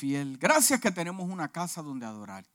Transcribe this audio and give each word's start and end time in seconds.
fiel. 0.00 0.38
Gracias 0.38 0.80
que 0.80 0.90
tenemos 0.90 1.28
una 1.28 1.48
casa 1.48 1.82
donde 1.82 2.06
adorar. 2.06 2.46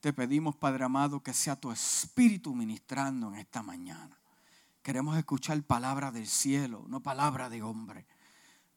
Te 0.00 0.12
pedimos, 0.12 0.54
Padre 0.54 0.84
amado, 0.84 1.20
que 1.20 1.34
sea 1.34 1.56
tu 1.56 1.72
espíritu 1.72 2.54
ministrando 2.54 3.28
en 3.28 3.40
esta 3.40 3.60
mañana. 3.60 4.16
Queremos 4.82 5.18
escuchar 5.18 5.60
palabra 5.64 6.12
del 6.12 6.28
cielo, 6.28 6.84
no 6.86 7.00
palabra 7.00 7.48
de 7.48 7.62
hombre. 7.62 8.06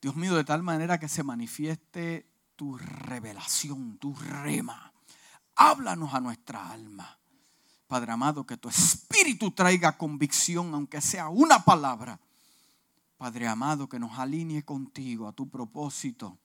Dios 0.01 0.15
mío, 0.15 0.35
de 0.35 0.43
tal 0.43 0.63
manera 0.63 0.99
que 0.99 1.07
se 1.07 1.21
manifieste 1.21 2.27
tu 2.55 2.77
revelación, 2.77 3.97
tu 3.99 4.15
rema. 4.15 4.91
Háblanos 5.55 6.15
a 6.15 6.21
nuestra 6.21 6.71
alma. 6.71 7.19
Padre 7.87 8.11
amado, 8.11 8.43
que 8.43 8.57
tu 8.57 8.69
espíritu 8.69 9.51
traiga 9.51 9.97
convicción, 9.99 10.73
aunque 10.73 10.99
sea 10.99 11.29
una 11.29 11.63
palabra. 11.63 12.19
Padre 13.17 13.47
amado, 13.47 13.87
que 13.87 13.99
nos 13.99 14.17
alinee 14.17 14.63
contigo 14.63 15.27
a 15.27 15.31
tu 15.31 15.47
propósito. 15.47 16.39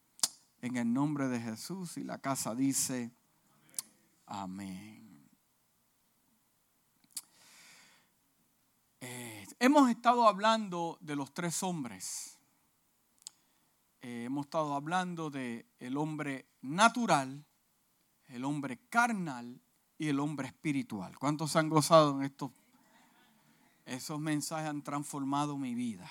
En 0.60 0.76
el 0.76 0.92
nombre 0.92 1.28
de 1.28 1.40
Jesús. 1.40 1.96
Y 1.96 2.04
la 2.04 2.18
casa 2.18 2.54
dice, 2.54 3.12
amén. 4.26 5.28
Eh, 9.00 9.46
hemos 9.58 9.88
estado 9.90 10.28
hablando 10.28 10.98
de 11.00 11.16
los 11.16 11.32
tres 11.32 11.62
hombres. 11.62 12.38
Eh, 14.02 14.24
hemos 14.24 14.46
estado 14.46 14.74
hablando 14.74 15.30
de 15.30 15.66
hombre 15.96 16.46
natural, 16.62 17.44
el 18.28 18.44
hombre 18.44 18.78
carnal 18.88 19.60
y 19.98 20.08
el 20.08 20.20
hombre 20.20 20.48
espiritual. 20.48 21.18
¿Cuántos 21.18 21.56
han 21.56 21.68
gozado 21.68 22.18
en 22.18 22.24
estos? 22.24 22.50
Esos 23.84 24.20
mensajes 24.20 24.68
han 24.68 24.82
transformado 24.82 25.58
mi 25.58 25.74
vida. 25.74 26.10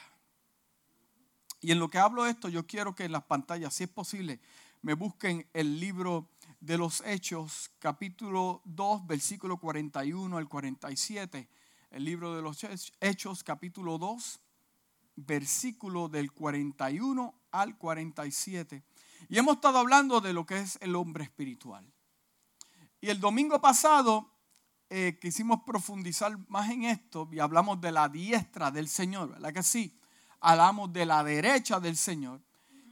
Y 1.61 1.71
en 1.71 1.79
lo 1.79 1.89
que 1.89 1.97
hablo 1.97 2.23
de 2.23 2.31
esto, 2.31 2.49
yo 2.49 2.65
quiero 2.65 2.95
que 2.95 3.05
en 3.05 3.11
las 3.11 3.23
pantallas, 3.23 3.73
si 3.73 3.83
es 3.83 3.89
posible, 3.89 4.39
me 4.81 4.93
busquen 4.93 5.45
el 5.53 5.79
libro 5.79 6.29
de 6.61 6.77
los 6.77 7.01
Hechos, 7.05 7.71
capítulo 7.79 8.61
2, 8.65 9.07
versículo 9.07 9.57
41 9.57 10.38
al 10.38 10.47
47. 10.47 11.49
El 11.91 12.05
libro 12.05 12.35
de 12.35 12.41
los 12.41 12.66
Hechos, 13.01 13.43
capítulo 13.43 13.97
2, 13.97 14.39
versículo 15.17 16.07
del 16.07 16.31
41 16.31 17.33
al 17.51 17.77
47. 17.77 18.83
Y 19.27 19.38
hemos 19.38 19.55
estado 19.55 19.79
hablando 19.79 20.21
de 20.21 20.31
lo 20.31 20.45
que 20.45 20.59
es 20.59 20.77
el 20.81 20.95
hombre 20.95 21.25
espiritual. 21.25 21.85
Y 23.01 23.09
el 23.09 23.19
domingo 23.19 23.59
pasado 23.59 24.31
eh, 24.89 25.17
quisimos 25.21 25.61
profundizar 25.63 26.38
más 26.47 26.69
en 26.69 26.85
esto 26.85 27.27
y 27.31 27.39
hablamos 27.39 27.81
de 27.81 27.91
la 27.91 28.07
diestra 28.07 28.71
del 28.71 28.88
Señor, 28.88 29.29
¿verdad 29.29 29.53
que 29.53 29.63
sí? 29.63 29.98
Hablamos 30.41 30.91
de 30.93 31.05
la 31.05 31.23
derecha 31.23 31.79
del 31.79 31.97
Señor, 31.97 32.41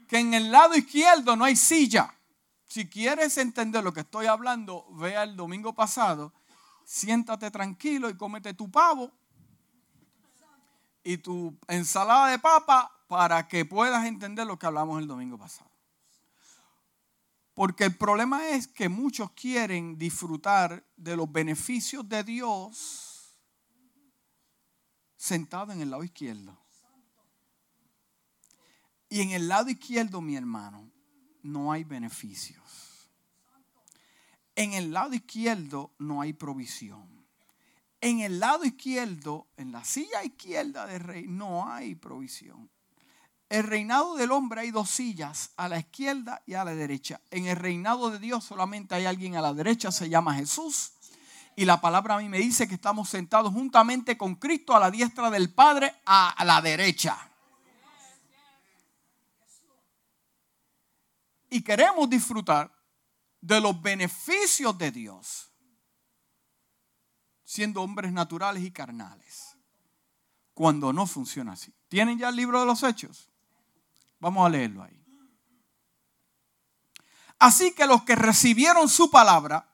que 0.08 0.20
en 0.20 0.34
el 0.34 0.52
lado 0.52 0.76
izquierdo 0.76 1.36
no 1.36 1.46
hay 1.46 1.56
silla. 1.56 2.14
Si 2.66 2.90
quieres 2.90 3.38
entender 3.38 3.84
lo 3.84 3.94
que 3.94 4.02
estoy 4.02 4.26
hablando, 4.26 4.86
vea 4.92 5.24
el 5.24 5.36
domingo 5.36 5.74
pasado, 5.74 6.34
siéntate 6.84 7.50
tranquilo 7.52 8.10
y 8.10 8.18
cómete 8.18 8.54
tu 8.54 8.70
pavo 8.70 9.12
y 11.04 11.18
tu 11.18 11.58
ensalada 11.68 12.28
de 12.28 12.40
papa 12.40 12.92
para 13.08 13.48
que 13.48 13.64
puedas 13.64 14.06
entender 14.06 14.46
lo 14.46 14.60
que 14.60 14.66
hablamos 14.66 15.02
el 15.02 15.08
domingo 15.08 15.38
pasado. 15.38 15.72
Porque 17.54 17.86
el 17.86 17.96
problema 17.96 18.50
es 18.50 18.68
que 18.68 18.90
muchos 18.90 19.32
quieren 19.32 19.98
disfrutar 19.98 20.86
de 20.96 21.16
los 21.16 21.32
beneficios 21.32 22.08
de 22.08 22.24
Dios 22.24 23.36
sentado 25.16 25.72
en 25.72 25.82
el 25.82 25.90
lado 25.90 26.04
izquierdo. 26.04 26.56
Y 29.10 29.22
en 29.22 29.32
el 29.32 29.48
lado 29.48 29.70
izquierdo, 29.70 30.22
mi 30.22 30.36
hermano, 30.36 30.92
no 31.44 31.72
hay 31.72 31.84
beneficios. 31.84 33.10
En 34.56 34.74
el 34.74 34.92
lado 34.92 35.14
izquierdo 35.14 35.94
no 36.00 36.22
hay 36.22 36.34
provisión. 36.34 37.08
En 38.02 38.20
el 38.20 38.40
lado 38.40 38.66
izquierdo, 38.66 39.48
en 39.58 39.72
la 39.72 39.84
silla 39.84 40.24
izquierda 40.24 40.86
del 40.86 41.00
rey, 41.00 41.26
no 41.28 41.72
hay 41.72 41.96
provisión. 41.96 42.70
El 43.50 43.64
reinado 43.64 44.16
del 44.16 44.32
hombre 44.32 44.62
hay 44.62 44.72
dos 44.72 44.90
sillas, 44.90 45.52
a 45.56 45.70
la 45.70 45.80
izquierda 45.80 46.42
y 46.46 46.56
a 46.56 46.66
la 46.66 46.76
derecha. 46.76 47.22
En 47.32 47.46
el 47.46 47.56
reinado 47.56 48.10
de 48.10 48.20
Dios 48.20 48.44
solamente 48.44 48.94
hay 48.94 49.06
alguien 49.06 49.36
a 49.36 49.42
la 49.42 49.54
derecha, 49.54 49.92
se 49.92 50.10
llama 50.10 50.36
Jesús. 50.36 50.92
Y 51.56 51.66
la 51.66 51.80
palabra 51.80 52.16
a 52.16 52.20
mí 52.20 52.28
me 52.28 52.40
dice 52.40 52.68
que 52.68 52.76
estamos 52.76 53.10
sentados 53.10 53.54
juntamente 53.54 54.18
con 54.18 54.36
Cristo 54.36 54.76
a 54.76 54.80
la 54.80 54.92
diestra 54.92 55.30
del 55.30 55.52
Padre, 55.54 55.94
a 56.06 56.44
la 56.46 56.62
derecha. 56.62 57.27
Y 61.50 61.62
queremos 61.62 62.10
disfrutar 62.10 62.72
de 63.42 63.62
los 63.62 63.82
beneficios 63.82 64.78
de 64.78 64.92
Dios, 64.92 65.52
siendo 67.44 67.82
hombres 67.82 68.12
naturales 68.12 68.64
y 68.64 68.72
carnales, 68.72 69.56
cuando 70.54 70.92
no 70.92 71.08
funciona 71.08 71.54
así. 71.54 71.74
¿Tienen 71.88 72.18
ya 72.18 72.30
el 72.30 72.36
libro 72.36 72.60
de 72.60 72.66
los 72.66 72.84
hechos? 72.84 73.30
Vamos 74.20 74.46
a 74.46 74.50
leerlo 74.50 74.84
ahí. 74.84 74.98
Así 77.40 77.74
que 77.74 77.86
los 77.86 78.04
que 78.04 78.16
recibieron 78.16 78.90
su 78.90 79.12
palabra 79.12 79.72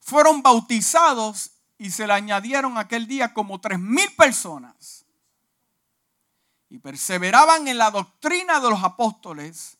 fueron 0.00 0.42
bautizados 0.42 1.52
y 1.78 1.90
se 1.90 2.06
le 2.06 2.12
añadieron 2.12 2.76
aquel 2.76 3.06
día 3.06 3.32
como 3.32 3.60
tres 3.60 3.78
mil 3.78 4.14
personas. 4.14 5.06
Y 6.68 6.78
perseveraban 6.78 7.66
en 7.66 7.78
la 7.78 7.90
doctrina 7.90 8.60
de 8.60 8.70
los 8.70 8.84
apóstoles, 8.84 9.78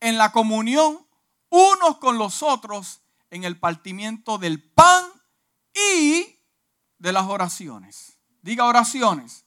en 0.00 0.18
la 0.18 0.32
comunión 0.32 1.06
unos 1.50 1.98
con 1.98 2.18
los 2.18 2.42
otros, 2.42 3.00
en 3.30 3.44
el 3.44 3.58
partimiento 3.58 4.38
del 4.38 4.62
pan 4.62 5.04
y 5.74 6.36
de 6.98 7.12
las 7.12 7.26
oraciones. 7.26 8.18
Diga 8.42 8.64
oraciones 8.64 9.44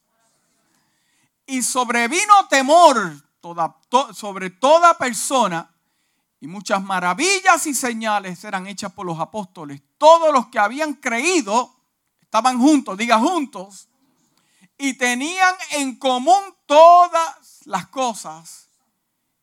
y 1.46 1.62
sobrevino 1.62 2.48
temor 2.50 3.22
sobre 4.14 4.50
toda 4.52 4.98
persona 4.98 5.70
y 6.40 6.48
muchas 6.48 6.82
maravillas 6.82 7.68
y 7.68 7.74
señales 7.74 8.44
eran 8.44 8.68
hechas 8.68 8.92
por 8.94 9.06
los 9.06 9.20
apóstoles. 9.20 9.82
Todos 9.98 10.34
los 10.34 10.48
que 10.48 10.60
habían 10.60 10.96
creído 10.96 11.76
estaban 12.22 12.60
juntos, 12.60 12.98
diga 12.98 13.20
juntos, 13.20 13.90
y 14.78 14.94
tenían 14.96 15.54
en 15.72 15.98
común 15.98 16.42
todas 16.66 17.62
las 17.66 17.88
cosas 17.88 18.71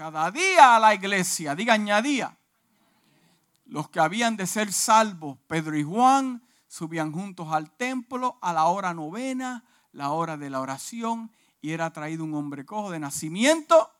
cada 0.00 0.30
día 0.30 0.76
a 0.76 0.80
la 0.80 0.94
iglesia, 0.94 1.54
diga 1.54 1.74
añadía, 1.74 2.34
los 3.66 3.90
que 3.90 4.00
habían 4.00 4.34
de 4.34 4.46
ser 4.46 4.72
salvos, 4.72 5.36
Pedro 5.46 5.76
y 5.76 5.82
Juan, 5.82 6.42
subían 6.68 7.12
juntos 7.12 7.48
al 7.52 7.70
templo 7.72 8.38
a 8.40 8.54
la 8.54 8.64
hora 8.64 8.94
novena, 8.94 9.62
la 9.92 10.12
hora 10.12 10.38
de 10.38 10.48
la 10.48 10.60
oración, 10.60 11.30
y 11.60 11.72
era 11.72 11.92
traído 11.92 12.24
un 12.24 12.32
hombre 12.32 12.64
cojo 12.64 12.90
de 12.90 12.98
nacimiento, 12.98 13.92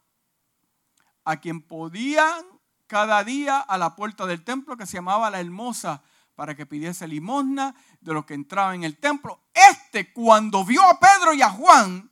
a 1.27 1.37
quien 1.37 1.61
podían 1.61 2.47
cada 2.87 3.23
día 3.23 3.58
a 3.58 3.76
la 3.76 3.94
puerta 3.94 4.25
del 4.25 4.43
templo, 4.43 4.79
que 4.79 4.87
se 4.87 4.94
llamaba 4.94 5.29
la 5.29 5.41
hermosa, 5.41 6.03
para 6.35 6.55
que 6.55 6.64
pidiese 6.64 7.06
limosna 7.08 7.75
de 8.00 8.14
los 8.14 8.25
que 8.25 8.32
entraban 8.32 8.76
en 8.76 8.85
el 8.85 8.96
templo. 8.96 9.43
Este, 9.53 10.14
cuando 10.14 10.64
vio 10.64 10.82
a 10.82 10.99
Pedro 10.99 11.35
y 11.35 11.43
a 11.43 11.50
Juan, 11.50 12.09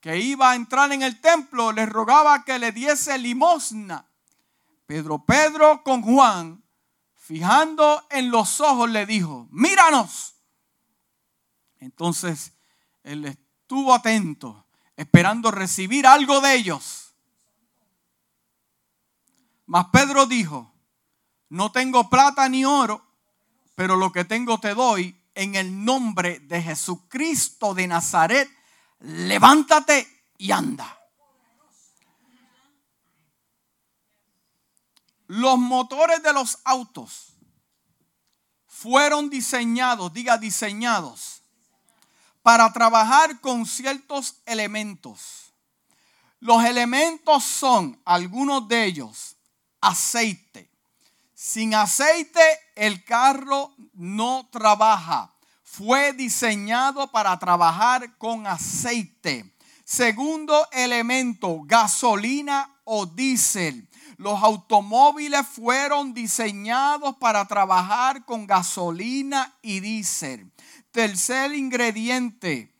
que 0.00 0.18
iba 0.18 0.50
a 0.50 0.54
entrar 0.54 0.90
en 0.92 1.02
el 1.02 1.20
templo, 1.20 1.72
les 1.72 1.88
rogaba 1.88 2.44
que 2.44 2.58
le 2.58 2.72
diese 2.72 3.18
limosna. 3.18 4.06
Pedro, 4.86 5.24
Pedro 5.24 5.82
con 5.82 6.02
Juan 6.02 6.62
fijando 7.14 8.04
en 8.10 8.30
los 8.30 8.60
ojos, 8.60 8.90
le 8.90 9.06
dijo, 9.06 9.46
míranos. 9.52 10.34
Entonces 11.78 12.52
él 13.04 13.24
estuvo 13.24 13.94
atento, 13.94 14.66
esperando 14.96 15.50
recibir 15.50 16.06
algo 16.06 16.40
de 16.40 16.54
ellos. 16.54 17.14
Mas 19.66 19.86
Pedro 19.92 20.26
dijo, 20.26 20.74
no 21.50 21.70
tengo 21.70 22.10
plata 22.10 22.48
ni 22.48 22.64
oro, 22.64 23.06
pero 23.76 23.96
lo 23.96 24.10
que 24.10 24.24
tengo 24.24 24.58
te 24.58 24.74
doy 24.74 25.16
en 25.34 25.54
el 25.54 25.84
nombre 25.84 26.40
de 26.40 26.60
Jesucristo 26.60 27.74
de 27.74 27.86
Nazaret. 27.86 28.50
Levántate 29.00 30.06
y 30.38 30.52
anda. 30.52 31.00
los 35.30 35.58
motores 35.58 36.24
de 36.24 36.32
los 36.32 36.58
autos 36.64 37.34
fueron 38.66 39.30
diseñados, 39.30 40.12
diga 40.12 40.36
diseñados, 40.36 41.44
para 42.42 42.72
trabajar 42.72 43.40
con 43.40 43.64
ciertos 43.64 44.40
elementos. 44.44 45.52
Los 46.40 46.64
elementos 46.64 47.44
son, 47.44 48.02
algunos 48.04 48.66
de 48.66 48.86
ellos, 48.86 49.36
aceite. 49.80 50.68
Sin 51.32 51.76
aceite 51.76 52.42
el 52.74 53.04
carro 53.04 53.72
no 53.92 54.48
trabaja. 54.50 55.32
Fue 55.72 56.12
diseñado 56.12 57.12
para 57.12 57.38
trabajar 57.38 58.18
con 58.18 58.44
aceite. 58.44 59.54
Segundo 59.84 60.66
elemento, 60.72 61.60
gasolina 61.62 62.76
o 62.82 63.06
diésel. 63.06 63.88
Los 64.16 64.42
automóviles 64.42 65.46
fueron 65.46 66.12
diseñados 66.12 67.14
para 67.18 67.44
trabajar 67.46 68.24
con 68.24 68.48
gasolina 68.48 69.54
y 69.62 69.78
diésel. 69.78 70.50
Tercer 70.90 71.54
ingrediente, 71.54 72.74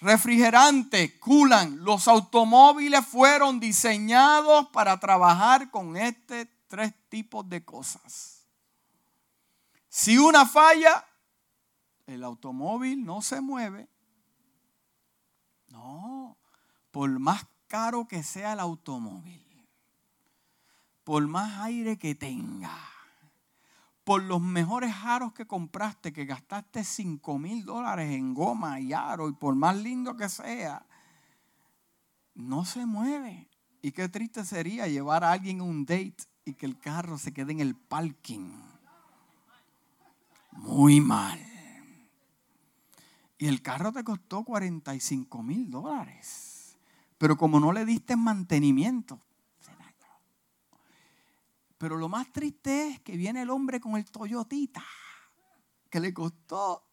refrigerante, 0.00 1.20
culan. 1.20 1.84
Los 1.84 2.08
automóviles 2.08 3.06
fueron 3.06 3.60
diseñados 3.60 4.66
para 4.72 4.98
trabajar 4.98 5.70
con 5.70 5.96
este 5.96 6.46
tres 6.66 6.92
tipos 7.08 7.48
de 7.48 7.64
cosas. 7.64 8.48
Si 9.88 10.18
una 10.18 10.46
falla, 10.46 11.06
el 12.14 12.24
automóvil 12.24 13.04
no 13.04 13.22
se 13.22 13.40
mueve. 13.40 13.88
No, 15.68 16.36
por 16.90 17.10
más 17.18 17.46
caro 17.66 18.06
que 18.06 18.22
sea 18.22 18.52
el 18.52 18.60
automóvil, 18.60 19.42
por 21.04 21.26
más 21.26 21.60
aire 21.60 21.98
que 21.98 22.14
tenga, 22.14 22.76
por 24.04 24.22
los 24.22 24.40
mejores 24.40 24.94
aros 25.02 25.32
que 25.32 25.46
compraste, 25.46 26.12
que 26.12 26.26
gastaste 26.26 26.84
5 26.84 27.38
mil 27.38 27.64
dólares 27.64 28.12
en 28.12 28.34
goma 28.34 28.80
y 28.80 28.92
aro, 28.92 29.28
y 29.28 29.32
por 29.32 29.54
más 29.54 29.76
lindo 29.76 30.16
que 30.16 30.28
sea, 30.28 30.84
no 32.34 32.64
se 32.64 32.84
mueve. 32.84 33.48
Y 33.80 33.92
qué 33.92 34.08
triste 34.08 34.44
sería 34.44 34.86
llevar 34.86 35.24
a 35.24 35.32
alguien 35.32 35.60
a 35.60 35.64
un 35.64 35.84
date 35.84 36.24
y 36.44 36.54
que 36.54 36.66
el 36.66 36.78
carro 36.78 37.18
se 37.18 37.32
quede 37.32 37.52
en 37.52 37.60
el 37.60 37.74
parking. 37.74 38.52
Muy 40.52 41.00
mal. 41.00 41.51
Y 43.42 43.48
el 43.48 43.60
carro 43.60 43.90
te 43.90 44.04
costó 44.04 44.44
45 44.44 45.42
mil 45.42 45.68
dólares. 45.68 46.78
Pero 47.18 47.36
como 47.36 47.58
no 47.58 47.72
le 47.72 47.84
diste 47.84 48.14
mantenimiento, 48.14 49.20
se 49.58 49.72
dañó. 49.74 50.06
Pero 51.76 51.96
lo 51.96 52.08
más 52.08 52.30
triste 52.30 52.86
es 52.86 53.00
que 53.00 53.16
viene 53.16 53.42
el 53.42 53.50
hombre 53.50 53.80
con 53.80 53.96
el 53.96 54.04
Toyotita, 54.04 54.84
que 55.90 55.98
le 55.98 56.14
costó 56.14 56.86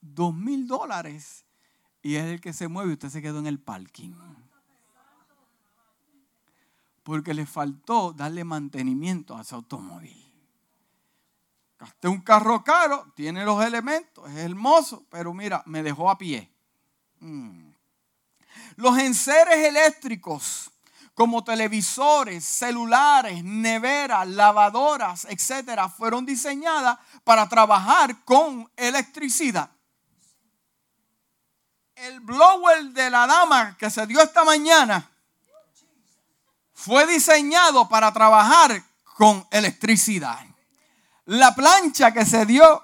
2 0.00 0.34
mil 0.34 0.66
dólares. 0.66 1.46
Y 2.02 2.16
es 2.16 2.24
el 2.24 2.40
que 2.40 2.52
se 2.52 2.66
mueve 2.66 2.90
y 2.90 2.94
usted 2.94 3.10
se 3.10 3.22
quedó 3.22 3.38
en 3.38 3.46
el 3.46 3.60
parking 3.60 4.14
porque 7.04 7.34
le 7.34 7.46
faltó 7.46 8.12
darle 8.12 8.42
mantenimiento 8.42 9.36
a 9.36 9.42
ese 9.42 9.54
automóvil. 9.54 10.27
Gasté 11.78 12.08
un 12.08 12.20
carro 12.20 12.64
caro, 12.64 13.06
tiene 13.14 13.44
los 13.44 13.64
elementos, 13.64 14.28
es 14.30 14.38
hermoso, 14.38 15.04
pero 15.10 15.32
mira, 15.32 15.62
me 15.66 15.82
dejó 15.82 16.10
a 16.10 16.18
pie. 16.18 16.50
Mm. 17.20 17.70
Los 18.76 18.98
enseres 18.98 19.58
eléctricos, 19.58 20.70
como 21.14 21.42
televisores, 21.44 22.44
celulares, 22.44 23.42
neveras, 23.44 24.26
lavadoras, 24.26 25.24
etcétera, 25.24 25.88
fueron 25.88 26.26
diseñadas 26.26 26.98
para 27.24 27.48
trabajar 27.48 28.24
con 28.24 28.70
electricidad. 28.76 29.70
El 31.94 32.20
blower 32.20 32.84
de 32.86 33.10
la 33.10 33.26
dama 33.26 33.76
que 33.76 33.90
se 33.90 34.06
dio 34.06 34.20
esta 34.20 34.44
mañana 34.44 35.10
fue 36.72 37.06
diseñado 37.06 37.88
para 37.88 38.12
trabajar 38.12 38.84
con 39.16 39.44
electricidad. 39.50 40.47
La 41.28 41.54
plancha 41.54 42.10
que 42.10 42.24
se 42.24 42.46
dio 42.46 42.82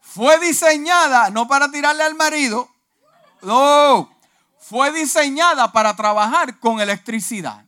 fue 0.00 0.40
diseñada 0.40 1.30
no 1.30 1.46
para 1.46 1.70
tirarle 1.70 2.02
al 2.02 2.16
marido, 2.16 2.68
no, 3.42 4.10
fue 4.58 4.90
diseñada 4.90 5.70
para 5.70 5.94
trabajar 5.94 6.58
con 6.58 6.80
electricidad. 6.80 7.64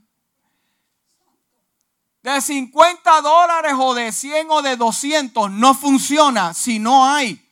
De 2.22 2.40
50 2.40 3.20
dólares 3.20 3.74
o 3.78 3.94
de 3.94 4.10
100 4.10 4.50
o 4.50 4.62
de 4.62 4.76
200 4.76 5.50
no 5.52 5.74
funciona 5.74 6.54
si 6.54 6.80
no 6.80 7.06
hay 7.06 7.48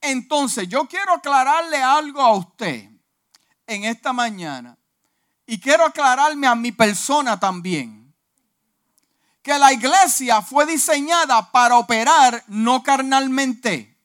Entonces, 0.00 0.66
yo 0.68 0.86
quiero 0.86 1.14
aclararle 1.14 1.82
algo 1.82 2.22
a 2.22 2.36
usted 2.36 2.88
en 3.66 3.84
esta 3.84 4.12
mañana. 4.12 4.75
Y 5.46 5.60
quiero 5.60 5.86
aclararme 5.86 6.46
a 6.46 6.54
mi 6.54 6.72
persona 6.72 7.38
también. 7.38 8.14
Que 9.42 9.58
la 9.58 9.72
iglesia 9.72 10.42
fue 10.42 10.66
diseñada 10.66 11.52
para 11.52 11.76
operar 11.76 12.42
no 12.48 12.82
carnalmente. 12.82 13.96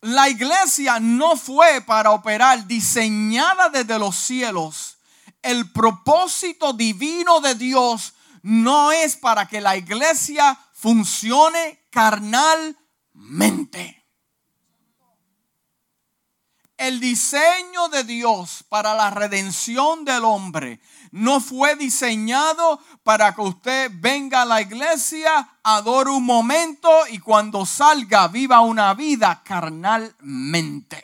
La 0.00 0.28
iglesia 0.28 0.98
no 0.98 1.36
fue 1.36 1.80
para 1.82 2.10
operar 2.10 2.66
diseñada 2.66 3.68
desde 3.68 3.98
los 3.98 4.16
cielos. 4.16 4.98
El 5.42 5.70
propósito 5.70 6.72
divino 6.72 7.40
de 7.40 7.54
Dios 7.54 8.14
no 8.42 8.90
es 8.90 9.16
para 9.16 9.46
que 9.46 9.60
la 9.60 9.76
iglesia 9.76 10.58
funcione 10.72 11.86
carnal 11.90 12.76
mente. 13.12 14.01
El 16.76 17.00
diseño 17.00 17.88
de 17.88 18.04
Dios 18.04 18.64
para 18.68 18.94
la 18.94 19.10
redención 19.10 20.04
del 20.04 20.24
hombre 20.24 20.80
no 21.12 21.40
fue 21.40 21.76
diseñado 21.76 22.80
para 23.02 23.34
que 23.34 23.42
usted 23.42 23.90
venga 23.94 24.42
a 24.42 24.46
la 24.46 24.60
iglesia, 24.60 25.58
adore 25.62 26.10
un 26.10 26.24
momento 26.24 26.90
y 27.08 27.18
cuando 27.18 27.66
salga 27.66 28.28
viva 28.28 28.60
una 28.60 28.94
vida 28.94 29.42
carnalmente. 29.44 31.02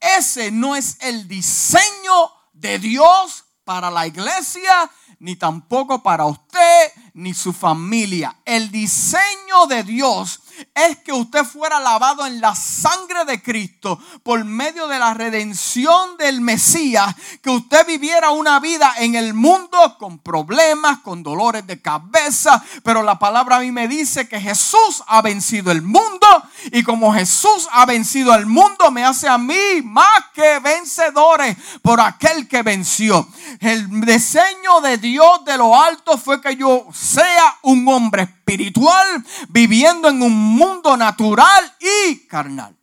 Ese 0.00 0.50
no 0.50 0.76
es 0.76 0.96
el 1.00 1.26
diseño 1.26 2.30
de 2.52 2.78
Dios 2.78 3.44
para 3.64 3.90
la 3.90 4.06
iglesia, 4.06 4.90
ni 5.18 5.36
tampoco 5.36 6.02
para 6.02 6.24
usted 6.24 6.92
ni 7.14 7.34
su 7.34 7.52
familia. 7.52 8.36
El 8.44 8.70
diseño 8.70 9.66
de 9.68 9.82
Dios 9.82 10.40
es 10.74 10.98
que 10.98 11.12
usted 11.12 11.44
fuera 11.44 11.80
lavado 11.80 12.26
en 12.26 12.40
la 12.40 12.54
sangre 12.54 13.24
de 13.24 13.42
Cristo 13.42 13.98
por 14.22 14.44
medio 14.44 14.88
de 14.88 14.98
la 14.98 15.14
redención 15.14 16.16
del 16.16 16.40
Mesías, 16.40 17.14
que 17.42 17.50
usted 17.50 17.86
viviera 17.86 18.30
una 18.30 18.60
vida 18.60 18.94
en 18.98 19.14
el 19.14 19.34
mundo 19.34 19.96
con 19.98 20.18
problemas, 20.18 20.98
con 20.98 21.22
dolores 21.22 21.66
de 21.66 21.80
cabeza, 21.80 22.62
pero 22.82 23.02
la 23.02 23.18
palabra 23.18 23.56
a 23.56 23.60
mí 23.60 23.72
me 23.72 23.88
dice 23.88 24.28
que 24.28 24.40
Jesús 24.40 25.02
ha 25.06 25.22
vencido 25.22 25.70
el 25.70 25.82
mundo 25.82 26.26
y 26.72 26.82
como 26.82 27.12
Jesús 27.12 27.68
ha 27.72 27.86
vencido 27.86 28.34
el 28.34 28.46
mundo, 28.46 28.90
me 28.90 29.04
hace 29.04 29.28
a 29.28 29.38
mí 29.38 29.82
más 29.84 30.24
que 30.34 30.58
vencedores 30.58 31.56
por 31.82 32.00
aquel 32.00 32.48
que 32.48 32.62
venció. 32.62 33.26
El 33.60 34.00
diseño 34.02 34.80
de 34.82 34.98
Dios 34.98 35.44
de 35.44 35.56
lo 35.56 35.78
alto 35.80 36.18
fue 36.18 36.40
que 36.40 36.56
yo 36.56 36.86
sea 36.92 37.56
un 37.62 37.86
hombre 37.88 38.22
espiritual 38.22 39.24
viviendo 39.48 40.08
en 40.08 40.22
un 40.22 40.32
mundo 40.48 40.96
natural 40.96 41.76
y 41.80 42.26
carnal. 42.26 42.76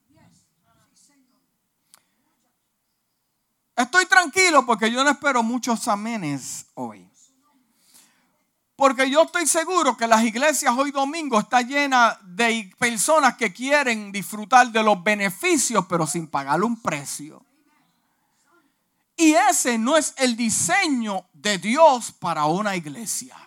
Estoy 3.76 4.06
tranquilo 4.06 4.66
porque 4.66 4.90
yo 4.90 5.04
no 5.04 5.10
espero 5.10 5.44
muchos 5.44 5.88
amenes 5.88 6.66
hoy. 6.76 7.10
Porque 8.76 9.10
yo 9.10 9.24
estoy 9.24 9.48
seguro 9.48 9.96
que 9.96 10.08
las 10.08 10.24
iglesias 10.24 10.74
hoy 10.78 10.92
domingo 10.92 11.40
están 11.40 11.68
llenas 11.68 12.18
de 12.24 12.74
personas 12.78 13.36
que 13.38 13.54
quieren 13.54 14.12
disfrutar 14.12 14.70
de 14.72 14.84
los 14.84 15.02
beneficios, 15.02 15.86
pero 15.88 16.06
sin 16.06 16.28
pagar 16.28 16.62
un 16.62 16.82
precio. 16.82 17.46
Y 19.18 19.34
ese 19.34 19.78
no 19.78 19.96
es 19.96 20.14
el 20.18 20.36
diseño 20.36 21.26
de 21.34 21.58
Dios 21.58 22.12
para 22.12 22.46
una 22.46 22.76
iglesia. 22.76 23.45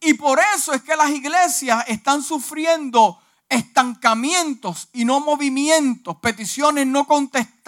Y 0.00 0.14
por 0.14 0.40
eso 0.56 0.72
es 0.72 0.82
que 0.82 0.96
las 0.96 1.10
iglesias 1.10 1.84
están 1.86 2.22
sufriendo 2.22 3.20
estancamientos 3.48 4.88
y 4.92 5.04
no 5.04 5.20
movimientos, 5.20 6.16
peticiones 6.16 6.86
no 6.86 7.06
contestadas 7.06 7.59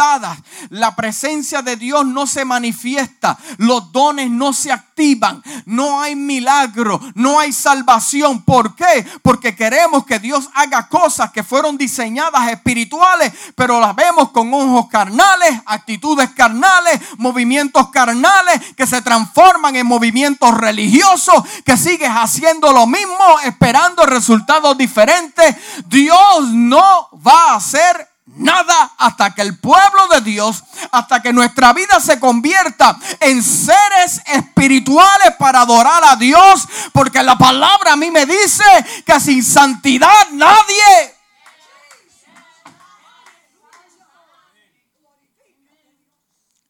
La 0.71 0.97
presencia 0.97 1.63
de 1.63 1.77
Dios 1.77 2.05
no 2.05 2.27
se 2.27 2.45
manifiesta. 2.45 3.39
Los 3.59 3.93
dones 3.93 4.31
no 4.31 4.53
se 4.53 4.73
activan. 4.73 5.43
No 5.65 6.01
hay 6.01 6.17
milagro. 6.17 7.01
No 7.15 7.39
hay 7.39 7.53
salvación. 7.53 8.43
¿Por 8.43 8.75
qué? 8.75 9.07
Porque 9.23 9.55
queremos 9.55 10.05
que 10.05 10.19
Dios 10.19 10.49
haga 10.55 10.89
cosas 10.89 11.31
que 11.31 11.45
fueron 11.45 11.79
diseñadas 11.79 12.51
espirituales, 12.51 13.33
pero 13.55 13.79
las 13.79 13.95
vemos 13.95 14.31
con 14.31 14.53
ojos 14.53 14.89
carnales, 14.89 15.61
actitudes 15.67 16.31
carnales, 16.31 17.01
movimientos 17.19 17.89
carnales 17.91 18.75
que 18.77 18.87
se 18.87 19.03
transforman 19.03 19.77
en 19.77 19.87
movimientos 19.87 20.53
religiosos, 20.57 21.45
que 21.65 21.77
sigues 21.77 22.11
haciendo 22.11 22.73
lo 22.73 22.87
mismo, 22.87 23.41
esperando 23.45 24.05
resultados 24.05 24.77
diferentes. 24.77 25.55
Dios 25.87 26.49
no 26.51 27.09
va 27.25 27.53
a 27.53 27.57
hacer 27.57 28.12
nada 28.35 28.93
hasta 28.99 29.35
que 29.35 29.43
el 29.43 29.59
pueblo 29.59 30.09
de 30.09 30.21
Dios, 30.23 30.65
hasta 30.91 31.21
que 31.21 31.33
nuestra 31.33 31.73
vida 31.73 32.01
se 32.01 32.19
convierta 32.19 32.99
en 33.21 33.43
seres 33.43 34.23
espirituales 34.27 35.35
para 35.39 35.63
adorar 35.63 36.03
a 36.05 36.17
Dios, 36.17 36.67
porque 36.93 37.23
la 37.23 37.37
palabra 37.37 37.93
a 37.93 37.97
mí 37.97 38.11
me 38.11 38.27
dice 38.27 38.65
que 39.05 39.21
sin 39.21 39.43
santidad 39.45 40.29
nadie... 40.33 41.17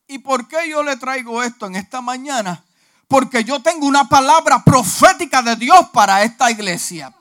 ¿Y 0.09 0.19
por 0.19 0.47
qué 0.47 0.69
yo 0.69 0.83
le 0.83 0.97
traigo 0.99 1.43
esto 1.43 1.65
en 1.65 1.75
esta 1.75 2.03
mañana? 2.03 2.63
Porque 3.09 3.45
yo 3.45 3.63
tengo 3.63 3.87
una 3.87 4.11
palabra 4.11 4.63
profética 4.63 5.41
de 5.41 5.57
Dios 5.57 5.89
para 5.91 6.23
esta 6.23 6.51
iglesia. 6.51 7.15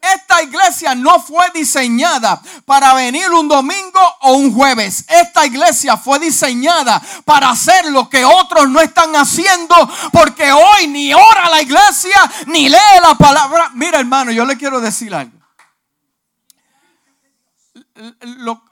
Esta 0.00 0.42
iglesia 0.42 0.94
no 0.94 1.20
fue 1.20 1.50
diseñada 1.54 2.40
para 2.64 2.94
venir 2.94 3.30
un 3.30 3.48
domingo 3.48 4.00
o 4.22 4.34
un 4.34 4.52
jueves. 4.52 5.04
Esta 5.08 5.46
iglesia 5.46 5.96
fue 5.96 6.18
diseñada 6.18 7.02
para 7.24 7.50
hacer 7.50 7.86
lo 7.86 8.08
que 8.08 8.24
otros 8.24 8.68
no 8.68 8.80
están 8.80 9.14
haciendo. 9.16 9.74
Porque 10.12 10.52
hoy 10.52 10.88
ni 10.88 11.12
ora 11.12 11.48
la 11.50 11.62
iglesia 11.62 12.18
ni 12.46 12.68
lee 12.68 13.00
la 13.02 13.14
palabra. 13.14 13.70
Mira 13.74 14.00
hermano, 14.00 14.32
yo 14.32 14.44
le 14.44 14.56
quiero 14.56 14.80
decir 14.80 15.14
algo. 15.14 15.36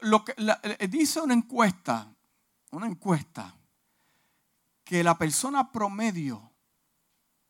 Lo, 0.02 0.24
que, 0.24 0.34
dice 0.88 1.20
una 1.20 1.34
encuesta, 1.34 2.06
una 2.70 2.86
encuesta, 2.86 3.54
que 4.84 5.02
la 5.02 5.16
persona 5.16 5.72
promedio, 5.72 6.52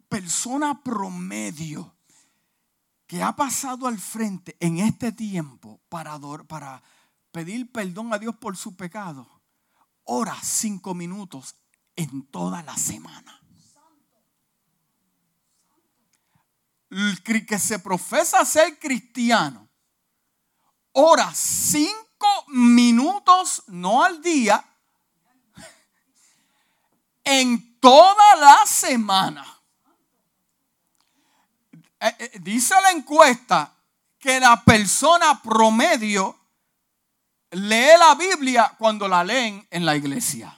persona 0.08 0.80
promedio, 0.82 1.93
que 3.14 3.22
ha 3.22 3.36
pasado 3.36 3.86
al 3.86 3.96
frente 3.96 4.56
en 4.58 4.78
este 4.78 5.12
tiempo 5.12 5.80
para, 5.88 6.18
para 6.48 6.82
pedir 7.30 7.70
perdón 7.70 8.12
a 8.12 8.18
Dios 8.18 8.34
por 8.34 8.56
su 8.56 8.74
pecado, 8.74 9.40
ora 10.02 10.36
cinco 10.42 10.96
minutos 10.96 11.54
en 11.94 12.26
toda 12.26 12.60
la 12.64 12.76
semana. 12.76 13.40
El 16.90 17.22
que 17.22 17.56
se 17.56 17.78
profesa 17.78 18.44
ser 18.44 18.80
cristiano, 18.80 19.68
ora 20.90 21.32
cinco 21.32 22.26
minutos, 22.48 23.62
no 23.68 24.02
al 24.02 24.20
día, 24.22 24.76
en 27.22 27.78
toda 27.78 28.34
la 28.40 28.66
semana. 28.66 29.53
Eh, 32.04 32.14
eh, 32.18 32.30
dice 32.40 32.74
la 32.82 32.90
encuesta 32.90 33.72
que 34.18 34.38
la 34.38 34.62
persona 34.62 35.40
promedio 35.40 36.38
lee 37.52 37.96
la 37.98 38.14
Biblia 38.14 38.74
cuando 38.76 39.08
la 39.08 39.24
leen 39.24 39.66
en 39.70 39.86
la 39.86 39.96
iglesia. 39.96 40.54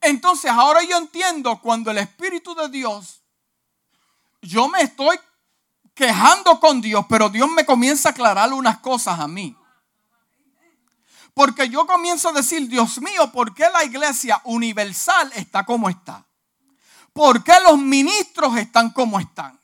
Entonces 0.00 0.50
ahora 0.50 0.82
yo 0.84 0.96
entiendo 0.96 1.60
cuando 1.60 1.90
el 1.90 1.98
Espíritu 1.98 2.54
de 2.54 2.70
Dios, 2.70 3.20
yo 4.40 4.68
me 4.68 4.80
estoy 4.80 5.20
quejando 5.92 6.58
con 6.58 6.80
Dios, 6.80 7.04
pero 7.10 7.28
Dios 7.28 7.50
me 7.50 7.66
comienza 7.66 8.08
a 8.08 8.12
aclarar 8.12 8.54
unas 8.54 8.78
cosas 8.78 9.20
a 9.20 9.28
mí. 9.28 9.54
Porque 11.34 11.68
yo 11.68 11.86
comienzo 11.86 12.30
a 12.30 12.32
decir, 12.32 12.68
Dios 12.68 13.02
mío, 13.02 13.30
¿por 13.32 13.52
qué 13.52 13.68
la 13.68 13.84
iglesia 13.84 14.40
universal 14.44 15.30
está 15.34 15.66
como 15.66 15.90
está? 15.90 16.26
¿Por 17.16 17.42
qué 17.42 17.54
los 17.66 17.78
ministros 17.78 18.58
están 18.58 18.90
como 18.90 19.18
están? 19.18 19.58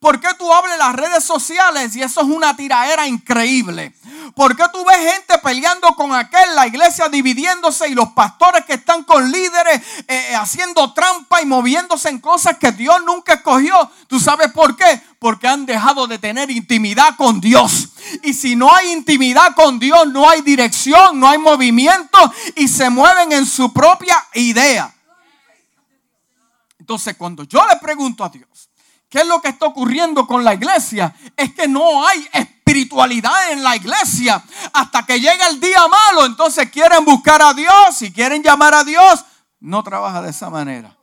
¿Por 0.00 0.20
qué 0.20 0.26
tú 0.36 0.52
hablas 0.52 0.76
las 0.76 0.92
redes 0.92 1.22
sociales 1.22 1.94
y 1.94 2.02
eso 2.02 2.20
es 2.20 2.26
una 2.26 2.56
tiraera 2.56 3.06
increíble? 3.06 3.94
¿Por 4.34 4.56
qué 4.56 4.64
tú 4.72 4.84
ves 4.84 5.12
gente 5.12 5.38
peleando 5.38 5.86
con 5.94 6.12
aquel, 6.12 6.56
la 6.56 6.66
iglesia 6.66 7.08
dividiéndose 7.08 7.88
y 7.88 7.94
los 7.94 8.08
pastores 8.08 8.64
que 8.64 8.74
están 8.74 9.04
con 9.04 9.30
líderes 9.30 9.76
eh, 9.76 10.30
eh, 10.30 10.34
haciendo 10.34 10.92
trampa 10.94 11.40
y 11.40 11.46
moviéndose 11.46 12.08
en 12.08 12.18
cosas 12.18 12.58
que 12.58 12.72
Dios 12.72 12.96
nunca 13.06 13.34
escogió? 13.34 13.88
¿Tú 14.08 14.18
sabes 14.18 14.50
por 14.50 14.76
qué? 14.76 15.00
Porque 15.20 15.46
han 15.46 15.64
dejado 15.64 16.08
de 16.08 16.18
tener 16.18 16.50
intimidad 16.50 17.14
con 17.16 17.40
Dios. 17.40 17.90
Y 18.24 18.34
si 18.34 18.56
no 18.56 18.74
hay 18.74 18.90
intimidad 18.90 19.54
con 19.54 19.78
Dios, 19.78 20.08
no 20.08 20.28
hay 20.28 20.42
dirección, 20.42 21.20
no 21.20 21.28
hay 21.28 21.38
movimiento 21.38 22.18
y 22.56 22.66
se 22.66 22.90
mueven 22.90 23.30
en 23.30 23.46
su 23.46 23.72
propia 23.72 24.16
idea. 24.34 24.95
Entonces, 26.86 27.16
cuando 27.16 27.42
yo 27.42 27.66
le 27.66 27.78
pregunto 27.78 28.22
a 28.22 28.28
Dios, 28.28 28.70
¿qué 29.08 29.22
es 29.22 29.26
lo 29.26 29.40
que 29.40 29.48
está 29.48 29.66
ocurriendo 29.66 30.24
con 30.24 30.44
la 30.44 30.54
iglesia? 30.54 31.12
Es 31.36 31.52
que 31.52 31.66
no 31.66 32.06
hay 32.06 32.28
espiritualidad 32.32 33.50
en 33.50 33.64
la 33.64 33.74
iglesia. 33.74 34.40
Hasta 34.72 35.04
que 35.04 35.18
llega 35.18 35.48
el 35.48 35.58
día 35.58 35.80
malo, 35.88 36.24
entonces 36.26 36.70
quieren 36.70 37.04
buscar 37.04 37.42
a 37.42 37.52
Dios 37.54 38.02
y 38.02 38.12
quieren 38.12 38.40
llamar 38.40 38.72
a 38.72 38.84
Dios. 38.84 39.24
No 39.58 39.82
trabaja 39.82 40.22
de 40.22 40.30
esa 40.30 40.48
manera. 40.48 40.96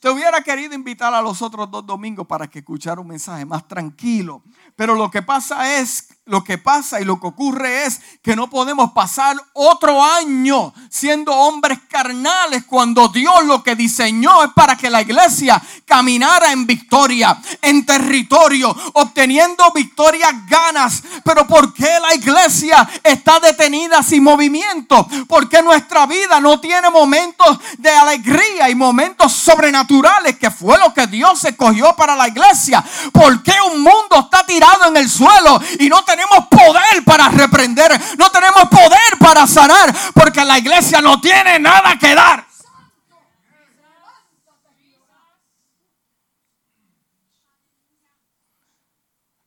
Te 0.00 0.08
hubiera 0.08 0.40
querido 0.40 0.72
invitar 0.74 1.12
a 1.12 1.20
los 1.20 1.42
otros 1.42 1.70
dos 1.70 1.84
domingos 1.84 2.26
para 2.26 2.48
que 2.48 2.60
escuchara 2.60 2.98
un 2.98 3.08
mensaje 3.08 3.44
más 3.44 3.68
tranquilo. 3.68 4.42
Pero 4.76 4.94
lo 4.94 5.10
que 5.10 5.22
pasa 5.22 5.78
es 5.78 6.08
lo 6.24 6.44
que 6.44 6.56
pasa 6.56 7.00
y 7.00 7.04
lo 7.04 7.18
que 7.18 7.26
ocurre 7.26 7.84
es 7.84 8.00
que 8.22 8.36
no 8.36 8.48
podemos 8.48 8.92
pasar 8.92 9.36
otro 9.54 10.04
año 10.04 10.72
siendo 10.88 11.34
hombres 11.34 11.80
carnales 11.88 12.64
cuando 12.64 13.08
Dios 13.08 13.44
lo 13.44 13.62
que 13.64 13.74
diseñó 13.74 14.44
es 14.44 14.52
para 14.52 14.76
que 14.76 14.88
la 14.88 15.02
iglesia 15.02 15.60
caminara 15.84 16.52
en 16.52 16.64
victoria, 16.64 17.36
en 17.60 17.84
territorio, 17.84 18.74
obteniendo 18.94 19.72
victorias 19.72 20.32
ganas. 20.46 21.02
Pero 21.24 21.44
¿por 21.46 21.74
qué 21.74 21.98
la 22.00 22.14
iglesia 22.14 22.88
está 23.02 23.40
detenida 23.40 24.00
sin 24.04 24.22
movimiento? 24.22 25.08
¿Por 25.26 25.48
qué 25.48 25.60
nuestra 25.60 26.06
vida 26.06 26.40
no 26.40 26.60
tiene 26.60 26.88
momentos 26.90 27.58
de 27.78 27.90
alegría 27.90 28.70
y 28.70 28.76
momentos 28.76 29.32
sobrenaturales 29.32 30.38
que 30.38 30.52
fue 30.52 30.78
lo 30.78 30.94
que 30.94 31.08
Dios 31.08 31.44
escogió 31.44 31.96
para 31.96 32.14
la 32.14 32.28
iglesia? 32.28 32.82
¿Por 33.10 33.42
qué 33.42 33.54
un 33.72 33.82
mundo 33.82 34.20
está 34.20 34.46
tirado 34.46 34.61
en 34.88 34.96
el 34.96 35.08
suelo 35.08 35.60
y 35.78 35.88
no 35.88 36.04
tenemos 36.04 36.46
poder 36.48 37.04
para 37.04 37.28
reprender, 37.28 38.00
no 38.18 38.30
tenemos 38.30 38.68
poder 38.68 39.18
para 39.18 39.46
sanar, 39.46 39.94
porque 40.14 40.44
la 40.44 40.58
iglesia 40.58 41.00
no 41.00 41.20
tiene 41.20 41.58
nada 41.58 41.98
que 41.98 42.14
dar. 42.14 42.46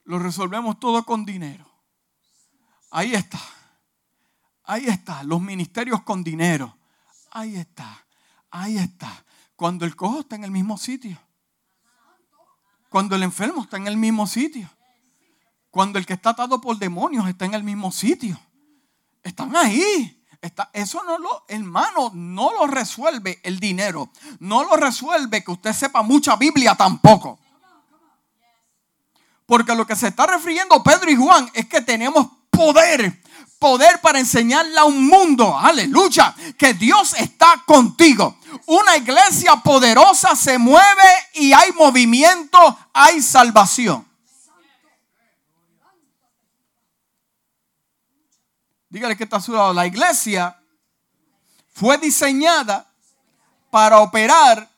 Lo 0.05 0.19
resolvemos 0.19 0.79
todo 0.79 1.03
con 1.03 1.25
dinero. 1.25 1.65
Ahí 2.91 3.15
está. 3.15 3.39
Ahí 4.63 4.85
está. 4.85 5.23
Los 5.23 5.41
ministerios 5.41 6.03
con 6.03 6.23
dinero. 6.23 6.77
Ahí 7.31 7.55
está. 7.55 8.05
Ahí 8.51 8.77
está. 8.77 9.25
Cuando 9.55 9.83
el 9.83 9.95
cojo 9.95 10.19
está 10.19 10.35
en 10.35 10.43
el 10.43 10.51
mismo 10.51 10.77
sitio. 10.77 11.19
Cuando 12.89 13.15
el 13.15 13.23
enfermo 13.23 13.63
está 13.63 13.77
en 13.77 13.87
el 13.87 13.97
mismo 13.97 14.27
sitio. 14.27 14.69
Cuando 15.75 15.99
el 15.99 16.05
que 16.05 16.13
está 16.13 16.29
atado 16.29 16.61
por 16.61 16.77
demonios 16.77 17.27
está 17.27 17.43
en 17.43 17.53
el 17.53 17.61
mismo 17.61 17.91
sitio. 17.91 18.39
Están 19.21 19.53
ahí. 19.57 20.23
Eso 20.71 21.03
no 21.03 21.17
lo, 21.17 21.43
hermano, 21.49 22.11
no 22.13 22.53
lo 22.53 22.65
resuelve 22.65 23.41
el 23.43 23.59
dinero. 23.59 24.09
No 24.39 24.63
lo 24.63 24.77
resuelve 24.77 25.43
que 25.43 25.51
usted 25.51 25.73
sepa 25.73 26.01
mucha 26.01 26.37
Biblia 26.37 26.75
tampoco. 26.75 27.37
Porque 29.45 29.75
lo 29.75 29.85
que 29.85 29.97
se 29.97 30.07
está 30.07 30.25
refiriendo 30.25 30.81
Pedro 30.81 31.11
y 31.11 31.17
Juan 31.17 31.51
es 31.53 31.65
que 31.65 31.81
tenemos 31.81 32.25
poder. 32.49 33.21
Poder 33.59 33.99
para 33.99 34.19
enseñarle 34.19 34.79
a 34.79 34.85
un 34.85 35.05
mundo, 35.05 35.59
aleluya, 35.59 36.33
que 36.57 36.73
Dios 36.73 37.15
está 37.15 37.63
contigo. 37.65 38.37
Una 38.67 38.95
iglesia 38.95 39.57
poderosa 39.57 40.37
se 40.37 40.57
mueve 40.57 41.09
y 41.33 41.51
hay 41.51 41.73
movimiento, 41.73 42.77
hay 42.93 43.21
salvación. 43.21 44.14
Dígale 48.95 49.17
que 49.17 49.25
está 49.25 49.35
a 49.35 49.41
su 49.41 49.51
lado. 49.51 49.73
La 49.73 49.85
iglesia 49.85 50.57
fue 51.73 51.97
diseñada 51.97 52.89
para 53.69 53.99
operar 53.99 54.71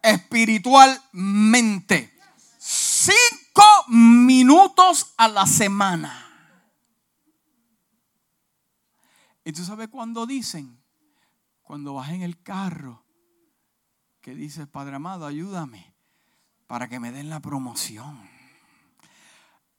espiritualmente. 0.00 2.16
Cinco 2.60 3.64
minutos 3.88 5.14
a 5.16 5.26
la 5.26 5.44
semana. 5.44 6.24
Y 9.44 9.50
tú 9.50 9.64
sabes 9.64 9.88
cuando 9.88 10.24
dicen, 10.24 10.80
cuando 11.62 11.94
vas 11.94 12.10
en 12.10 12.22
el 12.22 12.40
carro, 12.44 13.02
que 14.20 14.36
dices, 14.36 14.68
Padre 14.68 14.94
amado, 14.94 15.26
ayúdame 15.26 15.92
para 16.68 16.88
que 16.88 17.00
me 17.00 17.10
den 17.10 17.28
la 17.28 17.40
promoción. 17.40 18.20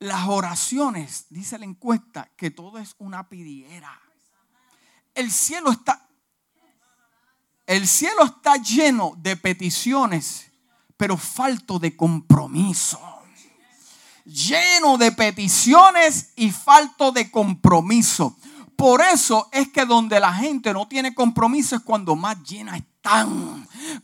Las 0.04 0.28
oraciones, 0.28 1.28
dice 1.30 1.58
la 1.58 1.64
encuesta, 1.64 2.30
que 2.36 2.52
todo 2.52 2.78
es 2.78 2.94
una 2.98 3.30
pidiera. 3.30 4.02
El 5.16 5.32
cielo 5.32 5.72
está, 5.72 6.10
el 7.66 7.88
cielo 7.88 8.26
está 8.26 8.58
lleno 8.58 9.14
de 9.16 9.38
peticiones, 9.38 10.52
pero 10.98 11.16
falto 11.16 11.80
de 11.80 11.96
compromiso. 11.96 13.00
Lleno 14.26 14.98
de 14.98 15.14
peticiones 15.14 16.34
y 16.36 16.52
falto 16.52 17.14
de 17.14 17.32
compromiso. 17.32 18.38
Por 18.76 19.00
eso 19.00 19.48
es 19.54 19.70
que 19.70 19.86
donde 19.86 20.20
la 20.20 20.34
gente 20.34 20.74
no 20.74 20.86
tiene 20.86 21.16
compromiso 21.16 21.78
es 21.78 21.82
cuando 21.82 22.18
más 22.18 22.44
llena 22.44 22.76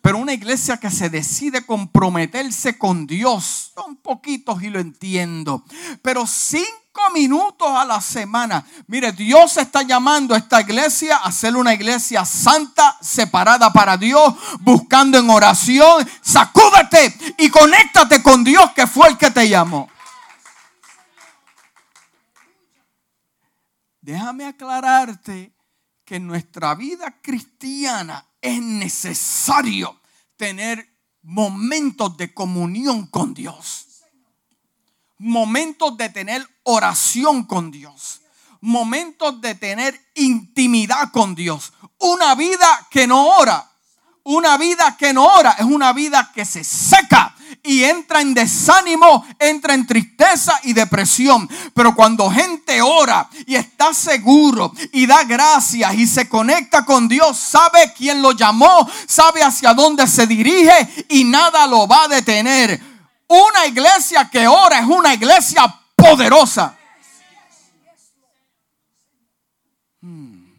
Pero 0.02 0.18
una 0.18 0.34
iglesia 0.34 0.78
que 0.78 0.92
se 0.92 1.10
decide 1.10 1.66
comprometerse 1.66 2.78
con 2.78 3.08
Dios, 3.08 3.72
son 3.74 3.96
poquitos 3.98 4.62
y 4.62 4.70
lo 4.70 4.80
entiendo, 4.80 5.64
pero 6.02 6.28
cinco 6.28 6.68
minutos 7.14 7.70
a 7.70 7.86
la 7.86 8.02
semana. 8.02 8.66
Mire, 8.88 9.14
Dios 9.14 9.56
está 9.56 9.84
llamando 9.84 10.36
a 10.36 10.38
esta 10.38 10.60
iglesia 10.60 11.18
a 11.18 11.32
ser 11.32 11.56
una 11.56 11.74
iglesia 11.74 12.26
santa, 12.26 12.98
separada 13.02 13.72
para 13.72 13.96
Dios, 13.96 14.34
buscando 14.60 15.18
en 15.18 15.30
oración. 15.30 16.06
Sacúdete 16.22 17.36
y 17.38 17.50
conéctate 17.50 18.22
con 18.22 18.44
Dios 18.44 18.72
que 18.74 18.86
fue 18.86 19.08
el 19.08 19.18
que 19.18 19.32
te 19.32 19.48
llamó. 19.48 19.90
Déjame 24.02 24.46
aclararte 24.46 25.54
que 26.10 26.16
en 26.16 26.26
nuestra 26.26 26.74
vida 26.74 27.22
cristiana 27.22 28.26
es 28.42 28.60
necesario 28.60 30.02
tener 30.38 30.92
momentos 31.22 32.18
de 32.18 32.34
comunión 32.34 33.06
con 33.06 33.36
Dios. 33.36 33.86
Momentos 35.20 35.96
de 35.98 36.10
tener 36.10 36.50
oración 36.64 37.44
con 37.44 37.70
Dios. 37.70 38.22
Momentos 38.60 39.40
de 39.40 39.54
tener 39.54 40.02
intimidad 40.16 41.12
con 41.12 41.36
Dios. 41.36 41.74
Una 42.00 42.34
vida 42.34 42.88
que 42.90 43.06
no 43.06 43.28
ora. 43.28 43.72
Una 44.24 44.58
vida 44.58 44.98
que 44.98 45.14
no 45.14 45.26
ora 45.26 45.52
es 45.60 45.66
una 45.66 45.94
vida 45.94 46.32
que 46.34 46.44
se 46.44 46.64
seca 46.64 47.36
y 47.64 47.84
entra 47.84 48.22
en 48.22 48.34
desánimo, 48.34 49.26
entra 49.38 49.74
en 49.74 49.86
tristeza 49.86 50.60
y 50.64 50.74
depresión. 50.74 51.50
Pero 51.74 51.96
cuando 51.96 52.30
gente 52.30 52.82
ora 52.82 53.30
y 53.46 53.56
está 53.56 53.94
seguro 53.94 54.74
y 54.92 55.06
da 55.06 55.24
gracias 55.24 55.94
y 55.96 56.08
se 56.08 56.28
conecta 56.30 56.86
con 56.86 57.08
Dios, 57.08 57.38
sabe 57.38 57.94
quién 57.96 58.22
lo 58.22 58.32
llamó, 58.32 58.90
sabe 59.08 59.44
hacia 59.44 59.74
dónde 59.74 60.08
se 60.08 60.26
dirige 60.28 61.06
y 61.10 61.24
nada 61.24 61.68
lo 61.68 61.88
va 61.88 62.04
a 62.04 62.08
detener. 62.08 62.82
Una 63.28 63.66
iglesia 63.68 64.30
que 64.30 64.48
ora 64.48 64.80
es 64.80 64.88
una 64.88 65.14
iglesia 65.14 65.64
poderosa. 65.96 66.76
Hmm. 70.02 70.54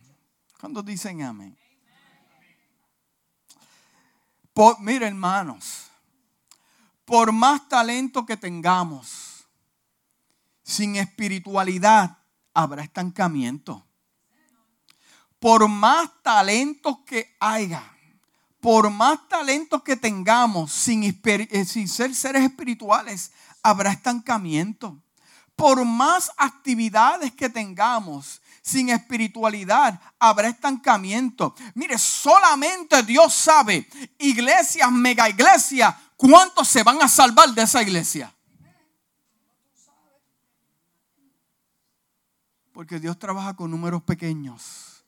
Cuando 0.60 0.82
dicen 0.82 1.22
amén? 1.22 1.56
mire 4.80 5.06
hermanos, 5.06 5.89
por 7.10 7.32
más 7.32 7.68
talento 7.68 8.24
que 8.24 8.36
tengamos, 8.36 9.44
sin 10.62 10.94
espiritualidad 10.94 12.18
habrá 12.54 12.84
estancamiento. 12.84 13.84
Por 15.40 15.66
más 15.66 16.08
talentos 16.22 16.98
que 17.04 17.36
haya, 17.40 17.82
por 18.60 18.90
más 18.90 19.26
talentos 19.28 19.82
que 19.82 19.96
tengamos 19.96 20.70
sin, 20.70 21.02
eh, 21.02 21.64
sin 21.64 21.88
ser 21.88 22.14
seres 22.14 22.44
espirituales, 22.44 23.32
habrá 23.60 23.90
estancamiento. 23.90 25.02
Por 25.56 25.84
más 25.84 26.30
actividades 26.36 27.32
que 27.32 27.48
tengamos 27.48 28.40
sin 28.62 28.88
espiritualidad 28.88 30.00
habrá 30.20 30.48
estancamiento. 30.48 31.56
Mire, 31.74 31.98
solamente 31.98 33.02
Dios 33.02 33.34
sabe, 33.34 33.88
iglesias, 34.18 34.92
mega 34.92 35.28
iglesias, 35.28 35.92
¿Cuántos 36.20 36.68
se 36.68 36.82
van 36.82 37.00
a 37.00 37.08
salvar 37.08 37.48
de 37.54 37.62
esa 37.62 37.80
iglesia? 37.80 38.36
Porque 42.74 43.00
Dios 43.00 43.18
trabaja 43.18 43.56
con 43.56 43.70
números 43.70 44.02
pequeños, 44.02 45.02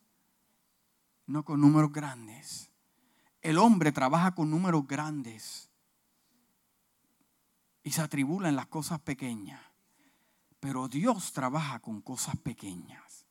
no 1.27 1.44
con 1.44 1.61
números 1.61 1.92
grandes. 1.92 2.70
El 3.42 3.59
hombre 3.59 3.92
trabaja 3.92 4.35
con 4.35 4.48
números 4.48 4.87
grandes 4.87 5.68
y 7.83 7.90
se 7.92 8.01
atribula 8.01 8.48
en 8.48 8.57
las 8.57 8.68
cosas 8.68 8.98
pequeñas. 8.98 9.61
Pero 10.61 10.88
Dios 10.88 11.35
trabaja 11.35 11.79
con 11.81 12.01
cosas 12.01 12.38
pequeñas. 12.38 13.27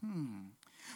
Hmm. 0.00 0.48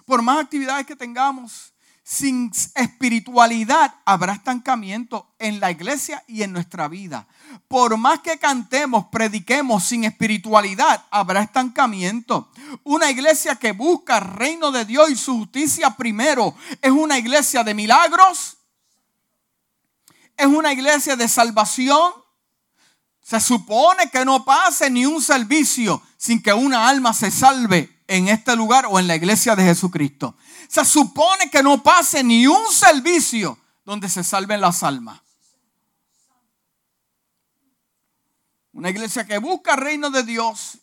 Por 0.05 0.21
más 0.21 0.43
actividades 0.43 0.85
que 0.85 0.97
tengamos, 0.97 1.73
sin 2.11 2.51
espiritualidad 2.75 3.97
habrá 4.07 4.33
estancamiento 4.33 5.35
en 5.39 5.61
la 5.61 5.71
iglesia 5.71 6.25
y 6.27 6.43
en 6.43 6.55
nuestra 6.55 6.89
vida. 6.89 7.29
Por 7.69 7.99
más 7.99 8.21
que 8.21 8.39
cantemos, 8.39 9.09
prediquemos 9.13 9.85
sin 9.85 10.05
espiritualidad, 10.05 11.05
habrá 11.11 11.43
estancamiento. 11.43 12.51
Una 12.83 13.11
iglesia 13.11 13.57
que 13.57 13.73
busca 13.73 14.17
el 14.17 14.25
reino 14.25 14.73
de 14.73 14.87
Dios 14.87 15.11
y 15.11 15.17
su 15.17 15.37
justicia 15.37 15.91
primero 15.99 16.55
es 16.81 16.91
una 16.91 17.19
iglesia 17.19 17.63
de 17.63 17.75
milagros. 17.75 18.57
Es 20.35 20.47
una 20.47 20.73
iglesia 20.73 21.15
de 21.15 21.29
salvación. 21.29 22.11
Se 23.21 23.39
supone 23.39 24.09
que 24.11 24.25
no 24.25 24.47
pase 24.47 24.89
ni 24.89 25.05
un 25.05 25.21
servicio 25.21 26.01
sin 26.17 26.43
que 26.43 26.55
una 26.55 26.89
alma 26.89 27.13
se 27.13 27.31
salve 27.31 27.99
en 28.07 28.29
este 28.29 28.57
lugar 28.57 28.87
o 28.89 28.99
en 28.99 29.07
la 29.07 29.17
iglesia 29.17 29.55
de 29.55 29.65
Jesucristo. 29.65 30.35
Se 30.69 30.85
supone 30.85 31.51
que 31.51 31.63
no 31.63 31.83
pase 31.83 32.23
ni 32.23 32.47
un 32.47 32.71
servicio 32.71 33.59
donde 33.85 34.09
se 34.09 34.23
salven 34.23 34.61
las 34.61 34.83
almas. 34.83 35.21
Una 38.73 38.91
iglesia 38.91 39.27
que 39.27 39.39
busca 39.39 39.75
el 39.75 39.81
reino 39.81 40.11
de 40.11 40.23
Dios, 40.23 40.79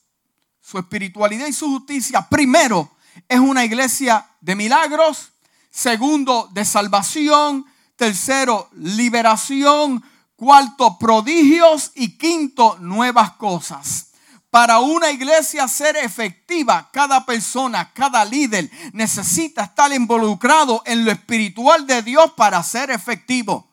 su 0.59 0.79
espiritualidad 0.79 1.47
y 1.47 1.53
su 1.53 1.67
justicia, 1.67 2.27
primero 2.27 2.97
es 3.29 3.39
una 3.39 3.63
iglesia 3.63 4.27
de 4.41 4.55
milagros, 4.55 5.31
segundo 5.69 6.49
de 6.51 6.65
salvación, 6.65 7.65
tercero 7.95 8.69
liberación, 8.73 10.03
cuarto 10.35 10.97
prodigios 10.97 11.91
y 11.95 12.17
quinto 12.17 12.77
nuevas 12.79 13.33
cosas. 13.33 14.07
Para 14.55 14.79
una 14.79 15.11
iglesia 15.11 15.67
ser 15.67 15.97
efectiva, 15.97 16.89
cada 16.93 17.25
persona, 17.25 17.91
cada 17.91 18.23
líder 18.23 18.71
necesita 18.93 19.63
estar 19.63 19.91
involucrado 19.91 20.81
en 20.85 21.03
lo 21.03 21.11
espiritual 21.11 21.85
de 21.85 22.01
Dios 22.01 22.31
para 22.37 22.63
ser 22.63 22.89
efectivo. 22.89 23.69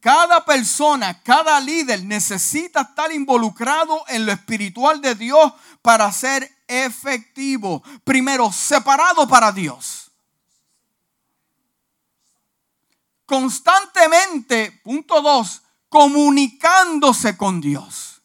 Cada 0.00 0.44
persona, 0.44 1.22
cada 1.22 1.60
líder 1.60 2.02
necesita 2.02 2.80
estar 2.80 3.12
involucrado 3.12 4.04
en 4.08 4.26
lo 4.26 4.32
espiritual 4.32 5.00
de 5.00 5.14
Dios 5.14 5.52
para 5.82 6.10
ser 6.10 6.64
efectivo. 6.66 7.84
Primero, 8.02 8.50
separado 8.50 9.28
para 9.28 9.52
Dios. 9.52 10.10
Constantemente, 13.24 14.80
punto 14.82 15.22
dos, 15.22 15.62
comunicándose 15.88 17.36
con 17.36 17.60
Dios. 17.60 18.15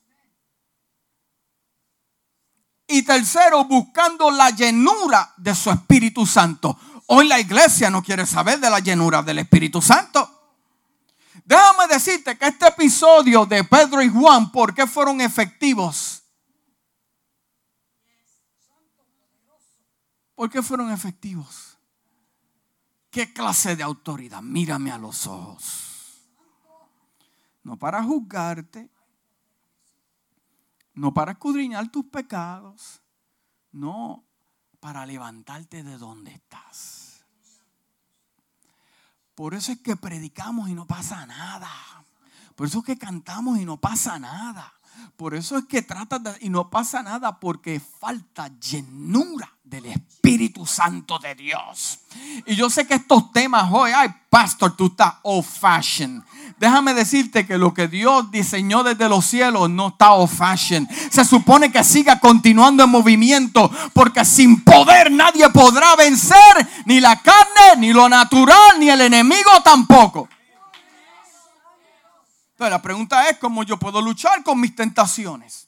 Y 2.92 3.04
tercero, 3.04 3.64
buscando 3.64 4.30
la 4.30 4.50
llenura 4.50 5.34
de 5.38 5.56
su 5.56 5.72
Espíritu 5.72 6.26
Santo. 6.26 6.78
Hoy 7.08 7.26
la 7.26 7.40
iglesia 7.40 7.90
no 7.90 8.04
quiere 8.04 8.26
saber 8.26 8.60
de 8.60 8.70
la 8.70 8.80
llenura 8.80 9.24
del 9.24 9.40
Espíritu 9.40 9.82
Santo. 9.82 10.30
Déjame 11.46 11.88
decirte 11.88 12.38
que 12.38 12.48
este 12.48 12.68
episodio 12.68 13.46
de 13.46 13.64
Pedro 13.64 14.02
y 14.02 14.10
Juan, 14.10 14.52
¿por 14.52 14.74
qué 14.74 14.86
fueron 14.88 15.22
efectivos? 15.22 16.24
¿Por 20.36 20.50
qué 20.50 20.62
fueron 20.62 20.92
efectivos? 20.92 21.78
¿Qué 23.10 23.32
clase 23.32 23.78
de 23.78 23.84
autoridad? 23.84 24.42
Mírame 24.42 24.92
a 24.92 24.98
los 24.98 25.28
ojos. 25.28 26.20
No 27.64 27.78
para 27.78 28.04
juzgarte, 28.04 28.90
no 30.94 31.14
para 31.14 31.34
escudriñar 31.34 31.90
tus 31.92 32.06
pecados, 32.06 33.02
no 33.72 34.24
para 34.80 35.06
levantarte 35.06 35.84
de 35.84 35.98
donde 35.98 36.32
estás. 36.32 37.26
Por 39.36 39.54
eso 39.54 39.72
es 39.72 39.80
que 39.80 39.96
predicamos 39.96 40.70
y 40.70 40.74
no 40.74 40.86
pasa 40.86 41.26
nada. 41.26 41.70
Por 42.56 42.68
eso 42.68 42.80
es 42.80 42.86
que 42.86 42.98
cantamos 42.98 43.58
y 43.58 43.66
no 43.66 43.78
pasa 43.78 44.20
nada. 44.20 44.74
Por 45.16 45.36
eso 45.36 45.58
es 45.58 45.66
que 45.66 45.82
tratas 45.82 46.38
y 46.42 46.50
no 46.50 46.70
pasa 46.70 47.04
nada 47.04 47.40
porque 47.40 47.80
falta 47.80 48.50
llenura 48.60 49.52
del 49.64 49.86
Espíritu 49.86 50.66
Santo 50.66 51.20
de 51.20 51.36
Dios. 51.36 52.00
Y 52.46 52.56
yo 52.56 52.70
sé 52.70 52.86
que 52.86 52.96
estos 52.96 53.32
temas 53.32 53.70
hoy, 53.72 53.92
ay, 53.96 54.10
pastor, 54.30 54.76
tú 54.76 54.88
estás 54.88 55.14
old 55.22 55.46
fashioned. 55.46 56.24
Déjame 56.60 56.94
decirte 56.94 57.46
que 57.46 57.58
lo 57.58 57.74
que 57.74 57.88
Dios 57.88 58.32
diseñó 58.32 58.84
desde 58.84 59.08
los 59.08 59.26
cielos 59.26 59.70
no 59.70 59.90
está 59.90 60.12
old 60.12 60.30
fashioned. 60.30 60.90
Se 61.10 61.24
supone 61.24 61.72
que 61.72 61.84
siga 61.84 62.20
continuando 62.20 62.84
en 62.84 62.90
movimiento, 62.90 63.72
porque 63.94 64.26
sin 64.26 64.64
poder 64.64 65.12
nadie 65.12 65.50
podrá 65.52 65.96
vencer 65.96 66.68
ni 66.86 67.00
la 67.00 67.22
carne, 67.22 67.78
ni 67.78 67.94
lo 67.94 68.10
natural, 68.10 68.80
ni 68.80 68.90
el 68.90 69.02
enemigo 69.02 69.52
tampoco. 69.64 70.28
Entonces 72.62 72.78
la 72.78 72.82
pregunta 72.84 73.28
es 73.28 73.39
cómo 73.39 73.63
yo 73.63 73.78
puedo 73.78 74.00
luchar 74.04 74.43
con 74.43 74.62
mis 74.62 74.76
tentaciones. 74.76 75.67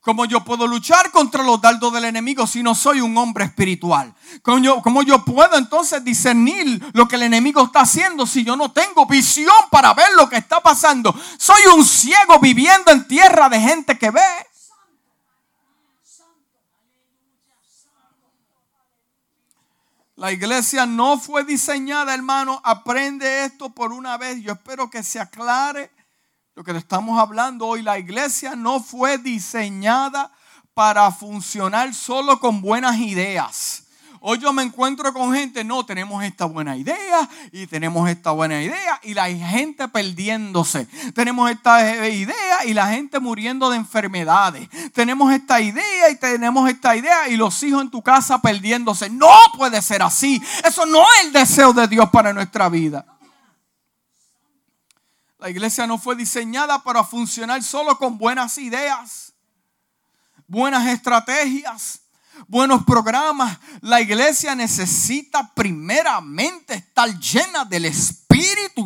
¿Cómo 0.00 0.24
yo 0.24 0.42
puedo 0.42 0.66
luchar 0.66 1.10
contra 1.10 1.42
los 1.42 1.60
dardos 1.60 1.92
del 1.92 2.06
enemigo 2.06 2.46
si 2.46 2.62
no 2.62 2.74
soy 2.74 3.02
un 3.02 3.14
hombre 3.18 3.44
espiritual? 3.44 4.14
¿Cómo 4.40 4.58
yo, 4.58 4.80
¿Cómo 4.80 5.02
yo, 5.02 5.22
puedo 5.26 5.58
entonces 5.58 6.02
discernir 6.02 6.82
lo 6.94 7.06
que 7.06 7.16
el 7.16 7.24
enemigo 7.24 7.62
está 7.62 7.80
haciendo 7.80 8.26
si 8.26 8.44
yo 8.44 8.56
no 8.56 8.72
tengo 8.72 9.04
visión 9.04 9.54
para 9.70 9.92
ver 9.92 10.06
lo 10.16 10.26
que 10.26 10.36
está 10.36 10.62
pasando? 10.62 11.14
Soy 11.36 11.60
un 11.76 11.84
ciego 11.84 12.38
viviendo 12.40 12.92
en 12.92 13.06
tierra 13.06 13.50
de 13.50 13.60
gente 13.60 13.98
que 13.98 14.10
ve. 14.10 14.22
La 20.16 20.32
iglesia 20.32 20.86
no 20.86 21.18
fue 21.18 21.44
diseñada, 21.44 22.14
hermano. 22.14 22.58
Aprende 22.64 23.44
esto 23.44 23.68
por 23.68 23.92
una 23.92 24.16
vez. 24.16 24.42
Yo 24.42 24.54
espero 24.54 24.88
que 24.88 25.02
se 25.02 25.20
aclare 25.20 25.90
lo 26.54 26.64
que 26.64 26.72
estamos 26.72 27.18
hablando 27.18 27.66
hoy, 27.66 27.82
la 27.82 27.98
iglesia 27.98 28.54
no 28.54 28.80
fue 28.80 29.16
diseñada 29.16 30.30
para 30.74 31.10
funcionar 31.10 31.94
solo 31.94 32.40
con 32.40 32.60
buenas 32.60 32.98
ideas. 32.98 33.84
Hoy 34.20 34.38
yo 34.38 34.52
me 34.52 34.62
encuentro 34.62 35.12
con 35.12 35.34
gente, 35.34 35.64
no, 35.64 35.84
tenemos 35.84 36.22
esta 36.22 36.44
buena 36.44 36.76
idea 36.76 37.28
y 37.50 37.66
tenemos 37.66 38.08
esta 38.08 38.30
buena 38.30 38.62
idea 38.62 39.00
y 39.02 39.14
la 39.14 39.26
gente 39.28 39.88
perdiéndose. 39.88 40.86
Tenemos 41.12 41.50
esta 41.50 42.08
idea 42.08 42.64
y 42.64 42.72
la 42.72 42.86
gente 42.86 43.18
muriendo 43.18 43.68
de 43.70 43.78
enfermedades. 43.78 44.68
Tenemos 44.92 45.32
esta 45.32 45.60
idea 45.60 46.10
y 46.10 46.16
tenemos 46.16 46.70
esta 46.70 46.94
idea 46.94 47.28
y 47.30 47.36
los 47.36 47.60
hijos 47.64 47.82
en 47.82 47.90
tu 47.90 48.02
casa 48.02 48.40
perdiéndose. 48.40 49.10
No 49.10 49.34
puede 49.56 49.82
ser 49.82 50.02
así. 50.02 50.40
Eso 50.64 50.86
no 50.86 51.00
es 51.00 51.26
el 51.26 51.32
deseo 51.32 51.72
de 51.72 51.88
Dios 51.88 52.08
para 52.10 52.32
nuestra 52.32 52.68
vida. 52.68 53.04
La 55.42 55.50
iglesia 55.50 55.88
no 55.88 55.98
fue 55.98 56.14
diseñada 56.14 56.84
para 56.84 57.02
funcionar 57.02 57.64
solo 57.64 57.98
con 57.98 58.16
buenas 58.16 58.58
ideas, 58.58 59.32
buenas 60.46 60.86
estrategias, 60.86 62.02
buenos 62.46 62.84
programas. 62.84 63.58
La 63.80 64.00
iglesia 64.00 64.54
necesita 64.54 65.52
primeramente 65.52 66.74
estar 66.74 67.18
llena 67.18 67.64
del 67.64 67.86
Espíritu 67.86 68.21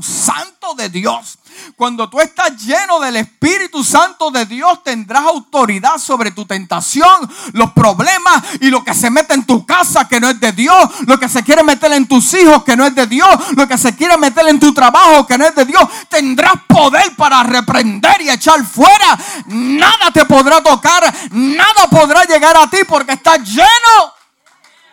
Santo 0.03 0.75
de 0.75 0.89
Dios. 0.89 1.39
Cuando 1.77 2.09
tú 2.09 2.21
estás 2.21 2.57
lleno 2.65 3.01
del 3.01 3.17
Espíritu 3.17 3.83
Santo 3.83 4.31
de 4.31 4.45
Dios, 4.45 4.83
tendrás 4.83 5.25
autoridad 5.25 5.99
sobre 5.99 6.31
tu 6.31 6.45
tentación, 6.45 7.31
los 7.53 7.73
problemas 7.73 8.43
y 8.61 8.69
lo 8.69 8.85
que 8.85 8.95
se 8.95 9.11
mete 9.11 9.35
en 9.35 9.47
tu 9.47 9.65
casa 9.65 10.09
que 10.09 10.21
no 10.21 10.29
es 10.29 10.39
de 10.39 10.53
Dios, 10.53 10.77
lo 11.07 11.19
que 11.19 11.29
se 11.29 11.43
quiere 11.43 11.63
meter 11.63 11.93
en 11.93 12.07
tus 12.07 12.35
hijos 12.35 12.63
que 12.65 12.77
no 12.77 12.87
es 12.87 12.95
de 12.95 13.07
Dios, 13.07 13.29
lo 13.57 13.67
que 13.67 13.79
se 13.79 13.95
quiere 13.97 14.17
meter 14.17 14.47
en 14.49 14.61
tu 14.61 14.75
trabajo 14.75 15.27
que 15.27 15.39
no 15.39 15.47
es 15.47 15.55
de 15.55 15.65
Dios. 15.65 15.83
Tendrás 16.09 16.55
poder 16.67 17.15
para 17.17 17.43
reprender 17.43 18.21
y 18.23 18.31
echar 18.31 18.65
fuera. 18.65 19.19
Nada 19.47 20.11
te 20.13 20.25
podrá 20.25 20.63
tocar, 20.63 21.03
nada 21.31 21.89
podrá 21.91 22.25
llegar 22.25 22.57
a 22.57 22.69
ti 22.69 22.79
porque 22.87 23.13
estás 23.13 23.41
lleno 23.45 24.15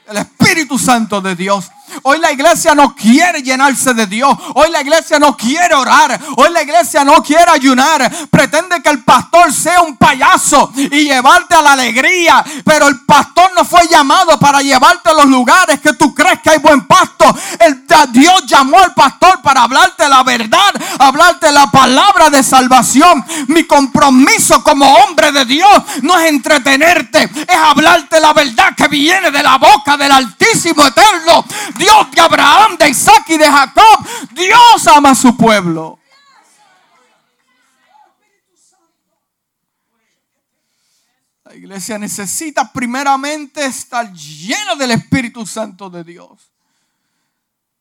del 0.07 0.17
Espíritu 0.17 0.77
Santo 0.77 1.21
de 1.21 1.35
Dios. 1.35 1.65
Hoy 2.01 2.19
la 2.19 2.31
iglesia 2.31 2.73
no 2.75 2.95
quiere 2.95 3.41
llenarse 3.41 3.93
de 3.93 4.07
Dios. 4.07 4.35
Hoy 4.55 4.71
la 4.71 4.81
iglesia 4.81 5.19
no 5.19 5.37
quiere 5.37 5.75
orar. 5.75 6.19
Hoy 6.37 6.49
la 6.51 6.63
iglesia 6.63 7.03
no 7.03 7.21
quiere 7.23 7.51
ayunar. 7.51 8.11
Pretende 8.29 8.81
que 8.81 8.89
el 8.89 9.03
pastor 9.03 9.53
sea 9.53 9.81
un 9.81 9.95
payaso 9.97 10.71
y 10.75 11.05
llevarte 11.05 11.55
a 11.55 11.61
la 11.61 11.73
alegría. 11.73 12.43
Pero 12.65 12.87
el 12.87 13.01
pastor 13.01 13.51
no 13.55 13.63
fue 13.63 13.87
llamado 13.87 14.39
para 14.39 14.61
llevarte 14.61 15.09
a 15.09 15.13
los 15.13 15.25
lugares 15.25 15.79
que 15.79 15.93
tú 15.93 16.13
crees 16.13 16.39
que 16.41 16.49
hay 16.49 16.59
buen 16.59 16.85
pasto. 16.87 17.25
El, 17.59 17.83
Dios 18.11 18.43
llamó 18.47 18.79
al 18.79 18.93
pastor 18.93 19.41
para 19.41 19.63
hablarte 19.63 20.07
la 20.09 20.23
verdad, 20.23 20.73
hablarte 20.99 21.51
la 21.51 21.67
palabra 21.67 22.29
de 22.29 22.43
salvación. 22.43 23.23
Mi 23.47 23.65
compromiso 23.65 24.63
como 24.63 24.85
hombre 24.97 25.31
de 25.31 25.45
Dios 25.45 25.83
no 26.01 26.17
es 26.17 26.29
entretenerte, 26.29 27.23
es 27.23 27.57
hablarte 27.57 28.19
la 28.19 28.33
verdad 28.33 28.75
que 28.75 28.87
viene 28.87 29.31
de 29.31 29.43
la 29.43 29.57
boca 29.57 29.97
del 29.97 30.11
Altísimo 30.11 30.85
Eterno. 30.85 31.45
Dios 31.83 32.11
de 32.11 32.21
Abraham, 32.21 32.77
de 32.77 32.89
Isaac 32.89 33.25
y 33.27 33.37
de 33.37 33.45
Jacob. 33.45 34.07
Dios 34.31 34.87
ama 34.87 35.09
a 35.09 35.15
su 35.15 35.35
pueblo. 35.35 35.99
La 41.43 41.53
iglesia 41.53 41.97
necesita 41.97 42.71
primeramente 42.71 43.65
estar 43.65 44.11
llena 44.13 44.75
del 44.75 44.91
Espíritu 44.91 45.45
Santo 45.45 45.89
de 45.89 46.05
Dios. 46.05 46.53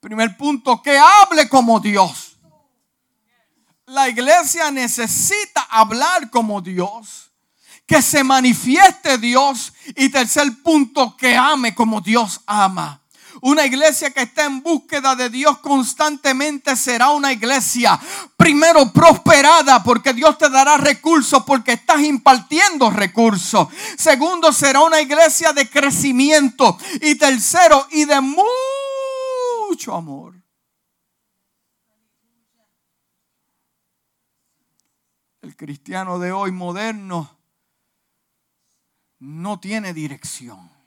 Primer 0.01 0.37
punto, 0.37 0.83
que 0.83 0.99
hable 0.99 1.49
como 1.49 1.79
Dios. 1.79 2.37
La 3.87 4.09
iglesia 4.09 4.73
necesita 4.73 5.63
hablar 5.71 6.29
como 6.29 6.61
Dios. 6.61 7.31
Que 7.87 8.03
se 8.03 8.25
manifieste 8.25 9.17
Dios. 9.19 9.73
Y 9.95 10.09
tercer 10.09 10.49
punto, 10.65 11.17
que 11.17 11.37
ame 11.37 11.73
como 11.73 12.01
Dios 12.01 12.41
ama. 12.47 13.02
Una 13.45 13.67
iglesia 13.67 14.11
que 14.13 14.23
está 14.23 14.45
en 14.45 14.63
búsqueda 14.63 15.17
de 15.17 15.29
Dios 15.29 15.59
constantemente 15.59 16.77
será 16.77 17.11
una 17.11 17.33
iglesia 17.33 17.99
primero 18.37 18.93
prosperada 18.93 19.83
porque 19.83 20.13
Dios 20.13 20.39
te 20.39 20.49
dará 20.49 20.77
recursos 20.77 21.43
porque 21.43 21.73
estás 21.73 22.03
impartiendo 22.03 22.89
recursos. 22.89 23.67
Segundo, 23.99 24.53
será 24.53 24.83
una 24.83 25.01
iglesia 25.01 25.53
de 25.53 25.69
crecimiento. 25.69 26.79
Y 27.01 27.17
tercero, 27.17 27.89
y 27.91 28.05
de 28.05 28.21
mucho 28.21 29.97
amor. 29.97 30.41
El 35.41 35.57
cristiano 35.57 36.21
de 36.21 36.31
hoy 36.31 36.53
moderno 36.53 37.37
no 39.19 39.59
tiene 39.59 39.93
dirección 39.93 40.82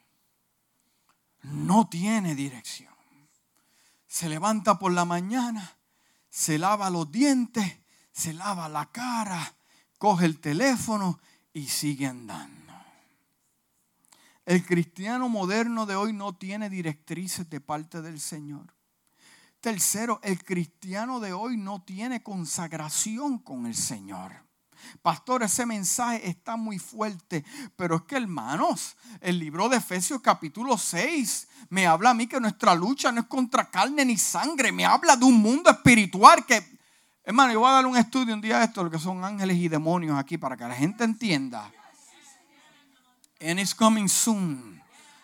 no 1.51 1.87
tiene 1.87 2.35
dirección. 2.35 2.93
Se 4.07 4.29
levanta 4.29 4.79
por 4.79 4.91
la 4.91 5.05
mañana, 5.05 5.77
se 6.29 6.57
lava 6.57 6.89
los 6.89 7.11
dientes, 7.11 7.79
se 8.11 8.33
lava 8.33 8.69
la 8.69 8.91
cara, 8.91 9.55
coge 9.97 10.25
el 10.25 10.39
teléfono 10.39 11.19
y 11.53 11.67
sigue 11.67 12.07
andando. 12.07 12.55
El 14.45 14.63
cristiano 14.63 15.27
moderno 15.27 15.85
de 15.85 15.95
hoy 15.95 16.13
no 16.13 16.35
tiene 16.35 16.69
directrices 16.69 17.49
de 17.49 17.59
parte 17.59 18.01
del 18.01 18.19
Señor. 18.19 18.73
Tercero, 19.59 20.19
el 20.23 20.43
cristiano 20.43 21.19
de 21.19 21.33
hoy 21.33 21.57
no 21.57 21.81
tiene 21.83 22.21
consagración 22.21 23.39
con 23.39 23.65
el 23.65 23.75
Señor. 23.75 24.44
Pastor, 25.01 25.43
ese 25.43 25.65
mensaje 25.65 26.27
está 26.27 26.55
muy 26.55 26.79
fuerte, 26.79 27.45
pero 27.75 27.97
es 27.97 28.01
que 28.03 28.17
hermanos, 28.17 28.95
el 29.21 29.39
libro 29.39 29.69
de 29.69 29.77
Efesios 29.77 30.21
capítulo 30.21 30.77
6 30.77 31.47
me 31.69 31.87
habla 31.87 32.11
a 32.11 32.13
mí 32.13 32.27
que 32.27 32.39
nuestra 32.39 32.75
lucha 32.75 33.11
no 33.11 33.21
es 33.21 33.27
contra 33.27 33.69
carne 33.69 34.05
ni 34.05 34.17
sangre, 34.17 34.71
me 34.71 34.85
habla 34.85 35.15
de 35.15 35.25
un 35.25 35.35
mundo 35.35 35.69
espiritual 35.69 36.45
que, 36.45 36.63
hermano, 37.23 37.53
yo 37.53 37.59
voy 37.59 37.69
a 37.69 37.73
dar 37.73 37.85
un 37.85 37.97
estudio 37.97 38.33
un 38.33 38.41
día 38.41 38.59
de 38.59 38.65
esto, 38.65 38.83
lo 38.83 38.91
que 38.91 38.99
son 38.99 39.23
ángeles 39.23 39.57
y 39.57 39.67
demonios 39.67 40.17
aquí, 40.17 40.37
para 40.37 40.57
que 40.57 40.67
la 40.67 40.75
gente 40.75 41.03
entienda. 41.03 41.71
And 43.41 43.59
it's 43.59 43.75
coming 43.75 44.07
soon. 44.07 44.81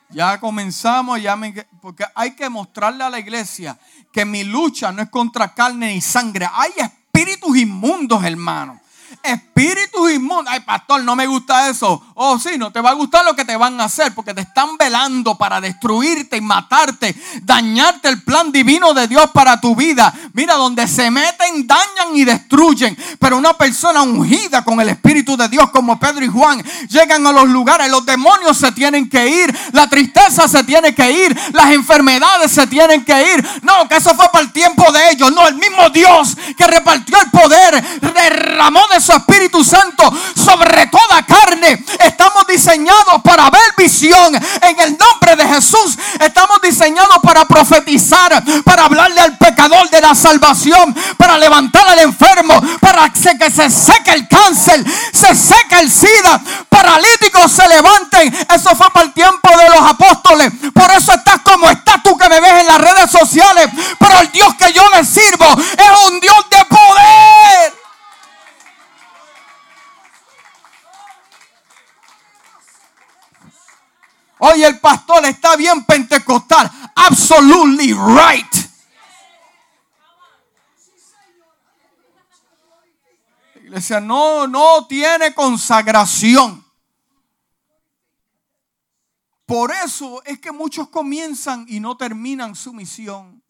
Ya 0.09 0.39
comenzamos, 0.39 1.21
ya 1.21 1.39
porque 1.81 2.05
hay 2.13 2.35
que 2.35 2.49
mostrarle 2.49 3.03
a 3.03 3.09
la 3.09 3.19
iglesia 3.19 3.79
que 4.11 4.25
mi 4.25 4.43
lucha 4.43 4.91
no 4.91 5.01
es 5.01 5.09
contra 5.09 5.53
carne 5.53 5.93
ni 5.93 6.01
sangre. 6.01 6.47
Hay 6.51 6.71
espíritus 6.77 7.55
inmundos, 7.55 8.21
hermano 8.23 8.81
espíritus 9.23 10.11
inmundos. 10.11 10.51
Ay, 10.51 10.61
pastor, 10.61 11.03
no 11.03 11.15
me 11.15 11.27
gusta 11.27 11.69
eso. 11.69 12.01
Oh, 12.15 12.39
sí, 12.39 12.57
no 12.57 12.71
te 12.71 12.81
va 12.81 12.91
a 12.91 12.93
gustar 12.93 13.25
lo 13.25 13.35
que 13.35 13.45
te 13.45 13.55
van 13.55 13.79
a 13.79 13.85
hacer 13.85 14.13
porque 14.13 14.33
te 14.33 14.41
están 14.41 14.77
velando 14.77 15.37
para 15.37 15.61
destruirte 15.61 16.37
y 16.37 16.41
matarte, 16.41 17.15
dañarte 17.41 18.09
el 18.09 18.23
plan 18.23 18.51
divino 18.51 18.93
de 18.93 19.07
Dios 19.07 19.29
para 19.31 19.59
tu 19.59 19.75
vida. 19.75 20.13
Mira, 20.33 20.55
donde 20.55 20.87
se 20.87 21.09
meten, 21.11 21.67
dañan 21.67 22.15
y 22.15 22.25
destruyen. 22.25 22.97
Pero 23.19 23.37
una 23.37 23.53
persona 23.53 24.01
ungida 24.01 24.63
con 24.63 24.79
el 24.81 24.89
Espíritu 24.89 25.37
de 25.37 25.47
Dios 25.47 25.69
como 25.71 25.99
Pedro 25.99 26.25
y 26.25 26.27
Juan 26.27 26.63
llegan 26.89 27.25
a 27.25 27.31
los 27.31 27.47
lugares, 27.49 27.89
los 27.89 28.05
demonios 28.05 28.57
se 28.57 28.71
tienen 28.71 29.09
que 29.09 29.27
ir, 29.27 29.57
la 29.73 29.87
tristeza 29.87 30.47
se 30.47 30.63
tiene 30.63 30.93
que 30.93 31.11
ir, 31.11 31.39
las 31.53 31.71
enfermedades 31.71 32.51
se 32.51 32.67
tienen 32.67 33.03
que 33.03 33.33
ir. 33.35 33.61
No, 33.63 33.87
que 33.87 33.97
eso 33.97 34.13
fue 34.15 34.29
para 34.29 34.43
el 34.43 34.51
tiempo 34.51 34.91
de 34.91 35.11
ellos. 35.11 35.31
No, 35.31 35.47
el 35.47 35.55
mismo 35.55 35.89
Dios 35.89 36.37
que 36.57 36.67
repartió 36.67 37.17
el 37.19 37.29
poder 37.31 37.83
derramó 38.13 38.81
de 38.93 39.01
su 39.01 39.10
Espíritu 39.17 39.63
Santo 39.63 40.11
sobre 40.35 40.87
toda 40.87 41.23
carne. 41.25 41.83
Estamos 41.99 42.45
diseñados 42.47 43.21
para 43.23 43.49
ver 43.49 43.73
visión 43.77 44.35
en 44.35 44.79
el 44.79 44.97
nombre 44.97 45.35
de 45.35 45.47
Jesús, 45.47 45.97
estamos 46.19 46.59
diseñados 46.61 47.17
para 47.21 47.45
profetizar, 47.45 48.43
para 48.63 48.85
hablarle 48.85 49.21
al 49.21 49.37
pecador 49.37 49.89
de 49.89 50.01
la 50.01 50.15
salvación, 50.15 50.95
para 51.17 51.37
levantar 51.37 51.87
al 51.87 51.99
enfermo, 51.99 52.61
para 52.79 53.09
que 53.09 53.51
se 53.51 53.69
seque 53.69 54.11
el 54.11 54.27
cáncer, 54.27 54.83
se 55.13 55.35
seque 55.35 55.79
el 55.79 55.91
SIDA, 55.91 56.41
paralíticos 56.69 57.51
se 57.51 57.67
levanten. 57.67 58.33
Eso 58.53 58.75
fue 58.75 58.89
para 58.91 59.05
el 59.05 59.13
tiempo 59.13 59.49
de 59.57 59.69
los 59.69 59.89
apóstoles. 59.89 60.51
Por 60.73 60.91
eso 60.91 61.13
estás 61.13 61.41
como 61.41 61.69
estás 61.69 62.03
tú 62.03 62.17
que 62.17 62.29
me 62.29 62.39
ves 62.39 62.61
en 62.61 62.67
las 62.67 62.81
redes 62.81 63.11
sociales. 63.11 63.69
Pero 63.99 64.19
el 64.19 64.31
Dios 64.31 64.53
que 64.55 64.73
yo 64.73 64.83
le 64.95 65.05
sirvo 65.05 65.45
es 65.59 66.09
un 66.09 66.19
Dios 66.19 66.49
de 66.49 66.65
poder. 66.65 67.73
Hoy 74.39 74.63
el 74.63 74.79
pastor 74.79 75.25
está 75.25 75.55
bien 75.55 75.83
pentecostal. 75.85 76.69
Absolutely 76.95 77.93
right. 77.93 78.61
La 83.71 83.80
no, 83.99 84.47
no 84.47 84.85
tiene 84.87 85.33
consagración. 85.33 86.63
Por 89.45 89.71
eso 89.71 90.23
es 90.23 90.39
que 90.39 90.53
muchos 90.53 90.87
comienzan 90.87 91.65
y 91.67 91.81
no 91.81 91.97
terminan 91.97 92.55
su 92.55 92.71
misión. 92.71 93.43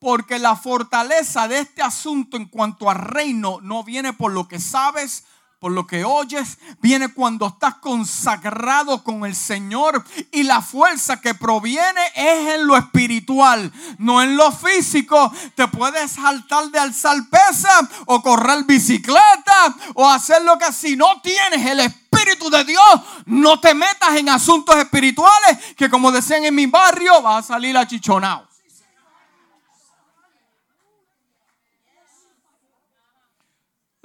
Porque 0.00 0.38
la 0.38 0.56
fortaleza 0.56 1.46
de 1.46 1.60
este 1.60 1.82
asunto 1.82 2.36
en 2.36 2.46
cuanto 2.46 2.90
a 2.90 2.94
reino 2.94 3.60
no 3.60 3.84
viene 3.84 4.12
por 4.12 4.32
lo 4.32 4.48
que 4.48 4.58
sabes, 4.58 5.24
por 5.58 5.72
lo 5.72 5.86
que 5.86 6.04
oyes, 6.04 6.58
viene 6.80 7.08
cuando 7.08 7.48
estás 7.48 7.76
consagrado 7.76 9.02
con 9.02 9.24
el 9.24 9.34
Señor 9.34 10.04
y 10.30 10.44
la 10.44 10.62
fuerza 10.62 11.20
que 11.20 11.34
proviene 11.34 12.00
es 12.14 12.54
en 12.54 12.66
lo 12.66 12.76
espiritual, 12.76 13.72
no 13.98 14.22
en 14.22 14.36
lo 14.36 14.52
físico. 14.52 15.32
Te 15.56 15.66
puedes 15.66 16.12
saltar 16.12 16.70
de 16.70 16.78
alzar 16.78 17.16
pesa 17.28 17.88
o 18.06 18.22
correr 18.22 18.64
bicicleta 18.64 19.74
o 19.94 20.08
hacer 20.08 20.42
lo 20.42 20.56
que 20.58 20.72
si 20.72 20.96
no 20.96 21.20
tienes 21.22 21.66
el 21.66 21.80
Espíritu 21.80 22.50
de 22.50 22.64
Dios, 22.64 22.82
no 23.26 23.58
te 23.58 23.74
metas 23.74 24.16
en 24.16 24.28
asuntos 24.28 24.76
espirituales 24.76 25.58
que 25.76 25.90
como 25.90 26.12
decían 26.12 26.44
en 26.44 26.54
mi 26.54 26.66
barrio, 26.66 27.20
va 27.22 27.38
a 27.38 27.42
salir 27.42 27.76
achichonado. 27.76 28.48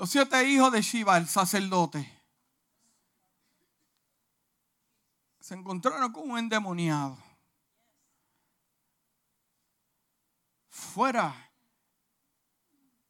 Los 0.04 0.10
siete 0.10 0.44
hijos 0.50 0.70
de 0.70 0.82
Shiva, 0.82 1.16
el 1.16 1.30
sacerdote, 1.30 2.06
se 5.40 5.54
encontraron 5.54 6.12
con 6.12 6.30
un 6.30 6.38
endemoniado. 6.38 7.18
Fuera 10.68 11.34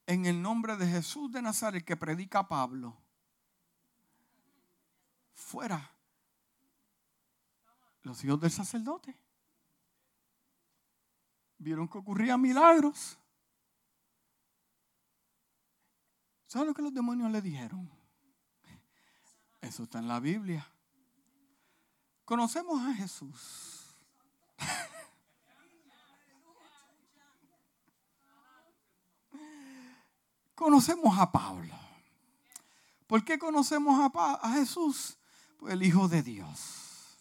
en 0.06 0.26
el 0.26 0.40
nombre 0.40 0.76
de 0.76 0.86
Jesús 0.86 1.32
de 1.32 1.42
Nazaret 1.42 1.84
que 1.84 1.96
predica 1.96 2.46
Pablo. 2.46 2.96
Fuera 5.32 5.90
los 8.02 8.22
hijos 8.22 8.38
del 8.38 8.52
sacerdote. 8.52 9.18
Vieron 11.58 11.88
que 11.88 11.98
ocurrían 11.98 12.40
milagros. 12.40 13.18
¿Saben 16.54 16.68
lo 16.68 16.74
que 16.74 16.82
los 16.82 16.94
demonios 16.94 17.32
le 17.32 17.42
dijeron? 17.42 17.90
Eso 19.60 19.82
está 19.82 19.98
en 19.98 20.06
la 20.06 20.20
Biblia. 20.20 20.64
Conocemos 22.24 22.80
a 22.80 22.94
Jesús. 22.94 23.96
conocemos 30.54 31.18
a 31.18 31.32
Pablo. 31.32 31.74
¿Por 33.08 33.24
qué 33.24 33.36
conocemos 33.36 33.98
a, 33.98 34.12
a 34.34 34.52
Jesús? 34.52 35.18
Pues 35.58 35.72
el 35.72 35.82
Hijo 35.82 36.06
de 36.06 36.22
Dios. 36.22 37.18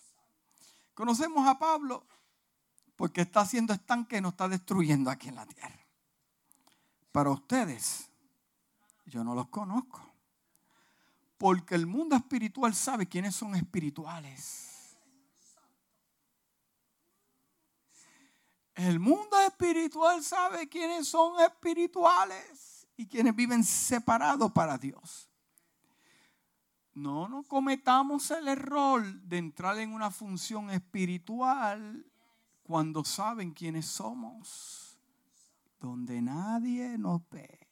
Conocemos 0.93 1.47
a 1.47 1.57
Pablo 1.57 2.05
porque 2.95 3.21
está 3.21 3.41
haciendo 3.41 3.73
estanque 3.73 4.17
y 4.17 4.21
nos 4.21 4.33
está 4.33 4.47
destruyendo 4.47 5.09
aquí 5.09 5.29
en 5.29 5.35
la 5.37 5.47
tierra. 5.47 5.87
Para 7.11 7.31
ustedes, 7.31 8.12
yo 9.05 9.23
no 9.23 9.35
los 9.35 9.49
conozco. 9.49 10.01
Porque 11.37 11.75
el 11.75 11.85
mundo 11.85 12.15
espiritual 12.15 12.73
sabe 12.73 13.07
quiénes 13.07 13.35
son 13.35 13.55
espirituales. 13.55 14.97
El 18.75 18.99
mundo 18.99 19.39
espiritual 19.41 20.23
sabe 20.23 20.67
quiénes 20.67 21.07
son 21.07 21.39
espirituales 21.41 22.87
y 22.97 23.07
quienes 23.07 23.35
viven 23.35 23.63
separados 23.63 24.51
para 24.51 24.77
Dios. 24.77 25.29
No 26.93 27.27
nos 27.27 27.45
cometamos 27.47 28.29
el 28.31 28.47
error 28.47 29.03
de 29.21 29.37
entrar 29.37 29.77
en 29.79 29.93
una 29.93 30.11
función 30.11 30.69
espiritual 30.69 32.05
cuando 32.63 33.03
saben 33.03 33.51
quiénes 33.51 33.85
somos, 33.87 34.97
donde 35.79 36.21
nadie 36.21 36.97
nos 36.97 37.21
ve. 37.29 37.62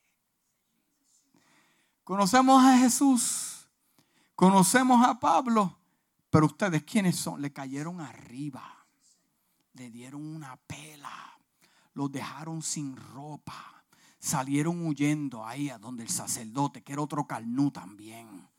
Conocemos 2.04 2.64
a 2.64 2.78
Jesús, 2.78 3.68
conocemos 4.36 5.06
a 5.06 5.20
Pablo, 5.20 5.78
pero 6.30 6.48
ustedes 6.48 6.84
quiénes 6.84 7.16
son? 7.16 7.42
Le 7.42 7.54
cayeron 7.54 8.02
arriba, 8.02 8.86
le 9.74 9.90
dieron 9.92 10.26
una 10.26 10.58
pela, 10.68 11.38
los 11.94 12.12
dejaron 12.12 12.62
sin 12.64 12.96
ropa, 12.96 13.84
salieron 14.18 14.86
huyendo 14.86 15.46
ahí 15.46 15.70
a 15.70 15.78
donde 15.78 16.04
el 16.04 16.10
sacerdote, 16.10 16.82
que 16.84 16.94
era 16.94 17.02
otro 17.02 17.28
carnú 17.28 17.72
también. 17.72 18.51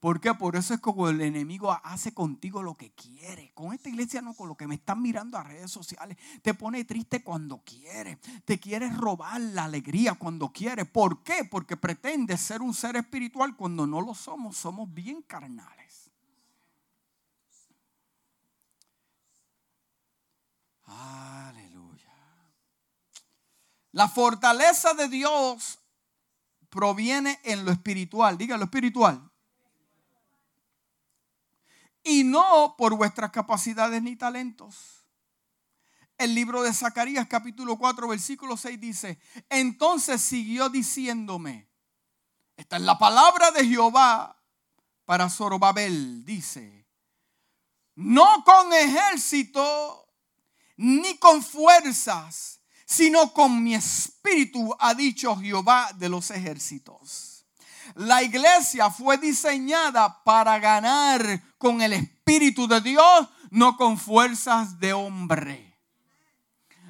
¿Por 0.00 0.18
qué? 0.18 0.32
Por 0.32 0.56
eso 0.56 0.72
es 0.72 0.80
como 0.80 1.10
el 1.10 1.20
enemigo 1.20 1.78
hace 1.84 2.14
contigo 2.14 2.62
lo 2.62 2.74
que 2.74 2.90
quiere. 2.92 3.52
Con 3.52 3.74
esta 3.74 3.90
iglesia 3.90 4.22
no, 4.22 4.32
con 4.32 4.48
lo 4.48 4.56
que 4.56 4.66
me 4.66 4.76
están 4.76 5.02
mirando 5.02 5.36
a 5.36 5.44
redes 5.44 5.70
sociales. 5.70 6.16
Te 6.40 6.54
pone 6.54 6.84
triste 6.86 7.22
cuando 7.22 7.58
quiere. 7.58 8.16
Te 8.46 8.58
quieres 8.58 8.96
robar 8.96 9.38
la 9.38 9.64
alegría 9.64 10.14
cuando 10.14 10.54
quiere. 10.54 10.86
¿Por 10.86 11.22
qué? 11.22 11.44
Porque 11.44 11.76
pretende 11.76 12.38
ser 12.38 12.62
un 12.62 12.72
ser 12.72 12.96
espiritual 12.96 13.54
cuando 13.56 13.86
no 13.86 14.00
lo 14.00 14.14
somos. 14.14 14.56
Somos 14.56 14.92
bien 14.92 15.20
carnales. 15.20 16.10
Aleluya. 20.86 22.16
La 23.92 24.08
fortaleza 24.08 24.94
de 24.94 25.08
Dios 25.08 25.78
proviene 26.70 27.38
en 27.44 27.66
lo 27.66 27.70
espiritual. 27.70 28.38
Diga 28.38 28.56
lo 28.56 28.64
espiritual 28.64 29.29
y 32.02 32.24
no 32.24 32.74
por 32.76 32.96
vuestras 32.96 33.30
capacidades 33.30 34.02
ni 34.02 34.16
talentos. 34.16 35.06
El 36.18 36.34
libro 36.34 36.62
de 36.62 36.72
Zacarías 36.72 37.26
capítulo 37.28 37.78
4 37.78 38.08
versículo 38.08 38.56
6 38.56 38.80
dice, 38.80 39.18
entonces 39.48 40.20
siguió 40.20 40.68
diciéndome, 40.68 41.68
esta 42.56 42.76
es 42.76 42.82
la 42.82 42.98
palabra 42.98 43.50
de 43.52 43.66
Jehová 43.66 44.36
para 45.06 45.30
Zorobabel, 45.30 46.24
dice, 46.24 46.86
no 47.94 48.44
con 48.44 48.72
ejército 48.72 50.06
ni 50.76 51.16
con 51.18 51.42
fuerzas, 51.42 52.60
sino 52.86 53.32
con 53.32 53.62
mi 53.62 53.74
espíritu, 53.74 54.74
ha 54.78 54.94
dicho 54.94 55.36
Jehová 55.36 55.90
de 55.94 56.08
los 56.08 56.30
ejércitos. 56.30 57.29
La 57.94 58.22
iglesia 58.22 58.90
fue 58.90 59.18
diseñada 59.18 60.22
para 60.22 60.58
ganar 60.58 61.42
con 61.58 61.82
el 61.82 61.92
Espíritu 61.92 62.66
de 62.68 62.80
Dios, 62.80 63.28
no 63.50 63.76
con 63.76 63.98
fuerzas 63.98 64.78
de 64.78 64.92
hombre, 64.92 65.78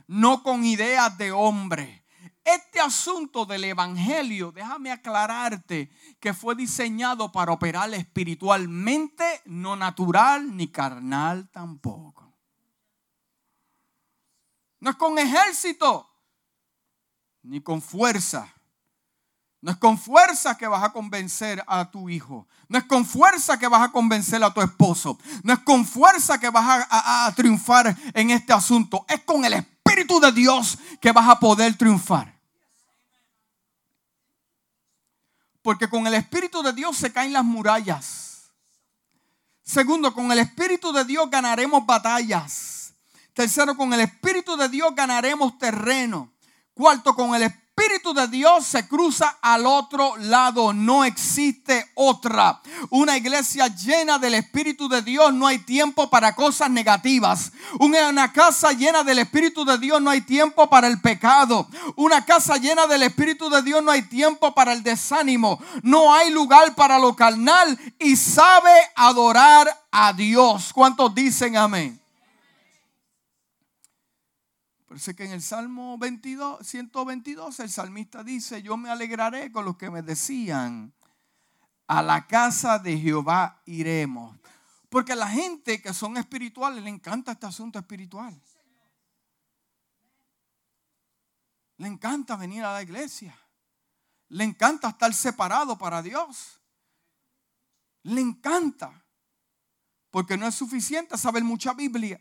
no 0.06 0.42
con 0.42 0.64
ideas 0.64 1.16
de 1.16 1.32
hombre. 1.32 2.04
Este 2.44 2.80
asunto 2.80 3.44
del 3.44 3.64
Evangelio, 3.64 4.50
déjame 4.50 4.90
aclararte 4.90 5.90
que 6.18 6.34
fue 6.34 6.54
diseñado 6.54 7.30
para 7.30 7.52
operar 7.52 7.92
espiritualmente, 7.94 9.42
no 9.44 9.76
natural 9.76 10.56
ni 10.56 10.68
carnal 10.68 11.48
tampoco. 11.50 12.34
No 14.80 14.90
es 14.90 14.96
con 14.96 15.18
ejército, 15.18 16.10
ni 17.42 17.60
con 17.60 17.80
fuerza 17.82 18.52
no 19.62 19.72
es 19.72 19.76
con 19.76 19.98
fuerza 19.98 20.56
que 20.56 20.66
vas 20.66 20.82
a 20.82 20.90
convencer 20.90 21.62
a 21.66 21.90
tu 21.90 22.08
hijo. 22.08 22.48
No 22.68 22.78
es 22.78 22.84
con 22.84 23.04
fuerza 23.04 23.58
que 23.58 23.68
vas 23.68 23.82
a 23.82 23.92
convencer 23.92 24.42
a 24.42 24.54
tu 24.54 24.62
esposo. 24.62 25.18
No 25.42 25.52
es 25.52 25.58
con 25.60 25.84
fuerza 25.84 26.40
que 26.40 26.48
vas 26.48 26.86
a, 26.88 27.32
triunfar 27.36 27.94
en 28.14 28.30
este 28.30 28.54
asunto. 28.54 29.04
Es 29.06 29.20
con 29.20 29.44
el 29.44 29.52
Espíritu 29.52 30.18
de 30.18 30.32
Dios 30.32 30.78
que 31.00 31.12
vas 31.12 31.28
a 31.28 31.38
poder 31.38 31.76
triunfar. 31.76 32.34
Porque 35.62 35.90
con 35.90 36.06
el 36.06 36.14
Espíritu 36.14 36.62
de 36.62 36.72
Dios 36.72 36.96
se 36.96 37.12
caen 37.12 37.34
las 37.34 37.44
murallas. 37.44 38.50
Segundo, 39.62 40.14
con 40.14 40.32
el 40.32 40.38
Espíritu 40.38 40.90
de 40.90 41.04
Dios 41.04 41.28
ganaremos 41.30 41.84
batallas. 41.84 42.94
Tercero, 43.34 43.76
con 43.76 43.92
el 43.92 44.00
Espíritu 44.00 44.56
de 44.56 44.70
Dios 44.70 44.94
ganaremos 44.94 45.58
terreno. 45.58 46.32
Cuarto, 46.72 47.14
con 47.14 47.34
el 47.34 47.42
Espíritu 47.42 47.69
Espíritu 47.80 48.12
de 48.12 48.28
Dios 48.28 48.66
se 48.66 48.86
cruza 48.86 49.38
al 49.40 49.64
otro 49.64 50.14
lado. 50.18 50.74
No 50.74 51.02
existe 51.02 51.90
otra. 51.94 52.60
Una 52.90 53.16
iglesia 53.16 53.68
llena 53.68 54.18
del 54.18 54.34
Espíritu 54.34 54.86
de 54.86 55.00
Dios 55.00 55.32
no 55.32 55.46
hay 55.46 55.60
tiempo 55.60 56.10
para 56.10 56.34
cosas 56.34 56.68
negativas. 56.68 57.52
Una 57.78 58.32
casa 58.34 58.72
llena 58.72 59.02
del 59.02 59.20
Espíritu 59.20 59.64
de 59.64 59.78
Dios 59.78 60.02
no 60.02 60.10
hay 60.10 60.20
tiempo 60.20 60.68
para 60.68 60.88
el 60.88 61.00
pecado. 61.00 61.68
Una 61.96 62.22
casa 62.26 62.58
llena 62.58 62.86
del 62.86 63.02
Espíritu 63.04 63.48
de 63.48 63.62
Dios 63.62 63.82
no 63.82 63.90
hay 63.90 64.02
tiempo 64.02 64.54
para 64.54 64.74
el 64.74 64.82
desánimo. 64.82 65.58
No 65.82 66.12
hay 66.14 66.28
lugar 66.30 66.74
para 66.74 66.98
lo 66.98 67.16
carnal 67.16 67.78
y 67.98 68.14
sabe 68.16 68.74
adorar 68.94 69.66
a 69.90 70.12
Dios. 70.12 70.74
¿Cuántos 70.74 71.14
dicen 71.14 71.56
amén? 71.56 71.99
Parece 74.90 75.14
que 75.14 75.24
en 75.24 75.30
el 75.30 75.40
Salmo 75.40 75.96
22, 75.98 76.66
122 76.66 77.60
el 77.60 77.70
salmista 77.70 78.24
dice, 78.24 78.60
yo 78.60 78.76
me 78.76 78.90
alegraré 78.90 79.52
con 79.52 79.64
los 79.64 79.76
que 79.76 79.88
me 79.88 80.02
decían, 80.02 80.92
a 81.86 82.02
la 82.02 82.26
casa 82.26 82.76
de 82.80 82.98
Jehová 82.98 83.62
iremos. 83.66 84.36
Porque 84.88 85.12
a 85.12 85.14
la 85.14 85.28
gente 85.28 85.80
que 85.80 85.94
son 85.94 86.16
espirituales 86.16 86.82
le 86.82 86.90
encanta 86.90 87.30
este 87.30 87.46
asunto 87.46 87.78
espiritual. 87.78 88.42
Le 91.76 91.86
encanta 91.86 92.34
venir 92.34 92.64
a 92.64 92.72
la 92.72 92.82
iglesia. 92.82 93.38
Le 94.30 94.42
encanta 94.42 94.88
estar 94.88 95.14
separado 95.14 95.78
para 95.78 96.02
Dios. 96.02 96.60
Le 98.02 98.20
encanta. 98.20 99.04
Porque 100.10 100.36
no 100.36 100.48
es 100.48 100.56
suficiente 100.56 101.16
saber 101.16 101.44
mucha 101.44 101.74
Biblia. 101.74 102.20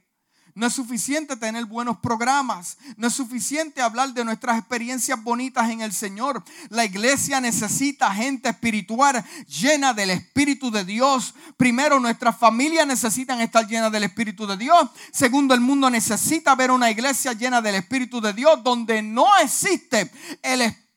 No 0.60 0.67
es 0.67 0.74
suficiente 0.74 1.38
tener 1.38 1.63
buenos 1.63 2.00
programas. 2.00 2.78
No 2.98 3.08
es 3.08 3.13
suficiente 3.13 3.82
hablar 3.82 4.13
de 4.13 4.26
nuestras 4.26 4.60
experiencias 4.60 5.24
bonitas 5.24 5.69
en 5.69 5.80
el 5.80 5.93
Señor. 5.93 6.43
La 6.67 6.84
iglesia 6.84 7.39
necesita 7.39 8.13
gente 8.13 8.50
espiritual 8.50 9.24
llena 9.48 9.93
del 9.93 10.10
Espíritu 10.10 10.69
de 10.69 10.84
Dios. 10.84 11.34
Primero, 11.56 12.02
nuestras 12.02 12.38
familias 12.38 12.86
necesitan 12.86 13.39
estar 13.39 13.65
llenas 13.65 13.89
del 13.89 14.04
Espíritu 14.04 14.45
de 14.45 14.58
Dios. 14.58 14.89
Segundo, 15.13 15.54
el 15.54 15.62
mundo 15.62 15.89
necesita 15.89 16.54
ver 16.56 16.72
una 16.72 16.91
iglesia 16.91 17.32
llena 17.32 17.62
del 17.62 17.76
Espíritu 17.76 18.19
de 18.19 18.34
Dios 18.34 18.62
donde 18.62 19.02
no 19.02 19.28
existe 19.38 20.12
el 20.43 20.62
Espíritu 20.62 20.89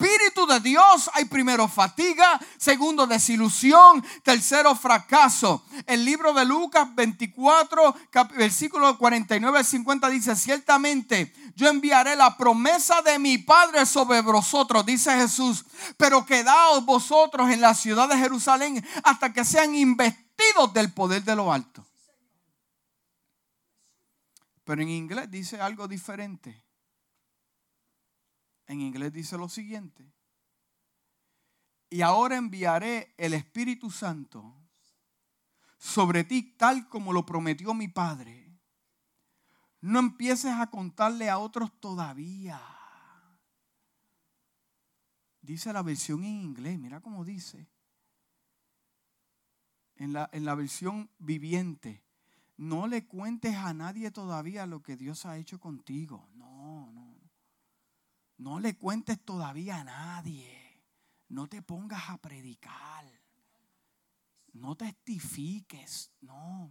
Dios 0.61 1.11
hay 1.15 1.25
primero 1.27 1.69
fatiga, 1.69 2.41
segundo 2.57 3.07
desilusión, 3.07 4.05
tercero 4.23 4.75
fracaso. 4.75 5.65
El 5.87 6.05
libro 6.05 6.33
de 6.33 6.45
Lucas 6.45 6.95
24, 6.95 7.95
versículo 8.37 8.97
49 8.99 9.59
al 9.59 9.65
50 9.65 10.09
dice, 10.09 10.37
ciertamente 10.37 11.33
yo 11.55 11.69
enviaré 11.69 12.17
la 12.17 12.37
promesa 12.37 13.03
de 13.03 13.19
mi 13.19 13.39
Padre 13.39 13.87
sobre 13.87 14.21
vosotros, 14.23 14.87
dice 14.87 15.13
Jesús, 15.13 15.65
pero 15.97 16.25
quedaos 16.25 16.85
vosotros 16.85 17.51
en 17.51 17.61
la 17.61 17.75
ciudad 17.75 18.09
de 18.09 18.17
Jerusalén 18.17 18.85
hasta 19.05 19.33
que 19.33 19.45
sean 19.45 19.75
investidos 19.75 20.73
del 20.73 20.93
poder 20.93 21.25
de 21.25 21.37
lo 21.37 21.53
alto. 21.53 21.87
Pero 24.65 24.83
en 24.83 24.89
inglés 24.89 25.31
dice 25.31 25.61
algo 25.61 25.89
diferente 25.89 26.63
en 28.73 28.81
inglés 28.81 29.13
dice 29.13 29.37
lo 29.37 29.49
siguiente. 29.49 30.11
Y 31.93 32.01
ahora 32.01 32.39
enviaré 32.39 33.15
el 33.19 33.35
Espíritu 33.35 33.91
Santo 33.91 34.57
sobre 35.77 36.25
ti 36.25 36.55
tal 36.57 36.89
como 36.89 37.13
lo 37.13 37.27
prometió 37.27 37.75
mi 37.75 37.87
Padre. 37.87 38.59
No 39.83 39.99
empieces 39.99 40.53
a 40.53 40.71
contarle 40.71 41.29
a 41.29 41.37
otros 41.37 41.71
todavía. 41.81 42.59
Dice 45.43 45.71
la 45.75 45.83
versión 45.83 46.25
en 46.25 46.41
inglés, 46.41 46.79
mira 46.79 47.03
cómo 47.03 47.27
dice. 47.27 47.69
En 49.97 50.15
la, 50.15 50.31
en 50.33 50.47
la 50.47 50.55
versión 50.55 51.11
viviente, 51.19 52.03
no 52.57 52.87
le 52.87 53.07
cuentes 53.07 53.55
a 53.55 53.75
nadie 53.75 54.11
todavía 54.11 54.65
lo 54.65 54.83
que 54.83 54.97
Dios 54.97 55.27
ha 55.27 55.37
hecho 55.37 55.61
contigo. 55.61 56.27
No, 56.37 56.91
no. 56.93 57.21
No 58.39 58.61
le 58.61 58.79
cuentes 58.79 59.23
todavía 59.23 59.81
a 59.81 59.85
nadie. 59.85 60.62
No 61.33 61.47
te 61.47 61.63
pongas 61.63 62.11
a 62.11 62.19
predicar. 62.19 63.07
No 64.53 64.77
testifiques. 64.77 66.13
No. 66.21 66.71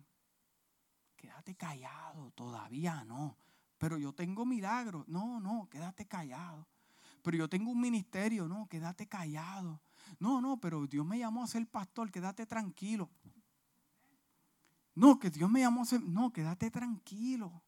Quédate 1.17 1.55
callado. 1.55 2.29
Todavía 2.35 3.03
no. 3.03 3.35
Pero 3.79 3.97
yo 3.97 4.13
tengo 4.13 4.45
milagros. 4.45 5.07
No, 5.07 5.39
no, 5.39 5.67
quédate 5.67 6.05
callado. 6.05 6.67
Pero 7.23 7.37
yo 7.37 7.49
tengo 7.49 7.71
un 7.71 7.81
ministerio. 7.81 8.47
No, 8.47 8.67
quédate 8.67 9.07
callado. 9.07 9.81
No, 10.19 10.39
no, 10.39 10.61
pero 10.61 10.85
Dios 10.85 11.07
me 11.07 11.17
llamó 11.17 11.43
a 11.43 11.47
ser 11.47 11.65
pastor. 11.67 12.11
Quédate 12.11 12.45
tranquilo. 12.45 13.09
No, 14.93 15.17
que 15.17 15.31
Dios 15.31 15.49
me 15.49 15.61
llamó 15.61 15.81
a 15.81 15.85
ser... 15.85 16.03
No, 16.03 16.31
quédate 16.31 16.69
tranquilo. 16.69 17.63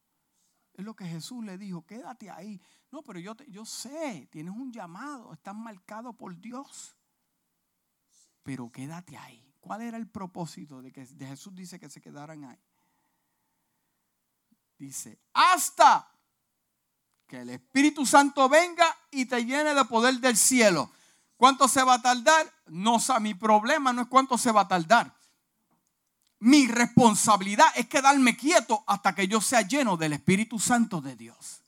Es 0.74 0.84
lo 0.84 0.96
que 0.96 1.06
Jesús 1.06 1.44
le 1.44 1.58
dijo, 1.58 1.86
quédate 1.86 2.30
ahí. 2.30 2.60
No, 2.92 3.04
pero 3.04 3.20
yo, 3.20 3.36
yo 3.48 3.66
sé, 3.66 4.28
tienes 4.32 4.54
un 4.54 4.72
llamado, 4.72 5.34
estás 5.34 5.56
marcado 5.56 6.14
por 6.14 6.40
Dios. 6.40 6.96
Pero 8.42 8.72
quédate 8.72 9.18
ahí. 9.18 9.54
¿Cuál 9.60 9.82
era 9.82 9.98
el 9.98 10.08
propósito 10.08 10.82
de 10.82 10.92
que 10.92 11.06
Jesús 11.06 11.56
dice 11.56 11.80
que 11.80 11.90
se 11.90 12.02
quedaran 12.02 12.44
ahí? 12.44 12.60
Dice, 14.78 15.20
hasta 15.34 16.10
que 17.28 17.42
el 17.42 17.50
Espíritu 17.52 18.06
Santo 18.06 18.50
venga 18.50 18.86
y 19.12 19.26
te 19.26 19.46
llene 19.46 19.74
de 19.74 19.86
poder 19.86 20.16
del 20.16 20.36
cielo. 20.36 20.92
¿Cuánto 21.38 21.68
se 21.68 21.84
va 21.84 21.96
a 21.96 22.02
tardar? 22.02 22.52
No, 22.68 22.98
mi 23.22 23.34
problema 23.34 23.94
no 23.94 24.02
es 24.02 24.08
cuánto 24.08 24.38
se 24.38 24.52
va 24.52 24.62
a 24.62 24.68
tardar. 24.68 25.16
Mi 26.44 26.68
responsabilidad 26.68 27.68
es 27.74 27.88
quedarme 27.88 28.36
quieto 28.36 28.84
hasta 28.86 29.16
que 29.16 29.30
yo 29.30 29.40
sea 29.40 29.62
lleno 29.62 29.96
del 29.96 30.12
Espíritu 30.12 30.60
Santo 30.60 31.00
de 31.00 31.16
Dios. 31.16 31.62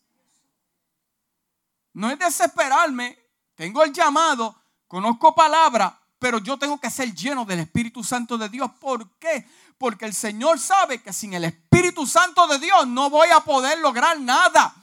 No 1.94 2.12
es 2.12 2.20
desesperarme, 2.20 3.18
tengo 3.56 3.86
el 3.86 3.94
llamado, 3.94 4.54
conozco 4.86 5.34
palabra, 5.34 5.98
pero 6.20 6.40
yo 6.40 6.60
tengo 6.60 6.78
que 6.78 6.90
ser 6.90 7.16
lleno 7.16 7.46
del 7.46 7.60
Espíritu 7.62 8.04
Santo 8.04 8.38
de 8.38 8.50
Dios. 8.50 8.70
¿Por 8.78 9.18
qué? 9.18 9.48
Porque 9.78 10.04
el 10.04 10.14
Señor 10.14 10.60
sabe 10.60 11.02
que 11.02 11.14
sin 11.14 11.34
el 11.34 11.46
Espíritu 11.46 12.06
Santo 12.06 12.46
de 12.46 12.60
Dios 12.60 12.86
no 12.86 13.10
voy 13.10 13.30
a 13.30 13.40
poder 13.40 13.80
lograr 13.80 14.20
nada. 14.20 14.76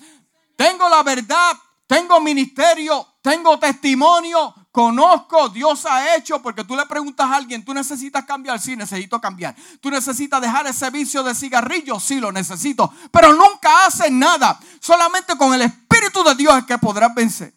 Tengo 0.56 0.88
la 0.88 1.02
verdad, 1.02 1.52
tengo 1.86 2.18
ministerio, 2.18 3.06
tengo 3.20 3.58
testimonio, 3.58 4.54
conozco, 4.72 5.48
Dios 5.50 5.86
ha 5.86 6.16
hecho, 6.16 6.42
porque 6.42 6.64
tú 6.64 6.74
le 6.74 6.84
preguntas 6.86 7.30
a 7.30 7.36
alguien, 7.36 7.64
¿tú 7.64 7.72
necesitas 7.72 8.24
cambiar? 8.24 8.60
Sí, 8.60 8.74
necesito 8.74 9.20
cambiar. 9.20 9.54
¿Tú 9.80 9.90
necesitas 9.90 10.40
dejar 10.40 10.66
ese 10.66 10.90
vicio 10.90 11.22
de 11.22 11.34
cigarrillo? 11.34 12.00
Sí, 12.00 12.18
lo 12.18 12.32
necesito. 12.32 12.92
Pero 13.12 13.32
nunca 13.34 13.86
haces 13.86 14.10
nada. 14.10 14.58
Solamente 14.80 15.36
con 15.36 15.54
el 15.54 15.62
Espíritu 15.62 16.24
de 16.24 16.34
Dios 16.34 16.58
es 16.58 16.64
que 16.64 16.78
podrás 16.78 17.14
vencer. 17.14 17.54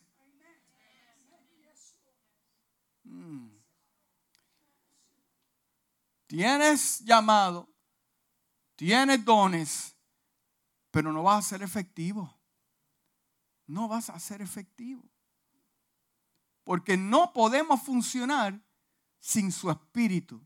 Mm. 3.06 3.47
Tienes 6.28 6.99
llamado, 6.99 7.67
tienes 8.75 9.25
dones, 9.25 9.95
pero 10.91 11.12
no 11.12 11.23
vas 11.23 11.45
a 11.45 11.49
ser 11.49 11.63
efectivo 11.63 12.36
no 13.67 13.88
vas 13.88 14.10
a 14.10 14.19
ser 14.19 14.41
efectivo. 14.41 15.04
Porque 16.65 16.97
no 16.97 17.32
podemos 17.32 17.82
funcionar 17.82 18.60
sin 19.21 19.54
su 19.54 19.71
espíritu. 19.71 20.45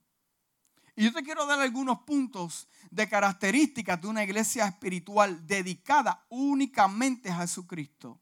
Y 0.96 1.06
yo 1.06 1.14
te 1.14 1.24
quiero 1.24 1.46
dar 1.46 1.60
algunos 1.60 2.02
puntos 2.02 2.68
de 2.92 3.10
características 3.10 4.00
de 4.02 4.08
una 4.08 4.24
iglesia 4.24 4.68
espiritual 4.68 5.48
dedicada 5.48 6.26
únicamente 6.30 7.32
a 7.32 7.38
Jesucristo. 7.38 8.22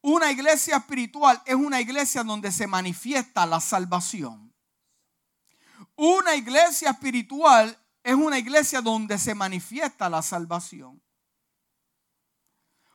Una 0.00 0.30
iglesia 0.30 0.76
espiritual 0.76 1.42
es 1.44 1.56
una 1.56 1.80
iglesia 1.80 2.22
donde 2.22 2.52
se 2.52 2.66
manifiesta 2.66 3.44
la 3.44 3.60
salvación. 3.60 4.54
Una 5.96 6.36
iglesia 6.36 6.90
espiritual 6.90 7.76
es 8.04 8.14
una 8.14 8.38
iglesia 8.38 8.80
donde 8.80 9.18
se 9.18 9.34
manifiesta 9.34 10.08
la 10.08 10.22
salvación. 10.22 11.02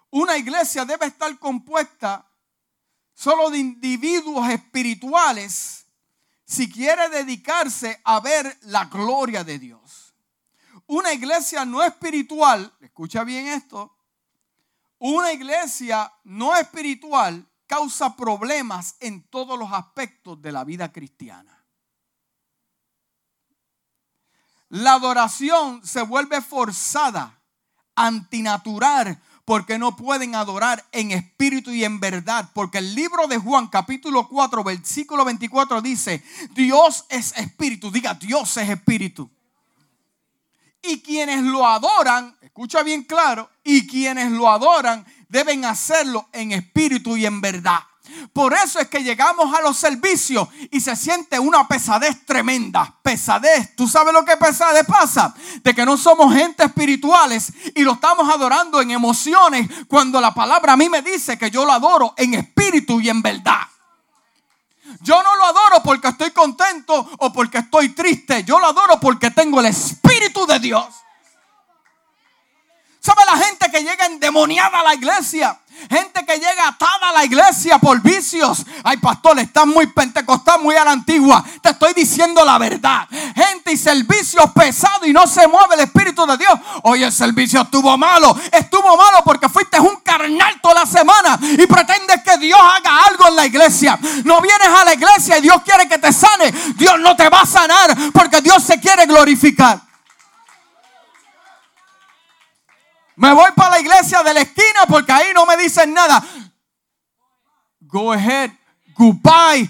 Una 0.10 0.38
iglesia 0.38 0.86
debe 0.86 1.07
estar 1.07 1.38
compuesta 1.38 2.32
solo 3.14 3.49
de 3.49 3.59
individuos 3.59 4.49
espirituales 4.49 5.88
si 6.45 6.72
quiere 6.72 7.09
dedicarse 7.09 8.01
a 8.03 8.20
ver 8.20 8.57
la 8.64 8.86
gloria 8.86 9.43
de 9.43 9.59
Dios. 9.59 10.14
Una 10.88 11.14
iglesia 11.14 11.66
no 11.66 11.82
espiritual, 11.84 12.72
escucha 12.82 13.24
bien 13.24 13.47
esto, 13.47 13.95
una 14.99 15.32
iglesia 15.32 16.14
no 16.24 16.55
espiritual 16.55 17.47
causa 17.68 18.16
problemas 18.16 18.95
en 18.99 19.28
todos 19.30 19.57
los 19.57 19.72
aspectos 19.72 20.41
de 20.41 20.51
la 20.51 20.64
vida 20.64 20.91
cristiana. 20.91 21.66
La 24.70 24.93
adoración 24.93 25.86
se 25.86 26.01
vuelve 26.01 26.41
forzada, 26.41 27.39
antinatural, 27.95 29.22
porque 29.46 29.78
no 29.78 29.96
pueden 29.96 30.36
adorar 30.36 30.86
en 30.91 31.12
espíritu 31.12 31.72
y 31.72 31.84
en 31.84 32.00
verdad. 32.00 32.50
Porque 32.54 32.78
el 32.78 32.96
libro 32.96 33.28
de 33.28 33.38
Juan 33.38 33.68
capítulo 33.68 34.28
4 34.28 34.64
versículo 34.64 35.26
24 35.26 35.82
dice, 35.82 36.24
Dios 36.52 37.06
es 37.10 37.36
espíritu. 37.38 37.91
Diga, 37.91 38.14
Dios 38.14 38.56
es 38.58 38.70
espíritu. 38.70 39.30
Y 40.82 41.02
quienes 41.02 41.44
lo 41.44 41.66
adoran, 41.66 42.36
escucha 42.41 42.84
bien 42.84 43.04
claro, 43.04 43.50
y 43.64 43.88
quienes 43.88 44.32
lo 44.32 44.50
adoran 44.50 45.06
deben 45.30 45.66
hacerlo 45.66 46.28
en 46.34 46.52
espíritu 46.52 47.16
y 47.16 47.26
en 47.26 47.39
verdad. 47.41 47.80
Por 48.34 48.54
eso 48.54 48.80
es 48.80 48.89
que 48.89 49.04
llegamos 49.04 49.54
a 49.56 49.62
los 49.62 49.78
servicios 49.78 50.47
y 50.72 50.82
se 50.82 50.95
siente 50.95 51.39
una 51.39 51.68
pesadez 51.68 52.26
tremenda. 52.26 52.93
Pesadez. 53.01 53.76
¿Tú 53.76 53.88
sabes 53.88 54.14
lo 54.14 54.26
que 54.26 54.36
pesadez 54.36 54.86
pasa? 54.86 55.34
De 55.64 55.74
que 55.74 55.86
no 55.86 55.95
somos 55.97 56.34
gente 56.34 56.64
espirituales 56.66 57.54
y 57.76 57.82
lo 57.82 57.93
estamos 57.93 58.28
adorando 58.30 58.82
en 58.82 58.91
emociones 58.91 59.70
cuando 59.88 60.20
la 60.20 60.34
palabra 60.34 60.74
a 60.74 60.78
mí 60.78 60.89
me 60.89 61.01
dice 61.01 61.38
que 61.38 61.49
yo 61.49 61.64
lo 61.64 61.72
adoro 61.72 62.14
en 62.18 62.34
espíritu 62.34 62.99
y 62.99 63.10
en 63.10 63.22
verdad. 63.22 63.62
Yo 65.01 65.24
no 65.24 65.36
lo 65.36 65.45
adoro 65.45 65.82
porque 65.84 66.10
estoy 66.10 66.32
contento 66.32 67.10
o 67.20 67.32
porque 67.32 67.60
estoy 67.60 67.89
triste. 67.89 68.43
Yo 68.43 68.60
lo 68.60 68.68
adoro 68.68 68.99
porque 68.99 69.32
tengo 69.32 69.62
el 69.62 69.68
espíritu 69.68 70.45
de 70.45 70.60
Dios. 70.60 70.86
¿Sabe 72.99 73.22
la 73.26 73.38
gente 73.38 73.70
que 73.70 73.84
llega 73.84 74.06
endemoniada 74.06 74.80
a 74.80 74.84
la 74.84 74.93
iglesia? 74.93 75.60
Gente 75.89 76.26
que 76.26 76.36
llega 76.36 76.67
atada 76.67 77.09
a 77.09 77.13
la 77.13 77.26
iglesia 77.26 77.78
por 77.78 78.01
vicios. 78.01 78.65
Ay, 78.84 78.97
pastor, 78.97 79.38
estás 79.39 79.65
muy 79.65 79.88
pentecostal, 79.88 80.61
muy 80.61 80.76
a 80.76 80.86
la 80.86 80.91
antigua. 80.91 81.43
Te 81.61 81.69
estoy 81.69 81.93
diciendo 81.93 82.43
la 82.45 82.57
verdad. 82.57 83.07
Gente 83.36 83.74
y 83.74 83.78
servicios 83.78 84.49
pesados 84.53 85.07
y 85.07 85.13
no 85.13 85.28
se 85.28 85.47
mueve 85.47 85.76
el 85.76 85.82
Espíritu 85.82 86.26
de 86.26 86.38
Dios. 86.38 86.53
Oye, 86.84 87.05
el 87.05 87.11
servicio 87.11 87.61
estuvo 87.61 87.97
malo. 87.97 88.36
Estuvo 88.51 88.95
malo 88.97 89.19
porque 89.26 89.49
fuiste 89.49 89.80
un 89.80 89.97
carnal 89.97 90.59
toda 90.61 90.82
la 90.82 90.86
semana 90.86 91.38
y 91.41 91.67
pretendes 91.67 92.24
que 92.24 92.38
Dios 92.38 92.59
haga 92.59 93.05
algo 93.05 93.28
en 93.28 93.36
la 93.36 93.45
iglesia. 93.45 93.99
No 94.24 94.41
vienes 94.41 94.67
a 94.67 94.86
la 94.86 94.93
iglesia 94.93 95.38
y 95.38 95.41
Dios 95.41 95.61
quiere 95.63 95.88
que 95.88 95.97
te 95.97 96.13
sane. 96.13 96.51
Dios 96.76 96.99
no 96.99 97.15
te 97.15 97.28
va 97.30 97.41
a 97.41 97.45
sanar 97.45 97.95
porque 98.13 98.41
Dios 98.41 98.63
se 98.63 98.80
quiere 98.80 99.05
glorificar. 99.05 99.93
Me 103.16 103.32
voy 103.34 103.51
para 103.55 103.72
la 103.72 103.80
iglesia 103.80 104.24
de 104.24 104.34
la 104.34 104.41
esquina 104.41 104.86
porque 104.88 105.11
ahí 105.11 105.28
no 105.34 105.45
me 105.45 105.57
dicen 105.57 105.93
nada. 105.93 106.24
Go 107.82 108.11
ahead, 108.11 108.51
goodbye. 108.95 109.70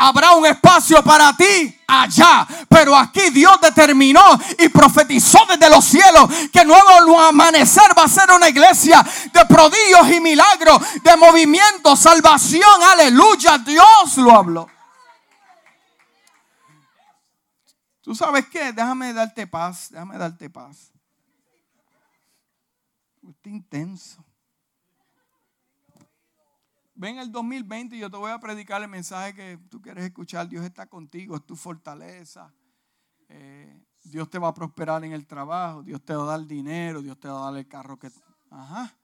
Habrá 0.00 0.32
un 0.32 0.46
espacio 0.46 1.02
para 1.02 1.36
ti 1.36 1.76
allá. 1.88 2.46
Pero 2.68 2.94
aquí 2.96 3.30
Dios 3.30 3.60
determinó 3.60 4.22
y 4.58 4.68
profetizó 4.68 5.40
desde 5.48 5.68
los 5.68 5.84
cielos 5.84 6.30
que 6.52 6.64
nuevo 6.64 7.20
amanecer 7.20 7.98
va 7.98 8.04
a 8.04 8.08
ser 8.08 8.30
una 8.30 8.48
iglesia 8.48 9.04
de 9.32 9.44
prodigios 9.46 10.10
y 10.12 10.20
milagros, 10.20 10.80
de 11.02 11.16
movimiento, 11.16 11.96
salvación. 11.96 12.82
Aleluya. 12.92 13.58
Dios 13.58 14.18
lo 14.18 14.36
habló. 14.36 14.68
¿Tú 18.02 18.14
sabes 18.14 18.46
qué? 18.48 18.72
Déjame 18.72 19.12
darte 19.12 19.46
paz. 19.46 19.88
Déjame 19.90 20.16
darte 20.16 20.48
paz. 20.48 20.92
Está 23.28 23.50
intenso. 23.50 24.24
Ven 26.94 27.18
el 27.18 27.30
2020 27.30 27.94
y 27.94 28.00
yo 28.00 28.10
te 28.10 28.16
voy 28.16 28.30
a 28.30 28.40
predicar 28.40 28.82
el 28.82 28.88
mensaje 28.88 29.34
que 29.34 29.58
tú 29.68 29.82
quieres 29.82 30.04
escuchar. 30.04 30.48
Dios 30.48 30.64
está 30.64 30.86
contigo, 30.86 31.36
es 31.36 31.44
tu 31.44 31.54
fortaleza. 31.54 32.52
Eh, 33.28 33.84
Dios 34.02 34.30
te 34.30 34.38
va 34.38 34.48
a 34.48 34.54
prosperar 34.54 35.04
en 35.04 35.12
el 35.12 35.26
trabajo, 35.26 35.82
Dios 35.82 36.02
te 36.02 36.14
va 36.14 36.22
a 36.22 36.38
dar 36.38 36.46
dinero, 36.46 37.02
Dios 37.02 37.20
te 37.20 37.28
va 37.28 37.40
a 37.40 37.50
dar 37.50 37.60
el 37.60 37.68
carro 37.68 37.98
que... 37.98 38.10
Ajá. 38.50 38.96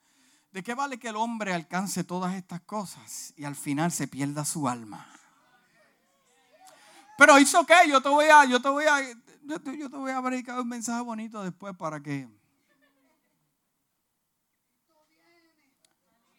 ¿De 0.50 0.62
qué 0.62 0.74
vale 0.74 0.98
que 0.98 1.08
el 1.08 1.16
hombre 1.16 1.52
alcance 1.52 2.02
todas 2.02 2.34
estas 2.34 2.62
cosas 2.62 3.34
y 3.36 3.44
al 3.44 3.54
final 3.54 3.92
se 3.92 4.08
pierda 4.08 4.44
su 4.44 4.66
alma? 4.68 5.06
Pero 7.18 7.38
hizo 7.38 7.64
que 7.66 7.74
yo 7.88 8.00
te 8.00 8.08
voy 8.08 8.26
a, 8.26 8.44
yo 8.46 8.60
te 8.62 8.68
voy 8.68 8.84
a, 8.86 9.02
yo 9.42 9.60
te 9.60 9.96
voy 9.96 10.12
a 10.12 10.22
predicar 10.22 10.58
un 10.60 10.68
mensaje 10.68 11.02
bonito 11.02 11.42
después 11.42 11.76
para 11.76 12.00
que 12.00 12.28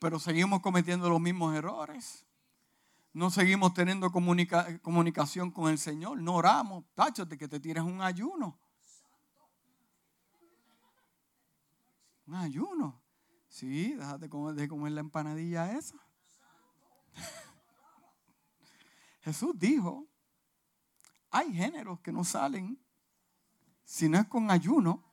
pero 0.06 0.20
seguimos 0.20 0.62
cometiendo 0.62 1.10
los 1.10 1.20
mismos 1.20 1.56
errores. 1.56 2.28
No 3.12 3.32
seguimos 3.32 3.74
teniendo 3.74 4.12
comunicación 4.12 5.50
con 5.50 5.72
el 5.72 5.80
Señor. 5.80 6.22
No 6.22 6.36
oramos. 6.36 6.86
Tacho, 6.94 7.26
de 7.26 7.36
que 7.36 7.48
te 7.48 7.60
tires 7.60 7.84
un 7.84 8.04
ayuno. 8.04 8.60
Un 12.28 12.36
ayuno. 12.36 13.02
Sí, 13.48 13.96
déjate 13.96 14.30
comer, 14.30 14.70
comer 14.70 14.92
la 14.92 15.00
empanadilla 15.00 15.76
esa. 15.76 15.98
Jesús 19.22 19.58
dijo, 19.58 20.08
hay 21.32 21.52
géneros 21.52 22.00
que 22.02 22.12
no 22.12 22.24
salen 22.24 22.80
si 23.84 24.08
no 24.08 24.20
es 24.20 24.28
con 24.28 24.52
ayuno 24.52 25.04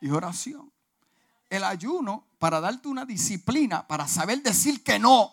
y 0.00 0.10
oración. 0.10 0.73
El 1.48 1.64
ayuno 1.64 2.26
para 2.38 2.60
darte 2.60 2.88
una 2.88 3.04
disciplina, 3.04 3.86
para 3.86 4.06
saber 4.08 4.42
decir 4.42 4.82
que 4.82 4.98
no. 4.98 5.32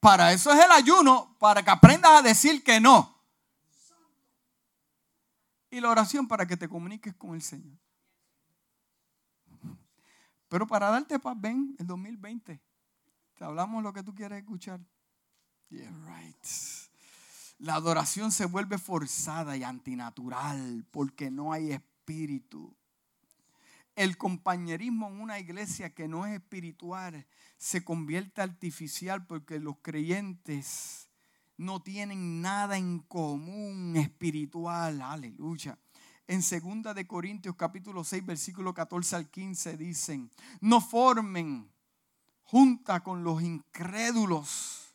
Para 0.00 0.32
eso 0.32 0.52
es 0.52 0.64
el 0.64 0.70
ayuno, 0.70 1.36
para 1.38 1.62
que 1.62 1.70
aprendas 1.70 2.12
a 2.12 2.22
decir 2.22 2.64
que 2.64 2.80
no. 2.80 3.16
Y 5.70 5.80
la 5.80 5.90
oración 5.90 6.28
para 6.28 6.46
que 6.46 6.56
te 6.56 6.68
comuniques 6.68 7.14
con 7.14 7.34
el 7.34 7.42
Señor. 7.42 7.78
Pero 10.48 10.66
para 10.66 10.90
darte 10.90 11.18
paz, 11.18 11.34
ven, 11.40 11.74
el 11.78 11.86
2020. 11.86 12.60
Te 13.34 13.44
hablamos 13.44 13.82
lo 13.82 13.92
que 13.92 14.02
tú 14.02 14.14
quieres 14.14 14.38
escuchar. 14.38 14.80
Yeah, 15.70 15.90
right. 16.04 16.46
La 17.58 17.76
adoración 17.76 18.30
se 18.30 18.44
vuelve 18.44 18.76
forzada 18.76 19.56
y 19.56 19.62
antinatural 19.62 20.84
porque 20.90 21.30
no 21.30 21.52
hay 21.52 21.72
espíritu 21.72 22.76
el 23.94 24.16
compañerismo 24.16 25.08
en 25.08 25.20
una 25.20 25.38
iglesia 25.38 25.94
que 25.94 26.08
no 26.08 26.26
es 26.26 26.34
espiritual 26.34 27.26
se 27.58 27.84
convierte 27.84 28.40
artificial 28.40 29.26
porque 29.26 29.60
los 29.60 29.76
creyentes 29.82 31.10
no 31.56 31.82
tienen 31.82 32.40
nada 32.40 32.78
en 32.78 33.00
común 33.00 33.96
espiritual. 33.96 35.02
Aleluya. 35.02 35.78
En 36.26 36.40
2 36.40 36.94
de 36.94 37.06
Corintios 37.06 37.56
capítulo 37.56 38.04
6 38.04 38.24
versículo 38.24 38.72
14 38.72 39.16
al 39.16 39.30
15 39.30 39.76
dicen, 39.76 40.30
"No 40.60 40.80
formen 40.80 41.70
junta 42.42 43.00
con 43.02 43.22
los 43.22 43.42
incrédulos." 43.42 44.94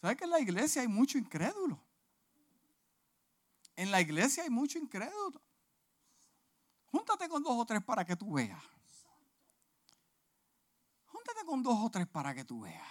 ¿Sabe 0.00 0.16
que 0.16 0.24
en 0.24 0.30
la 0.30 0.40
iglesia 0.40 0.82
hay 0.82 0.88
mucho 0.88 1.18
incrédulo? 1.18 1.82
En 3.74 3.90
la 3.90 4.00
iglesia 4.00 4.44
hay 4.44 4.50
mucho 4.50 4.78
incrédulo. 4.78 5.42
Júntate 6.90 7.28
con 7.28 7.42
dos 7.42 7.54
o 7.56 7.66
tres 7.66 7.82
para 7.82 8.04
que 8.04 8.16
tú 8.16 8.32
veas. 8.32 8.62
Júntate 11.06 11.44
con 11.44 11.62
dos 11.62 11.78
o 11.80 11.90
tres 11.90 12.06
para 12.06 12.34
que 12.34 12.44
tú 12.44 12.60
veas. 12.60 12.86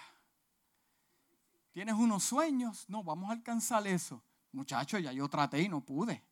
¿Tienes 1.72 1.94
unos 1.94 2.24
sueños? 2.24 2.88
No, 2.88 3.04
vamos 3.04 3.28
a 3.28 3.32
alcanzar 3.32 3.86
eso. 3.86 4.22
Muchachos, 4.52 5.02
ya 5.02 5.12
yo 5.12 5.28
traté 5.28 5.60
y 5.60 5.68
no 5.68 5.82
pude. 5.82 6.24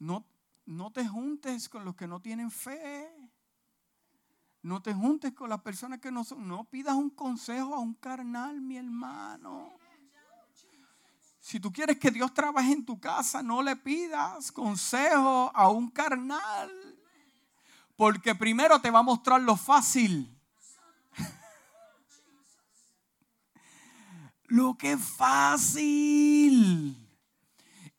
No, 0.00 0.26
no 0.66 0.90
te 0.90 1.06
juntes 1.06 1.68
con 1.68 1.84
los 1.84 1.94
que 1.94 2.08
no 2.08 2.20
tienen 2.20 2.50
fe. 2.50 3.08
No 4.62 4.82
te 4.82 4.92
juntes 4.92 5.32
con 5.32 5.48
las 5.48 5.60
personas 5.60 6.00
que 6.00 6.10
no 6.10 6.24
son. 6.24 6.46
No 6.46 6.64
pidas 6.64 6.94
un 6.94 7.10
consejo 7.10 7.74
a 7.74 7.78
un 7.78 7.94
carnal, 7.94 8.60
mi 8.60 8.76
hermano. 8.76 9.72
Si 11.50 11.58
tú 11.58 11.72
quieres 11.72 11.98
que 11.98 12.12
Dios 12.12 12.32
trabaje 12.32 12.70
en 12.70 12.84
tu 12.84 13.00
casa, 13.00 13.42
no 13.42 13.60
le 13.60 13.74
pidas 13.74 14.52
consejo 14.52 15.50
a 15.52 15.68
un 15.68 15.90
carnal. 15.90 16.70
Porque 17.96 18.36
primero 18.36 18.80
te 18.80 18.88
va 18.88 19.00
a 19.00 19.02
mostrar 19.02 19.42
lo 19.42 19.56
fácil. 19.56 20.32
lo 24.44 24.78
que 24.78 24.92
es 24.92 25.04
fácil. 25.04 26.99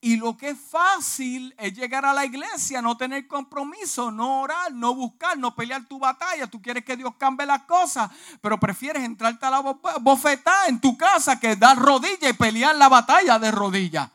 Y 0.04 0.16
lo 0.18 0.36
que 0.36 0.50
es 0.50 0.58
fácil 0.60 1.54
es 1.60 1.74
llegar 1.74 2.06
a 2.06 2.14
la 2.14 2.26
iglesia, 2.26 2.82
no 2.82 2.98
tener 2.98 3.28
compromiso, 3.28 4.10
no 4.10 4.42
orar, 4.42 4.72
no 4.74 4.96
buscar, 4.96 5.38
no 5.38 5.54
pelear 5.54 5.86
tu 5.86 6.00
batalla. 6.00 6.48
Tú 6.48 6.60
quieres 6.60 6.84
que 6.84 6.98
Dios 6.98 7.14
cambie 7.20 7.46
las 7.46 7.62
cosas, 7.64 8.10
pero 8.42 8.60
prefieres 8.60 9.04
entrarte 9.04 9.46
a 9.46 9.52
la 9.52 9.60
bofetada 10.00 10.66
en 10.68 10.82
tu 10.82 10.98
casa 10.98 11.40
que 11.40 11.56
dar 11.56 11.78
rodilla 11.78 12.30
y 12.30 12.34
pelear 12.34 12.76
la 12.78 12.90
batalla 12.90 13.38
de 13.38 13.52
rodillas. 13.52 14.10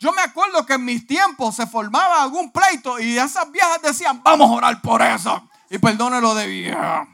Yo 0.00 0.12
me 0.12 0.22
acuerdo 0.22 0.66
que 0.66 0.72
en 0.72 0.84
mis 0.84 1.06
tiempos 1.06 1.54
se 1.54 1.66
formaba 1.66 2.24
algún 2.24 2.50
pleito 2.50 2.98
y 2.98 3.16
esas 3.16 3.52
viejas 3.52 3.80
decían, 3.82 4.20
vamos 4.24 4.50
a 4.50 4.54
orar 4.54 4.82
por 4.82 5.00
eso. 5.00 5.48
Y 5.70 5.78
perdone 5.78 6.20
lo 6.20 6.34
de 6.34 6.48
vieja. 6.48 7.06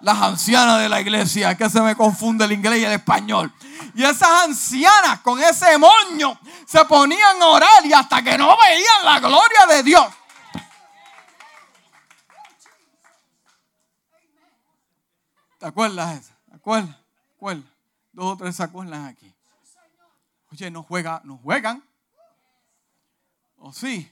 Las 0.00 0.20
ancianas 0.20 0.80
de 0.80 0.90
la 0.90 1.00
iglesia, 1.00 1.56
que 1.56 1.70
se 1.70 1.80
me 1.80 1.96
confunde 1.96 2.44
el 2.44 2.52
inglés 2.52 2.80
y 2.80 2.84
el 2.84 2.92
español. 2.92 3.50
Y 3.94 4.02
esas 4.04 4.44
ancianas 4.44 5.20
con 5.20 5.40
ese 5.40 5.78
moño 5.78 6.38
se 6.66 6.84
ponían 6.84 7.40
a 7.40 7.46
orar 7.46 7.86
y 7.86 7.92
hasta 7.92 8.22
que 8.22 8.36
no 8.36 8.56
veían 8.56 9.04
la 9.04 9.20
gloria 9.20 9.66
de 9.68 9.82
Dios. 9.82 10.06
¿Te 15.58 15.66
acuerdas 15.66 16.32
¿Te 16.50 16.56
acuerdas? 16.56 16.96
¿Te 17.38 17.74
Dos 18.12 18.32
o 18.32 18.36
tres 18.36 18.54
se 18.54 18.62
acuerdan 18.62 19.06
aquí. 19.06 19.32
Oye, 20.52 20.70
no 20.70 20.82
juega, 20.82 21.20
no 21.24 21.36
juegan. 21.38 21.82
¿O 23.56 23.72
sí? 23.72 24.10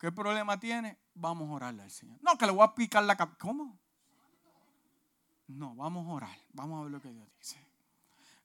¿Qué 0.00 0.10
problema 0.10 0.58
tiene? 0.58 0.98
Vamos 1.14 1.48
a 1.48 1.52
orarle 1.52 1.82
al 1.82 1.90
Señor. 1.90 2.18
No, 2.22 2.36
que 2.36 2.46
le 2.46 2.52
voy 2.52 2.64
a 2.64 2.74
picar 2.74 3.04
la 3.04 3.16
cabeza. 3.16 3.36
¿Cómo? 3.38 3.78
No, 5.46 5.74
vamos 5.76 6.08
a 6.08 6.10
orar. 6.10 6.38
Vamos 6.52 6.80
a 6.80 6.82
ver 6.82 6.90
lo 6.90 7.00
que 7.00 7.10
Dios 7.10 7.28
dice. 7.38 7.63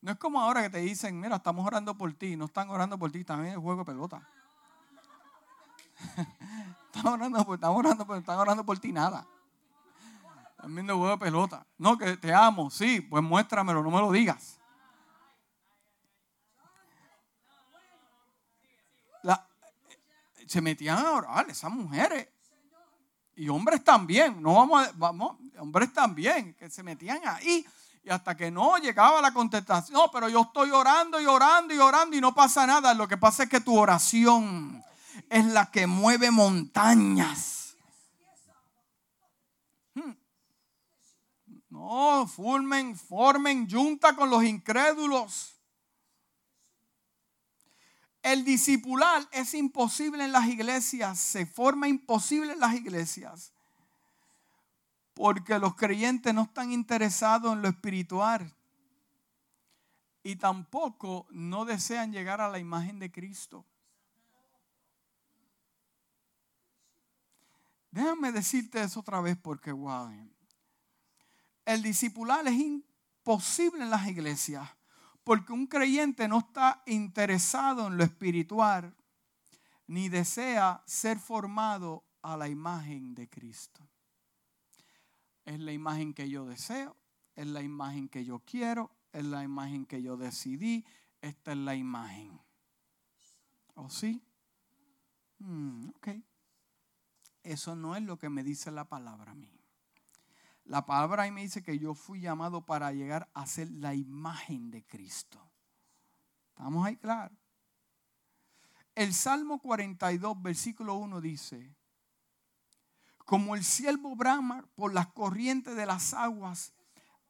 No 0.02 0.12
es 0.12 0.18
como 0.18 0.39
ahora 0.39 0.62
que 0.62 0.70
te 0.70 0.78
dicen, 0.80 1.20
mira, 1.20 1.38
estamos 1.38 1.66
orando 1.66 1.95
por 1.95 2.14
ti. 2.14 2.36
No 2.36 2.45
están 2.45 2.70
orando 2.70 2.97
por 2.97 3.12
ti, 3.12 3.24
también 3.24 3.54
es 3.54 3.60
juego 3.60 3.80
de 3.80 3.86
pelota. 3.86 4.22
están, 6.93 7.08
orando 7.14 7.45
por, 7.45 7.56
están, 7.56 7.72
orando 7.72 8.08
por, 8.08 8.18
están 8.18 8.39
orando 8.39 8.66
por 8.66 8.80
ti 8.80 8.91
nada. 8.91 9.26
También 10.58 10.88
de 10.88 10.93
juego 10.93 11.12
de 11.12 11.18
pelota. 11.18 11.66
No, 11.78 11.97
que 11.97 12.18
te 12.18 12.34
amo, 12.34 12.70
sí, 12.70 13.02
pues 13.02 13.24
muéstramelo, 13.24 13.84
no 13.84 13.91
me 13.91 14.00
lo 14.00 14.12
digas. 14.12 14.60
se 20.50 20.62
metían 20.62 20.97
a 20.97 21.12
orar 21.12 21.47
esas 21.47 21.72
mujeres. 21.72 22.28
Y 23.36 23.47
hombres 23.50 23.84
también, 23.84 24.41
no 24.41 24.56
vamos, 24.56 24.88
a, 24.88 24.91
vamos, 24.95 25.38
hombres 25.60 25.93
también, 25.93 26.56
que 26.56 26.72
se 26.72 26.82
metían 26.82 27.22
ahí. 27.24 27.66
Y 28.04 28.10
hasta 28.10 28.36
que 28.36 28.50
no 28.50 28.78
llegaba 28.78 29.22
la 29.22 29.34
contestación, 29.34 29.93
no, 29.93 30.10
pero 30.12 30.30
yo 30.30 30.41
estoy 30.41 30.72
orando 30.72 31.20
y 31.20 31.26
orando 31.26 31.74
y 31.74 31.78
orando 31.78 32.16
y 32.16 32.22
no 32.22 32.34
pasa 32.34 32.66
nada. 32.66 32.93
Lo 32.93 33.08
que 33.08 33.18
pasa 33.18 33.43
es 33.43 33.50
que 33.50 33.62
tu 33.62 33.78
oración 33.78 34.84
es 35.30 35.45
la 35.45 35.70
que 35.70 35.86
mueve 35.86 36.32
montañas. 36.32 37.76
Hmm. 39.93 40.14
No, 41.70 42.28
formen, 42.28 42.97
formen 42.97 43.70
junta 43.70 44.16
con 44.16 44.30
los 44.30 44.43
incrédulos. 44.43 45.56
El 48.22 48.43
discipular 48.43 49.28
es 49.32 49.54
imposible 49.54 50.26
en 50.26 50.34
las 50.34 50.47
iglesias, 50.47 51.20
se 51.20 51.45
forma 51.45 51.88
imposible 51.88 52.54
en 52.54 52.60
las 52.60 52.74
iglesias, 52.74 53.54
porque 55.20 55.59
los 55.59 55.76
creyentes 55.76 56.34
no 56.34 56.43
están 56.43 56.72
interesados 56.72 57.51
en 57.51 57.61
lo 57.61 57.67
espiritual 57.67 58.55
y 60.24 60.38
tampoco 60.38 61.28
no 61.30 61.65
desean 61.65 62.13
llegar 62.13 62.39
a 62.39 62.47
la 62.47 62.57
imagen 62.57 62.99
de 62.99 63.11
Cristo. 63.11 63.65
Déjame 67.91 68.32
decirte 68.32 68.82
eso 68.82 69.01
otra 69.01 69.20
vez 69.20 69.38
porque, 69.38 69.74
wow, 69.74 70.09
el 71.65 71.82
discipular 71.82 72.47
es 72.47 72.53
imposible 72.53 73.84
en 73.84 73.89
las 73.89 74.07
iglesias 74.07 74.70
porque 75.26 75.51
un 75.51 75.67
creyente 75.67 76.30
no 76.30 76.39
está 76.39 76.82
interesado 76.86 77.88
en 77.88 77.97
lo 77.97 78.05
espiritual 78.05 78.95
ni 79.86 80.07
desea 80.07 80.82
ser 80.86 81.20
formado 81.20 82.05
a 82.22 82.38
la 82.38 82.47
imagen 82.47 83.13
de 83.13 83.28
Cristo. 83.28 83.86
Es 85.50 85.60
la 85.60 85.72
imagen 85.72 86.14
que 86.14 86.30
yo 86.30 86.45
deseo, 86.45 86.95
es 87.36 87.47
la 87.47 87.64
imagen 87.64 88.08
que 88.08 88.24
yo 88.24 88.38
quiero, 88.38 88.91
es 89.12 89.26
la 89.26 89.43
imagen 89.43 89.88
que 89.88 90.04
yo 90.04 90.16
decidí, 90.16 90.86
esta 91.22 91.54
es 91.54 91.58
la 91.58 91.74
imagen. 91.74 92.39
¿O 93.74 93.89
sí? 93.89 94.22
Mm, 95.39 95.89
ok. 95.89 96.08
Eso 97.41 97.76
no 97.76 97.95
es 97.95 98.04
lo 98.04 98.20
que 98.20 98.30
me 98.30 98.43
dice 98.43 98.70
la 98.70 98.88
palabra 98.88 99.32
a 99.32 99.34
mí. 99.34 99.52
La 100.66 100.86
palabra 100.86 101.24
ahí 101.24 101.32
me 101.32 101.41
dice 101.41 101.64
que 101.64 101.80
yo 101.80 101.95
fui 101.95 102.22
llamado 102.22 102.64
para 102.64 102.91
llegar 102.93 103.28
a 103.34 103.47
ser 103.47 103.72
la 103.72 103.95
imagen 103.95 104.70
de 104.70 104.86
Cristo. 104.86 105.41
¿Estamos 106.50 106.86
ahí 106.86 106.95
claro? 106.95 107.36
El 108.93 109.16
Salmo 109.16 109.58
42, 109.60 110.43
versículo 110.43 110.93
1 110.93 111.20
dice, 111.22 111.76
como 113.30 113.53
el 113.53 113.63
siervo 113.63 114.15
brama 114.15 114.67
por 114.73 114.91
las 114.91 115.05
corrientes 115.09 115.75
de 115.75 115.86
las 115.86 116.15
aguas, 116.15 116.73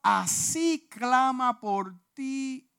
así 0.02 0.88
clama 0.90 1.60
por 1.60 1.94
ti, 2.14 2.72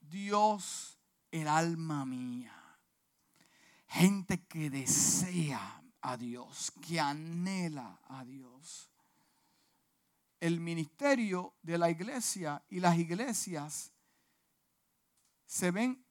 Dios, 0.00 0.98
el 1.30 1.46
alma 1.46 2.04
mía. 2.04 2.52
Gente 3.86 4.44
que 4.46 4.70
desea 4.70 5.84
a 6.00 6.16
Dios, 6.16 6.72
que 6.84 6.98
anhela 6.98 8.00
a 8.08 8.24
Dios 8.24 8.90
el 10.40 10.58
ministerio 10.58 11.54
de 11.62 11.78
la 11.78 11.90
iglesia 11.90 12.60
y 12.68 12.80
las 12.80 12.98
iglesias 12.98 13.92
se 15.46 15.70
ven 15.70 16.04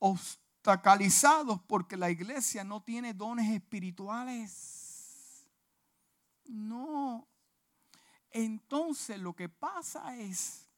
obstaculizados 0.00 1.60
porque 1.68 1.96
la 1.96 2.10
iglesia 2.10 2.64
no 2.64 2.82
tiene 2.82 3.14
dones 3.14 3.48
espirituales. 3.48 4.89
No. 6.50 7.28
Entonces 8.30 9.18
lo 9.20 9.34
que 9.34 9.48
pasa 9.48 10.16
es 10.16 10.68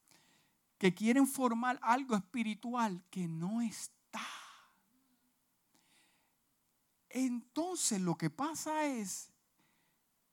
que 0.78 0.94
quieren 0.94 1.26
formar 1.26 1.78
algo 1.82 2.14
espiritual 2.14 3.02
que 3.10 3.26
no 3.26 3.62
está. 3.62 4.26
Entonces 7.08 8.00
lo 8.00 8.16
que 8.16 8.30
pasa 8.30 8.84
es 8.84 9.30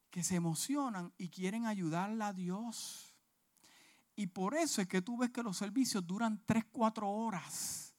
que 0.09 0.23
se 0.23 0.35
emocionan 0.35 1.13
y 1.17 1.29
quieren 1.29 1.65
ayudarle 1.65 2.23
a 2.23 2.33
Dios. 2.33 3.15
Y 4.15 4.27
por 4.27 4.55
eso 4.55 4.81
es 4.81 4.87
que 4.87 5.01
tú 5.01 5.17
ves 5.17 5.29
que 5.29 5.43
los 5.43 5.55
servicios 5.55 6.05
duran 6.05 6.43
3, 6.45 6.65
4 6.71 7.09
horas. 7.09 7.93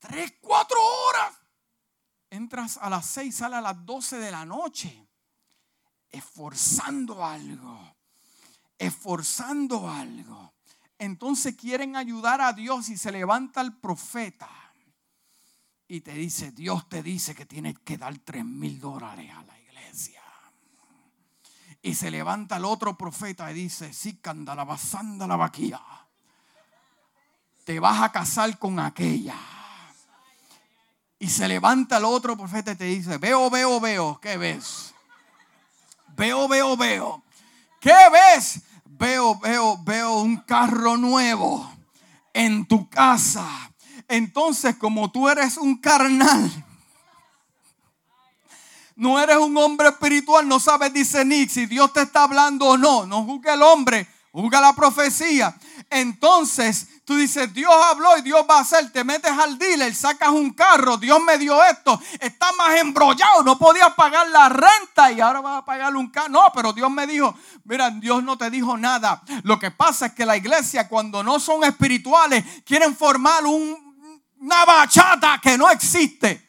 3, 0.00 0.34
4 0.40 0.78
horas. 0.78 1.38
Entras 2.28 2.76
a 2.76 2.90
las 2.90 3.06
6, 3.06 3.34
sales 3.34 3.58
a 3.58 3.62
las 3.62 3.84
12 3.86 4.18
de 4.18 4.30
la 4.30 4.44
noche. 4.44 5.09
Esforzando 6.10 7.24
algo. 7.24 7.96
Esforzando 8.78 9.88
algo. 9.88 10.54
Entonces 10.98 11.56
quieren 11.56 11.96
ayudar 11.96 12.40
a 12.40 12.52
Dios 12.52 12.88
y 12.90 12.96
se 12.96 13.10
levanta 13.10 13.60
el 13.60 13.74
profeta. 13.74 14.48
Y 15.88 16.02
te 16.02 16.12
dice, 16.12 16.52
Dios 16.52 16.88
te 16.88 17.02
dice 17.02 17.34
que 17.34 17.46
tienes 17.46 17.78
que 17.80 17.98
dar 17.98 18.16
3 18.18 18.44
mil 18.44 18.78
dólares 18.78 19.30
a 19.34 19.42
la 19.42 19.58
iglesia. 19.58 20.22
Y 21.82 21.94
se 21.94 22.10
levanta 22.10 22.58
el 22.58 22.64
otro 22.64 22.96
profeta 22.96 23.50
y 23.50 23.54
dice, 23.54 23.92
sí, 23.92 24.18
candala, 24.18 24.64
basanda 24.64 25.26
la 25.26 25.36
vaquía. 25.36 25.80
Te 27.64 27.80
vas 27.80 28.02
a 28.02 28.12
casar 28.12 28.58
con 28.58 28.78
aquella. 28.78 29.36
Y 31.18 31.28
se 31.28 31.48
levanta 31.48 31.96
el 31.96 32.04
otro 32.04 32.36
profeta 32.36 32.72
y 32.72 32.76
te 32.76 32.84
dice, 32.84 33.18
veo, 33.18 33.48
veo, 33.48 33.80
veo. 33.80 34.20
¿Qué 34.20 34.36
ves? 34.36 34.94
Veo, 36.20 36.46
veo, 36.48 36.76
veo. 36.76 37.22
¿Qué 37.80 37.94
ves? 38.12 38.60
Veo, 38.84 39.38
veo, 39.38 39.82
veo 39.82 40.18
un 40.18 40.36
carro 40.36 40.98
nuevo 40.98 41.72
en 42.34 42.66
tu 42.66 42.90
casa. 42.90 43.48
Entonces, 44.06 44.76
como 44.76 45.10
tú 45.10 45.30
eres 45.30 45.56
un 45.56 45.78
carnal, 45.78 46.50
no 48.96 49.18
eres 49.18 49.38
un 49.38 49.56
hombre 49.56 49.88
espiritual, 49.88 50.46
no 50.46 50.60
sabes 50.60 50.92
discernir 50.92 51.48
si 51.48 51.64
Dios 51.64 51.90
te 51.94 52.02
está 52.02 52.24
hablando 52.24 52.66
o 52.66 52.76
no. 52.76 53.06
No 53.06 53.24
juzga 53.24 53.54
el 53.54 53.62
hombre, 53.62 54.06
juzga 54.30 54.60
la 54.60 54.74
profecía. 54.74 55.58
Entonces 55.90 57.02
tú 57.04 57.16
dices, 57.16 57.52
Dios 57.52 57.72
habló 57.90 58.16
y 58.16 58.22
Dios 58.22 58.46
va 58.48 58.58
a 58.58 58.60
hacer. 58.60 58.92
Te 58.92 59.02
metes 59.02 59.32
al 59.32 59.58
dealer, 59.58 59.92
sacas 59.92 60.28
un 60.28 60.54
carro, 60.54 60.96
Dios 60.96 61.20
me 61.20 61.36
dio 61.36 61.62
esto. 61.64 62.00
Está 62.20 62.52
más 62.52 62.76
embrollado, 62.76 63.42
no 63.42 63.58
podías 63.58 63.92
pagar 63.94 64.28
la 64.28 64.48
renta 64.48 65.10
y 65.10 65.20
ahora 65.20 65.40
vas 65.40 65.58
a 65.58 65.64
pagarle 65.64 65.98
un 65.98 66.08
carro. 66.10 66.28
No, 66.28 66.52
pero 66.54 66.72
Dios 66.72 66.88
me 66.90 67.08
dijo, 67.08 67.36
mira, 67.64 67.90
Dios 67.90 68.22
no 68.22 68.38
te 68.38 68.48
dijo 68.50 68.76
nada. 68.78 69.20
Lo 69.42 69.58
que 69.58 69.72
pasa 69.72 70.06
es 70.06 70.12
que 70.12 70.24
la 70.24 70.36
iglesia 70.36 70.88
cuando 70.88 71.24
no 71.24 71.40
son 71.40 71.64
espirituales 71.64 72.44
quieren 72.64 72.96
formar 72.96 73.44
un, 73.44 74.22
una 74.38 74.64
bachata 74.64 75.40
que 75.42 75.58
no 75.58 75.68
existe. 75.68 76.48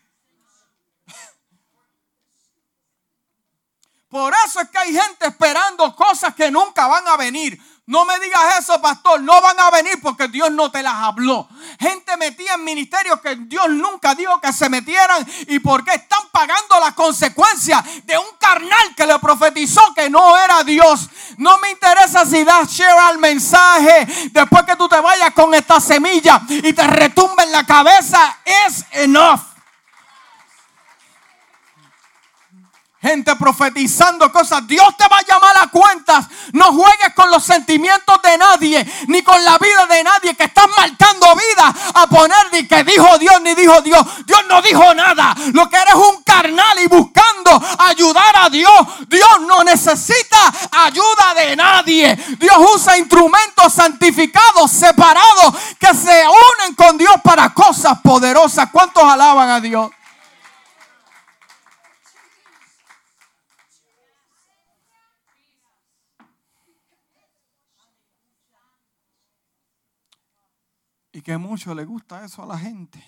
Por 4.07 4.33
eso 4.45 4.59
es 4.59 4.69
que 4.69 4.77
hay 4.77 4.93
gente 4.93 5.25
esperando 5.25 5.95
cosas 5.95 6.35
que 6.35 6.51
nunca 6.51 6.85
van 6.85 7.07
a 7.07 7.17
venir. 7.17 7.59
No 7.91 8.05
me 8.05 8.17
digas 8.19 8.57
eso, 8.57 8.81
pastor. 8.81 9.19
No 9.19 9.41
van 9.41 9.59
a 9.59 9.69
venir 9.69 9.99
porque 10.01 10.29
Dios 10.29 10.49
no 10.49 10.71
te 10.71 10.81
las 10.81 10.93
habló. 10.93 11.49
Gente 11.77 12.15
metida 12.15 12.53
en 12.53 12.63
ministerios 12.63 13.19
que 13.19 13.35
Dios 13.35 13.67
nunca 13.67 14.15
dijo 14.15 14.39
que 14.39 14.53
se 14.53 14.69
metieran 14.69 15.27
y 15.47 15.59
porque 15.59 15.95
están 15.95 16.21
pagando 16.31 16.79
las 16.79 16.93
consecuencias 16.93 17.83
de 18.05 18.17
un 18.17 18.37
carnal 18.39 18.95
que 18.95 19.05
le 19.05 19.19
profetizó 19.19 19.81
que 19.93 20.09
no 20.09 20.37
era 20.37 20.63
Dios. 20.63 21.09
No 21.35 21.57
me 21.57 21.71
interesa 21.71 22.25
si 22.25 22.45
das 22.45 22.69
share 22.69 22.97
al 22.97 23.17
mensaje 23.17 24.07
después 24.31 24.63
que 24.63 24.77
tú 24.77 24.87
te 24.87 25.01
vayas 25.01 25.33
con 25.33 25.53
esta 25.53 25.81
semilla 25.81 26.41
y 26.47 26.71
te 26.71 26.87
retumbe 26.87 27.43
en 27.43 27.51
la 27.51 27.65
cabeza. 27.65 28.37
Es 28.45 28.85
enough. 28.93 29.50
Gente 33.01 33.35
profetizando 33.35 34.31
cosas. 34.31 34.65
Dios 34.67 34.95
te 34.95 35.07
va 35.07 35.17
a 35.17 35.25
llamar 35.25 35.55
a 35.57 35.67
cuentas. 35.67 36.27
No 36.53 36.65
juegues 36.65 37.13
con 37.15 37.31
los 37.31 37.43
sentimientos 37.43 38.21
de 38.21 38.37
nadie, 38.37 39.05
ni 39.07 39.23
con 39.23 39.43
la 39.43 39.57
vida 39.57 39.85
de 39.87 40.03
nadie 40.03 40.35
que 40.35 40.43
estás 40.43 40.67
marcando 40.77 41.27
vida 41.35 41.73
a 41.95 42.07
poner 42.07 42.51
ni 42.51 42.67
que 42.67 42.83
dijo 42.83 43.17
Dios 43.17 43.41
ni 43.41 43.55
dijo 43.55 43.81
Dios. 43.81 44.05
Dios 44.25 44.41
no 44.47 44.61
dijo 44.61 44.93
nada. 44.93 45.35
Lo 45.53 45.67
que 45.69 45.77
eres 45.77 45.95
un 45.95 46.21
carnal 46.23 46.79
y 46.83 46.87
buscando 46.87 47.61
ayudar 47.79 48.35
a 48.37 48.49
Dios. 48.49 48.71
Dios 49.07 49.41
no 49.47 49.63
necesita 49.63 50.53
ayuda 50.71 51.33
de 51.35 51.55
nadie. 51.55 52.15
Dios 52.37 52.57
usa 52.75 52.97
instrumentos 52.97 53.73
santificados, 53.73 54.69
separados, 54.69 55.55
que 55.79 55.93
se 55.95 56.23
unen 56.27 56.75
con 56.75 56.97
Dios 56.97 57.15
para 57.23 57.51
cosas 57.53 57.99
poderosas. 58.01 58.69
¿Cuántos 58.71 59.03
alaban 59.03 59.49
a 59.49 59.59
Dios? 59.59 59.89
Que 71.23 71.37
mucho 71.37 71.75
le 71.75 71.85
gusta 71.85 72.25
eso 72.25 72.43
a 72.43 72.45
la 72.45 72.57
gente. 72.57 73.03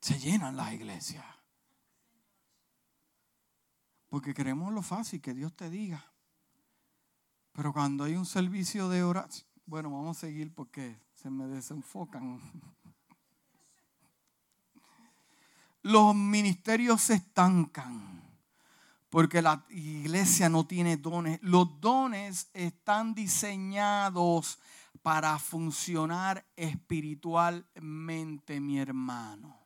Se 0.00 0.18
llenan 0.18 0.56
las 0.56 0.72
iglesias. 0.72 1.24
Porque 4.08 4.34
queremos 4.34 4.72
lo 4.72 4.82
fácil, 4.82 5.20
que 5.20 5.34
Dios 5.34 5.54
te 5.54 5.70
diga. 5.70 6.04
Pero 7.52 7.72
cuando 7.72 8.04
hay 8.04 8.16
un 8.16 8.26
servicio 8.26 8.88
de 8.88 9.02
oración, 9.02 9.46
bueno, 9.66 9.90
vamos 9.90 10.16
a 10.16 10.20
seguir 10.20 10.52
porque 10.54 11.00
se 11.14 11.30
me 11.30 11.46
desenfocan. 11.46 12.40
Los 15.82 16.14
ministerios 16.14 17.00
se 17.02 17.14
estancan 17.14 18.20
porque 19.10 19.42
la 19.42 19.64
iglesia 19.70 20.48
no 20.48 20.66
tiene 20.66 20.96
dones. 20.96 21.40
Los 21.42 21.80
dones 21.80 22.48
están 22.54 23.14
diseñados 23.14 24.58
para 25.02 25.38
funcionar 25.38 26.46
espiritualmente, 26.56 28.60
mi 28.60 28.78
hermano. 28.78 29.58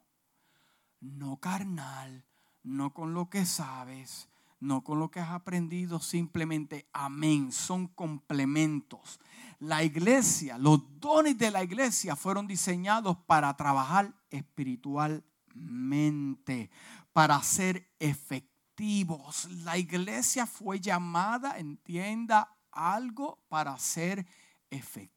No 1.00 1.38
carnal, 1.38 2.24
no 2.62 2.94
con 2.94 3.14
lo 3.14 3.28
que 3.28 3.44
sabes, 3.44 4.28
no 4.60 4.82
con 4.82 4.98
lo 4.98 5.10
que 5.10 5.20
has 5.20 5.28
aprendido, 5.30 6.00
simplemente 6.00 6.88
amén, 6.92 7.52
son 7.52 7.88
complementos. 7.88 9.20
La 9.58 9.84
iglesia, 9.84 10.56
los 10.58 10.80
dones 11.00 11.36
de 11.36 11.50
la 11.50 11.62
iglesia 11.62 12.16
fueron 12.16 12.46
diseñados 12.46 13.18
para 13.26 13.54
trabajar 13.56 14.14
espiritualmente, 14.30 16.70
para 17.12 17.42
ser 17.42 17.92
efectivos. 17.98 19.46
La 19.64 19.76
iglesia 19.76 20.46
fue 20.46 20.80
llamada, 20.80 21.58
entienda 21.58 22.56
algo, 22.70 23.44
para 23.48 23.76
ser 23.78 24.26
efectiva. 24.70 25.13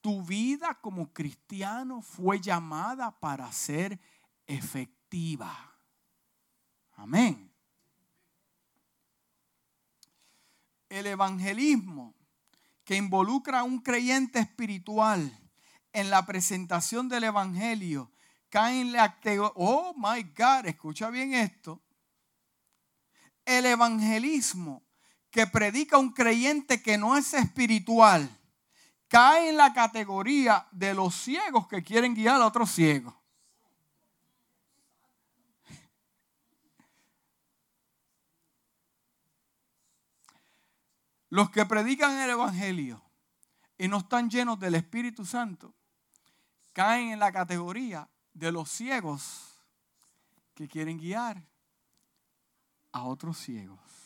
Tu 0.00 0.22
vida 0.22 0.78
como 0.80 1.12
cristiano 1.12 2.02
fue 2.02 2.40
llamada 2.40 3.18
para 3.20 3.50
ser 3.52 4.00
efectiva. 4.46 5.72
Amén. 6.94 7.52
El 10.88 11.06
evangelismo 11.06 12.14
que 12.84 12.96
involucra 12.96 13.60
a 13.60 13.64
un 13.64 13.78
creyente 13.78 14.40
espiritual 14.40 15.38
en 15.92 16.10
la 16.10 16.26
presentación 16.26 17.08
del 17.08 17.24
evangelio 17.24 18.10
cae 18.48 18.80
en 18.80 18.92
la 18.92 19.18
oh 19.54 19.94
my 19.96 20.22
God, 20.36 20.66
escucha 20.66 21.10
bien 21.10 21.32
esto. 21.34 21.80
El 23.44 23.66
evangelismo 23.66 24.82
que 25.32 25.46
predica 25.46 25.96
un 25.96 26.12
creyente 26.12 26.82
que 26.82 26.98
no 26.98 27.16
es 27.16 27.32
espiritual 27.34 28.38
cae 29.08 29.48
en 29.48 29.56
la 29.56 29.72
categoría 29.72 30.66
de 30.70 30.94
los 30.94 31.14
ciegos 31.14 31.66
que 31.66 31.82
quieren 31.82 32.14
guiar 32.14 32.40
a 32.40 32.46
otros 32.46 32.70
ciegos. 32.70 33.14
Los 41.30 41.50
que 41.50 41.64
predican 41.64 42.18
el 42.20 42.30
Evangelio 42.30 43.02
y 43.78 43.88
no 43.88 43.98
están 43.98 44.28
llenos 44.28 44.60
del 44.60 44.74
Espíritu 44.74 45.24
Santo 45.24 45.74
caen 46.74 47.10
en 47.10 47.18
la 47.18 47.32
categoría 47.32 48.06
de 48.34 48.52
los 48.52 48.70
ciegos 48.70 49.58
que 50.54 50.68
quieren 50.68 50.98
guiar 50.98 51.42
a 52.92 53.04
otros 53.04 53.38
ciegos. 53.38 54.01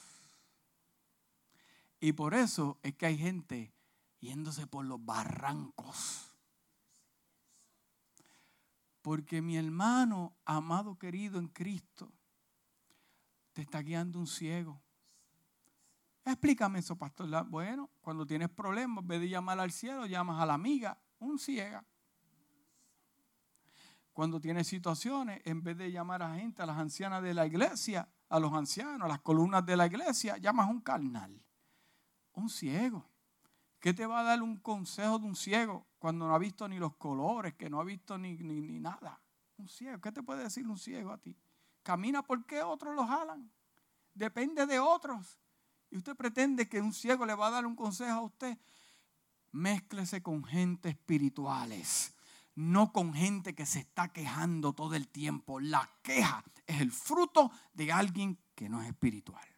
Y 2.06 2.12
por 2.12 2.34
eso 2.34 2.78
es 2.84 2.94
que 2.94 3.06
hay 3.06 3.18
gente 3.18 3.74
yéndose 4.20 4.68
por 4.68 4.84
los 4.84 5.04
barrancos. 5.04 6.38
Porque 9.02 9.42
mi 9.42 9.56
hermano, 9.56 10.36
amado 10.44 10.96
querido 11.00 11.40
en 11.40 11.48
Cristo, 11.48 12.12
te 13.52 13.62
está 13.62 13.80
guiando 13.80 14.20
un 14.20 14.28
ciego. 14.28 14.80
Explícame 16.24 16.78
eso, 16.78 16.94
pastor. 16.94 17.44
Bueno, 17.48 17.90
cuando 18.00 18.24
tienes 18.24 18.50
problemas, 18.50 19.02
en 19.02 19.08
vez 19.08 19.20
de 19.22 19.28
llamar 19.28 19.58
al 19.58 19.72
cielo, 19.72 20.06
llamas 20.06 20.40
a 20.40 20.46
la 20.46 20.54
amiga, 20.54 20.96
un 21.18 21.40
ciega. 21.40 21.84
Cuando 24.12 24.40
tienes 24.40 24.68
situaciones, 24.68 25.42
en 25.44 25.60
vez 25.64 25.76
de 25.76 25.90
llamar 25.90 26.22
a 26.22 26.36
gente, 26.36 26.62
a 26.62 26.66
las 26.66 26.78
ancianas 26.78 27.20
de 27.24 27.34
la 27.34 27.48
iglesia, 27.48 28.08
a 28.28 28.38
los 28.38 28.52
ancianos, 28.52 29.02
a 29.02 29.08
las 29.08 29.22
columnas 29.22 29.66
de 29.66 29.76
la 29.76 29.86
iglesia, 29.86 30.36
llamas 30.36 30.68
a 30.68 30.70
un 30.70 30.80
carnal 30.82 31.42
un 32.36 32.48
ciego. 32.48 33.04
¿Qué 33.80 33.92
te 33.92 34.06
va 34.06 34.20
a 34.20 34.22
dar 34.22 34.42
un 34.42 34.56
consejo 34.56 35.18
de 35.18 35.26
un 35.26 35.36
ciego 35.36 35.86
cuando 35.98 36.26
no 36.26 36.34
ha 36.34 36.38
visto 36.38 36.68
ni 36.68 36.78
los 36.78 36.96
colores, 36.96 37.54
que 37.54 37.68
no 37.68 37.80
ha 37.80 37.84
visto 37.84 38.16
ni, 38.16 38.36
ni, 38.36 38.78
nada? 38.80 39.20
Un 39.58 39.68
ciego. 39.68 40.00
¿Qué 40.00 40.12
te 40.12 40.22
puede 40.22 40.44
decir 40.44 40.66
un 40.66 40.78
ciego 40.78 41.12
a 41.12 41.18
ti? 41.18 41.36
Camina 41.82 42.22
porque 42.22 42.62
otros 42.62 42.94
lo 42.94 43.06
jalan. 43.06 43.50
Depende 44.14 44.66
de 44.66 44.78
otros. 44.78 45.38
Y 45.90 45.98
usted 45.98 46.16
pretende 46.16 46.68
que 46.68 46.80
un 46.80 46.92
ciego 46.92 47.26
le 47.26 47.34
va 47.34 47.48
a 47.48 47.50
dar 47.50 47.66
un 47.66 47.76
consejo 47.76 48.18
a 48.18 48.22
usted. 48.22 48.58
Mézclese 49.52 50.22
con 50.22 50.44
gente 50.44 50.90
espirituales, 50.90 52.14
no 52.54 52.92
con 52.92 53.14
gente 53.14 53.54
que 53.54 53.64
se 53.64 53.78
está 53.78 54.08
quejando 54.08 54.72
todo 54.72 54.94
el 54.94 55.08
tiempo. 55.08 55.60
La 55.60 55.88
queja 56.02 56.44
es 56.66 56.80
el 56.80 56.90
fruto 56.90 57.50
de 57.72 57.92
alguien 57.92 58.38
que 58.54 58.68
no 58.68 58.82
es 58.82 58.88
espiritual. 58.88 59.55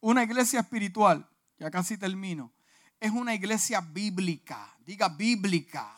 Una 0.00 0.24
iglesia 0.24 0.60
espiritual, 0.60 1.28
ya 1.58 1.70
casi 1.70 1.96
termino, 1.96 2.52
es 2.98 3.10
una 3.10 3.34
iglesia 3.34 3.80
bíblica, 3.80 4.76
diga 4.84 5.08
bíblica, 5.08 5.96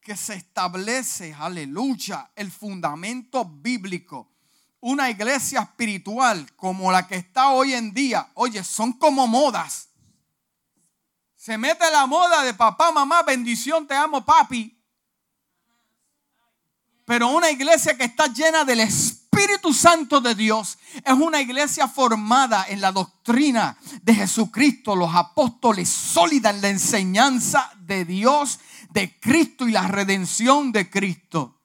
que 0.00 0.16
se 0.16 0.34
establece, 0.34 1.32
aleluya, 1.34 2.30
el 2.34 2.50
fundamento 2.50 3.44
bíblico. 3.44 4.32
Una 4.80 5.10
iglesia 5.10 5.60
espiritual 5.60 6.50
como 6.56 6.90
la 6.90 7.06
que 7.06 7.16
está 7.16 7.50
hoy 7.50 7.74
en 7.74 7.94
día, 7.94 8.28
oye, 8.34 8.64
son 8.64 8.92
como 8.94 9.26
modas. 9.28 9.90
Se 11.36 11.56
mete 11.56 11.88
la 11.90 12.06
moda 12.06 12.42
de 12.42 12.54
papá, 12.54 12.90
mamá, 12.90 13.22
bendición, 13.22 13.86
te 13.86 13.94
amo, 13.94 14.24
papi. 14.24 14.76
Pero 17.04 17.28
una 17.28 17.50
iglesia 17.50 17.96
que 17.96 18.04
está 18.04 18.26
llena 18.26 18.64
del 18.64 18.80
Espíritu 18.80 19.21
Espíritu 19.32 19.72
Santo 19.72 20.20
de 20.20 20.34
Dios 20.34 20.78
es 21.02 21.12
una 21.14 21.40
iglesia 21.40 21.88
formada 21.88 22.66
en 22.68 22.82
la 22.82 22.92
doctrina 22.92 23.78
de 24.02 24.14
Jesucristo, 24.14 24.94
los 24.94 25.14
apóstoles, 25.14 25.88
sólida 25.88 26.50
en 26.50 26.60
la 26.60 26.68
enseñanza 26.68 27.72
de 27.78 28.04
Dios, 28.04 28.60
de 28.90 29.18
Cristo 29.18 29.66
y 29.66 29.72
la 29.72 29.88
redención 29.88 30.70
de 30.70 30.90
Cristo. 30.90 31.58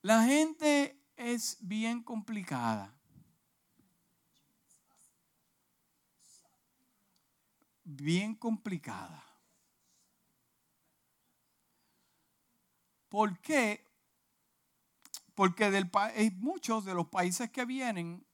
La 0.00 0.24
gente 0.24 0.98
es 1.16 1.58
bien 1.60 2.02
complicada. 2.02 2.94
Bien 7.84 8.34
complicada. 8.34 9.22
¿Por 13.10 13.38
qué? 13.40 13.91
Porque 15.34 15.70
del, 15.70 15.90
muchos 16.36 16.84
de 16.84 16.94
los 16.94 17.08
países 17.08 17.50
que 17.50 17.64
vienen 17.64 18.24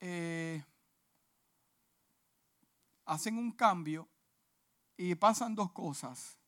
eh, 0.00 0.64
hacen 3.04 3.38
un 3.38 3.52
cambio 3.52 4.08
y 4.96 5.14
pasan 5.14 5.54
dos 5.54 5.72
cosas. 5.72 6.38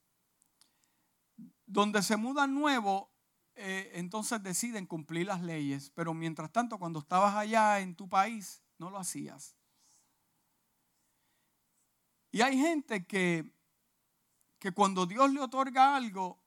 Donde 1.67 2.03
se 2.03 2.17
mudan 2.17 2.55
nuevo, 2.55 3.11
eh, 3.55 3.93
entonces 3.95 4.43
deciden 4.43 4.87
cumplir 4.87 5.27
las 5.27 5.41
leyes, 5.43 5.91
pero 5.91 6.15
mientras 6.15 6.51
tanto 6.51 6.79
cuando 6.79 7.01
estabas 7.01 7.35
allá 7.35 7.81
en 7.81 7.95
tu 7.95 8.09
país, 8.09 8.63
no 8.79 8.91
lo 8.91 8.99
hacías. 8.99 9.57
Y 12.33 12.43
hay 12.43 12.57
gente 12.59 13.07
que, 13.07 13.53
que 14.59 14.73
cuando 14.73 15.07
Dios 15.07 15.33
le 15.33 15.41
otorga 15.41 15.97
algo, 15.97 16.43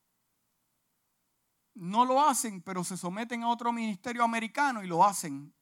no 1.75 2.05
lo 2.05 2.21
hacen, 2.21 2.61
pero 2.61 2.83
se 2.83 2.97
someten 2.97 3.43
a 3.43 3.49
otro 3.49 3.71
ministerio 3.71 4.23
americano 4.23 4.83
y 4.83 4.87
lo 4.87 5.03
hacen. 5.03 5.53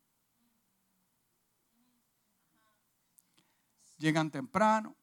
Llegan 3.97 4.32
temprano, 4.32 4.95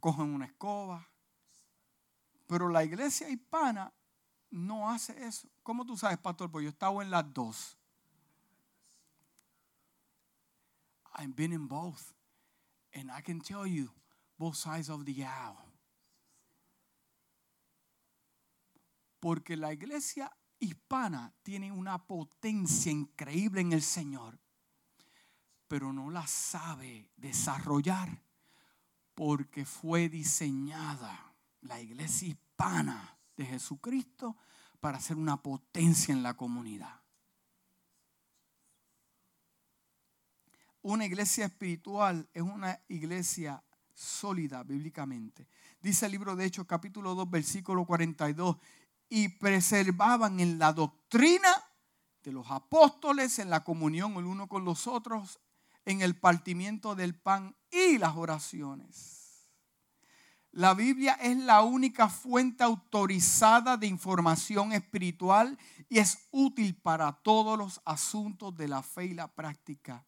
cogen 0.00 0.34
una 0.34 0.46
escoba, 0.46 1.08
pero 2.46 2.68
la 2.68 2.82
iglesia 2.82 3.28
hispana 3.28 3.92
no 4.50 4.90
hace 4.90 5.26
eso. 5.26 5.48
¿Cómo 5.62 5.84
tú 5.84 5.96
sabes, 5.96 6.18
pastor? 6.18 6.50
Pues 6.50 6.64
yo 6.64 6.70
estaba 6.70 7.02
en 7.02 7.10
las 7.10 7.32
dos. 7.32 7.76
I've 11.14 11.34
been 11.34 11.52
in 11.52 11.68
both. 11.68 12.14
And 12.94 13.10
I 13.10 13.20
can 13.20 13.40
tell 13.40 13.66
you 13.66 13.90
both 14.38 14.56
sides 14.56 14.88
of 14.88 15.04
the 15.04 15.24
aisle. 15.24 15.67
Porque 19.20 19.56
la 19.56 19.72
iglesia 19.72 20.30
hispana 20.58 21.32
tiene 21.42 21.72
una 21.72 22.06
potencia 22.06 22.92
increíble 22.92 23.60
en 23.60 23.72
el 23.72 23.82
Señor, 23.82 24.38
pero 25.66 25.92
no 25.92 26.10
la 26.10 26.26
sabe 26.26 27.10
desarrollar 27.16 28.22
porque 29.14 29.64
fue 29.64 30.08
diseñada 30.08 31.34
la 31.62 31.80
iglesia 31.80 32.28
hispana 32.28 33.18
de 33.36 33.46
Jesucristo 33.46 34.36
para 34.80 35.00
ser 35.00 35.16
una 35.16 35.42
potencia 35.42 36.12
en 36.12 36.22
la 36.22 36.34
comunidad. 36.34 37.00
Una 40.82 41.04
iglesia 41.04 41.46
espiritual 41.46 42.28
es 42.32 42.42
una 42.42 42.80
iglesia 42.88 43.62
sólida 43.92 44.62
bíblicamente. 44.62 45.48
Dice 45.80 46.06
el 46.06 46.12
libro 46.12 46.36
de 46.36 46.44
Hechos 46.44 46.66
capítulo 46.66 47.14
2 47.14 47.28
versículo 47.28 47.84
42, 47.84 48.56
y 49.08 49.28
preservaban 49.28 50.40
en 50.40 50.58
la 50.58 50.72
doctrina 50.72 51.48
de 52.22 52.32
los 52.32 52.50
apóstoles, 52.50 53.38
en 53.38 53.50
la 53.50 53.64
comunión 53.64 54.16
el 54.16 54.26
uno 54.26 54.48
con 54.48 54.64
los 54.64 54.86
otros, 54.86 55.40
en 55.84 56.02
el 56.02 56.16
partimiento 56.16 56.94
del 56.94 57.14
pan 57.14 57.56
y 57.70 57.98
las 57.98 58.16
oraciones. 58.16 59.46
La 60.50 60.74
Biblia 60.74 61.12
es 61.20 61.36
la 61.36 61.62
única 61.62 62.08
fuente 62.08 62.64
autorizada 62.64 63.76
de 63.76 63.86
información 63.86 64.72
espiritual 64.72 65.58
y 65.88 65.98
es 65.98 66.26
útil 66.30 66.74
para 66.74 67.12
todos 67.12 67.58
los 67.58 67.80
asuntos 67.84 68.56
de 68.56 68.68
la 68.68 68.82
fe 68.82 69.06
y 69.06 69.14
la 69.14 69.28
práctica. 69.28 70.04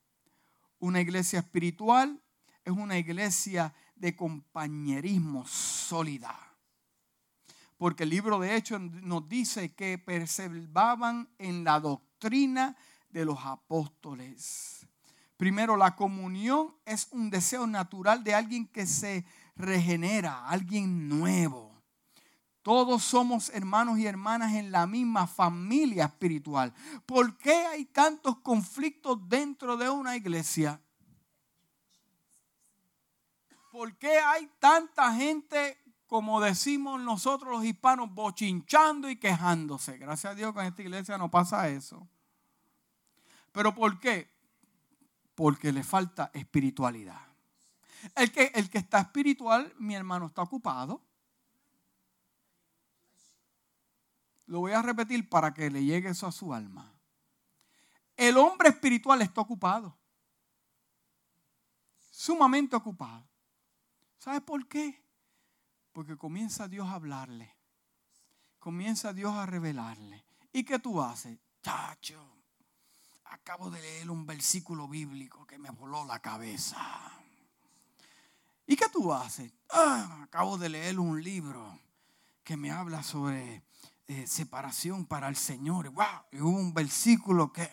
Una 0.78 1.00
iglesia 1.00 1.40
espiritual 1.40 2.22
es 2.64 2.72
una 2.72 2.98
iglesia 2.98 3.74
de 3.94 4.16
compañerismo 4.16 5.46
sólida 5.46 6.49
porque 7.80 8.02
el 8.02 8.10
libro 8.10 8.38
de 8.38 8.56
Hechos 8.56 8.78
nos 8.78 9.26
dice 9.26 9.72
que 9.72 9.96
perseveraban 9.96 11.30
en 11.38 11.64
la 11.64 11.80
doctrina 11.80 12.76
de 13.08 13.24
los 13.24 13.38
apóstoles. 13.42 14.86
Primero, 15.38 15.78
la 15.78 15.96
comunión 15.96 16.74
es 16.84 17.08
un 17.10 17.30
deseo 17.30 17.66
natural 17.66 18.22
de 18.22 18.34
alguien 18.34 18.66
que 18.66 18.86
se 18.86 19.24
regenera, 19.56 20.46
alguien 20.46 21.08
nuevo. 21.08 21.72
Todos 22.60 23.02
somos 23.02 23.48
hermanos 23.48 23.98
y 23.98 24.04
hermanas 24.04 24.52
en 24.52 24.70
la 24.70 24.86
misma 24.86 25.26
familia 25.26 26.04
espiritual. 26.04 26.74
¿Por 27.06 27.38
qué 27.38 27.64
hay 27.64 27.86
tantos 27.86 28.40
conflictos 28.40 29.26
dentro 29.26 29.78
de 29.78 29.88
una 29.88 30.18
iglesia? 30.18 30.78
¿Por 33.72 33.96
qué 33.96 34.18
hay 34.18 34.50
tanta 34.58 35.14
gente 35.14 35.78
como 36.10 36.40
decimos 36.40 37.00
nosotros 37.00 37.52
los 37.52 37.64
hispanos, 37.64 38.12
bochinchando 38.12 39.08
y 39.08 39.14
quejándose. 39.14 39.96
Gracias 39.96 40.32
a 40.32 40.34
Dios 40.34 40.52
que 40.52 40.58
en 40.58 40.66
esta 40.66 40.82
iglesia 40.82 41.16
no 41.16 41.30
pasa 41.30 41.68
eso. 41.68 42.04
¿Pero 43.52 43.72
por 43.72 44.00
qué? 44.00 44.28
Porque 45.36 45.70
le 45.70 45.84
falta 45.84 46.32
espiritualidad. 46.34 47.20
El 48.16 48.32
que, 48.32 48.50
el 48.56 48.68
que 48.68 48.78
está 48.78 48.98
espiritual, 48.98 49.72
mi 49.78 49.94
hermano, 49.94 50.26
está 50.26 50.42
ocupado. 50.42 51.00
Lo 54.46 54.58
voy 54.58 54.72
a 54.72 54.82
repetir 54.82 55.28
para 55.28 55.54
que 55.54 55.70
le 55.70 55.84
llegue 55.84 56.08
eso 56.08 56.26
a 56.26 56.32
su 56.32 56.52
alma. 56.52 56.92
El 58.16 58.36
hombre 58.36 58.70
espiritual 58.70 59.22
está 59.22 59.42
ocupado. 59.42 59.96
Sumamente 62.10 62.74
ocupado. 62.74 63.28
¿Sabe 64.18 64.40
por 64.40 64.66
qué? 64.66 64.99
Porque 65.92 66.16
comienza 66.16 66.68
Dios 66.68 66.88
a 66.88 66.94
hablarle. 66.94 67.54
Comienza 68.58 69.12
Dios 69.12 69.34
a 69.34 69.46
revelarle. 69.46 70.24
¿Y 70.52 70.64
qué 70.64 70.78
tú 70.78 71.00
haces? 71.00 71.38
Chacho, 71.62 72.22
acabo 73.24 73.70
de 73.70 73.80
leer 73.80 74.10
un 74.10 74.26
versículo 74.26 74.88
bíblico 74.88 75.46
que 75.46 75.58
me 75.58 75.70
voló 75.70 76.04
la 76.04 76.20
cabeza. 76.20 76.78
¿Y 78.66 78.76
qué 78.76 78.88
tú 78.88 79.12
haces? 79.12 79.52
Ah, 79.70 80.20
acabo 80.22 80.56
de 80.58 80.68
leer 80.68 80.98
un 80.98 81.22
libro 81.22 81.78
que 82.44 82.56
me 82.56 82.70
habla 82.70 83.02
sobre 83.02 83.62
eh, 84.06 84.26
separación 84.26 85.06
para 85.06 85.28
el 85.28 85.36
Señor. 85.36 85.90
¡Wow! 85.90 86.04
Y 86.32 86.40
hubo 86.40 86.58
un 86.58 86.72
versículo 86.72 87.52
que... 87.52 87.68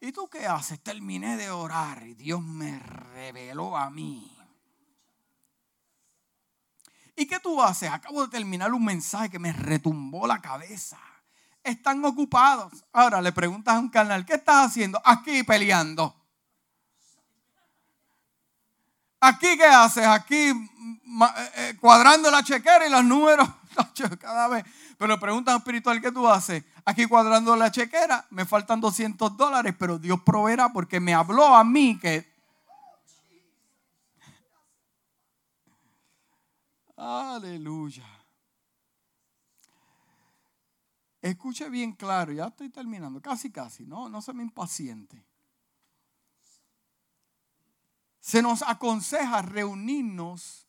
¿Y 0.00 0.12
tú 0.12 0.28
qué 0.28 0.46
haces? 0.46 0.80
Terminé 0.80 1.36
de 1.36 1.50
orar 1.50 2.06
y 2.06 2.14
Dios 2.14 2.42
me 2.42 2.78
reveló 2.78 3.76
a 3.76 3.88
mí 3.90 4.41
¿Y 7.14 7.26
qué 7.26 7.38
tú 7.40 7.62
haces? 7.62 7.90
Acabo 7.90 8.22
de 8.22 8.28
terminar 8.28 8.72
un 8.72 8.84
mensaje 8.84 9.30
que 9.30 9.38
me 9.38 9.52
retumbó 9.52 10.26
la 10.26 10.40
cabeza. 10.40 10.98
Están 11.62 12.04
ocupados. 12.04 12.84
Ahora 12.92 13.20
le 13.20 13.32
preguntas 13.32 13.74
a 13.74 13.78
un 13.78 13.88
canal, 13.88 14.24
¿qué 14.24 14.34
estás 14.34 14.66
haciendo? 14.66 15.00
Aquí 15.04 15.42
peleando. 15.42 16.16
¿Aquí 19.20 19.56
qué 19.56 19.66
haces? 19.66 20.04
Aquí 20.04 20.48
eh, 20.48 21.50
eh, 21.54 21.76
cuadrando 21.80 22.28
la 22.30 22.42
chequera 22.42 22.86
y 22.86 22.90
los 22.90 23.04
números 23.04 23.48
cada 24.20 24.48
vez. 24.48 24.64
Pero 24.98 25.14
le 25.14 25.20
preguntan 25.20 25.58
espiritual, 25.58 26.00
¿qué 26.00 26.10
tú 26.10 26.26
haces? 26.26 26.64
Aquí 26.84 27.06
cuadrando 27.06 27.54
la 27.54 27.70
chequera, 27.70 28.26
me 28.30 28.44
faltan 28.44 28.80
200 28.80 29.36
dólares, 29.36 29.74
pero 29.78 29.98
Dios 29.98 30.20
proveerá 30.22 30.72
porque 30.72 30.98
me 30.98 31.14
habló 31.14 31.54
a 31.54 31.62
mí 31.62 31.98
que 32.00 32.31
Aleluya. 37.04 38.06
Escuche 41.20 41.68
bien 41.68 41.94
claro, 41.94 42.32
ya 42.32 42.46
estoy 42.46 42.68
terminando, 42.70 43.20
casi 43.20 43.50
casi, 43.50 43.84
no, 43.84 44.08
no 44.08 44.22
se 44.22 44.32
me 44.32 44.44
impaciente. 44.44 45.24
Se 48.20 48.40
nos 48.40 48.62
aconseja 48.62 49.42
reunirnos 49.42 50.68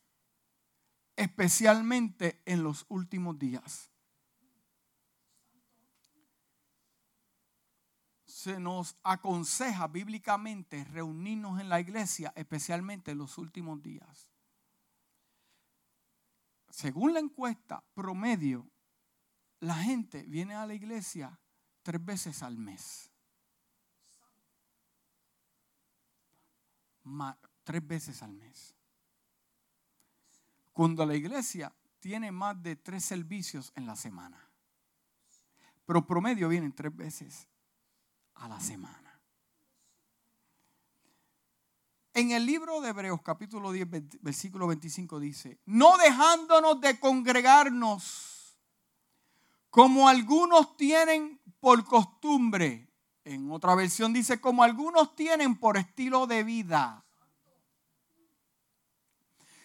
especialmente 1.15 2.41
en 2.45 2.63
los 2.63 2.87
últimos 2.89 3.37
días. 3.37 3.91
Se 8.25 8.59
nos 8.59 8.95
aconseja 9.03 9.87
bíblicamente 9.87 10.83
reunirnos 10.85 11.61
en 11.61 11.69
la 11.69 11.79
iglesia 11.79 12.33
especialmente 12.35 13.11
en 13.11 13.19
los 13.19 13.37
últimos 13.37 13.83
días 13.83 14.32
según 16.73 17.13
la 17.13 17.19
encuesta 17.19 17.83
promedio, 17.93 18.67
la 19.59 19.75
gente 19.75 20.23
viene 20.23 20.55
a 20.55 20.65
la 20.65 20.73
iglesia 20.73 21.39
tres 21.83 22.03
veces 22.03 22.41
al 22.41 22.57
mes. 22.57 23.11
tres 27.63 27.85
veces 27.85 28.23
al 28.23 28.33
mes. 28.33 28.73
Cuando 30.71 31.05
la 31.05 31.13
iglesia 31.13 31.71
tiene 31.99 32.31
más 32.31 32.61
de 32.63 32.75
tres 32.75 33.05
servicios 33.05 33.71
en 33.75 33.85
la 33.85 33.95
semana. 33.95 34.49
Pero 35.85 36.07
promedio 36.07 36.49
vienen 36.49 36.73
tres 36.73 36.95
veces 36.95 37.47
a 38.33 38.47
la 38.47 38.59
semana. 38.59 39.02
En 42.15 42.29
el 42.29 42.45
libro 42.45 42.79
de 42.79 42.89
Hebreos 42.89 43.21
capítulo 43.23 43.71
10, 43.71 43.87
versículo 44.21 44.67
25 44.67 45.19
dice, 45.19 45.59
no 45.65 45.97
dejándonos 45.97 46.79
de 46.79 46.99
congregarnos 46.99 48.59
como 49.71 50.07
algunos 50.07 50.77
tienen 50.77 51.41
por 51.59 51.83
costumbre. 51.83 52.87
En 53.23 53.49
otra 53.49 53.73
versión 53.73 54.13
dice, 54.13 54.39
como 54.39 54.61
algunos 54.61 55.15
tienen 55.15 55.57
por 55.57 55.75
estilo 55.75 56.27
de 56.27 56.43
vida. 56.43 57.03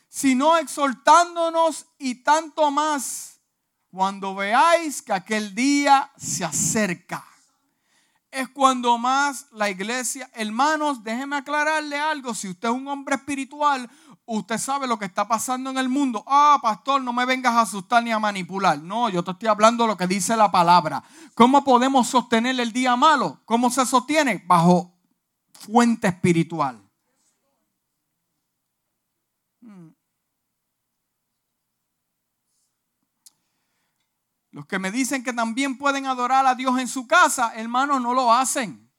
Sino 0.08 0.56
exhortándonos 0.56 1.86
y 1.98 2.22
tanto 2.22 2.70
más 2.70 3.42
cuando 3.90 4.34
veáis 4.34 5.02
que 5.02 5.12
aquel 5.12 5.54
día 5.54 6.10
se 6.16 6.46
acerca. 6.46 7.26
Es 8.30 8.48
cuando 8.48 8.98
más 8.98 9.46
la 9.52 9.70
iglesia, 9.70 10.30
hermanos, 10.34 11.02
déjeme 11.02 11.36
aclararle 11.36 11.98
algo, 11.98 12.34
si 12.34 12.48
usted 12.48 12.68
es 12.68 12.74
un 12.74 12.86
hombre 12.86 13.14
espiritual, 13.14 13.88
usted 14.26 14.58
sabe 14.58 14.86
lo 14.86 14.98
que 14.98 15.06
está 15.06 15.26
pasando 15.26 15.70
en 15.70 15.78
el 15.78 15.88
mundo. 15.88 16.22
Ah, 16.26 16.58
pastor, 16.62 17.00
no 17.00 17.12
me 17.12 17.24
vengas 17.24 17.54
a 17.54 17.62
asustar 17.62 18.02
ni 18.02 18.12
a 18.12 18.18
manipular. 18.18 18.78
No, 18.78 19.08
yo 19.08 19.24
te 19.24 19.30
estoy 19.30 19.48
hablando 19.48 19.86
lo 19.86 19.96
que 19.96 20.06
dice 20.06 20.36
la 20.36 20.50
palabra. 20.50 21.02
¿Cómo 21.34 21.64
podemos 21.64 22.08
sostener 22.08 22.60
el 22.60 22.72
día 22.72 22.96
malo? 22.96 23.40
¿Cómo 23.46 23.70
se 23.70 23.86
sostiene? 23.86 24.44
Bajo 24.46 24.92
fuente 25.52 26.08
espiritual. 26.08 26.87
Los 34.50 34.66
que 34.66 34.78
me 34.78 34.90
dicen 34.90 35.22
que 35.22 35.32
también 35.32 35.76
pueden 35.76 36.06
adorar 36.06 36.46
a 36.46 36.54
Dios 36.54 36.78
en 36.78 36.88
su 36.88 37.06
casa, 37.06 37.52
hermanos, 37.54 38.00
no 38.00 38.14
lo 38.14 38.32
hacen. 38.32 38.90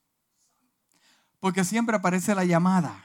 Porque 1.40 1.64
siempre 1.64 1.96
aparece 1.96 2.36
la 2.36 2.46
llamada. 2.46 3.04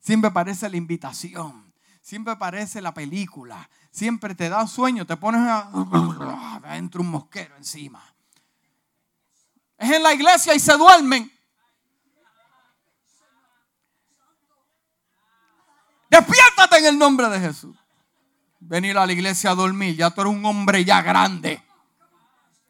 Siempre 0.00 0.30
parece 0.30 0.68
la 0.68 0.76
invitación. 0.76 1.72
Siempre 2.02 2.36
parece 2.36 2.82
la 2.82 2.92
película. 2.92 3.70
Siempre 3.90 4.34
te 4.34 4.48
da 4.48 4.66
sueño, 4.66 5.06
te 5.06 5.16
pones 5.16 5.40
adentro 5.40 7.00
un 7.02 7.10
mosquero 7.10 7.56
encima. 7.56 8.02
Es 9.78 9.90
en 9.90 10.02
la 10.02 10.12
iglesia 10.12 10.54
y 10.54 10.60
se 10.60 10.76
duermen. 10.76 11.32
Despiértate 16.10 16.78
en 16.78 16.86
el 16.86 16.98
nombre 16.98 17.28
de 17.28 17.40
Jesús. 17.40 17.76
Venir 18.66 18.96
a 18.96 19.04
la 19.04 19.12
iglesia 19.12 19.50
a 19.50 19.54
dormir. 19.54 19.94
Ya 19.94 20.10
tú 20.10 20.22
eres 20.22 20.32
un 20.32 20.44
hombre 20.46 20.84
ya 20.84 21.02
grande. 21.02 21.62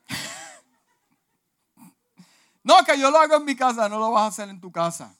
No, 2.66 2.82
que 2.82 2.98
yo 2.98 3.10
lo 3.10 3.18
hago 3.18 3.36
en 3.36 3.44
mi 3.44 3.54
casa, 3.54 3.90
no 3.90 3.98
lo 3.98 4.10
vas 4.10 4.22
a 4.22 4.26
hacer 4.28 4.48
en 4.48 4.58
tu 4.58 4.72
casa. 4.72 5.14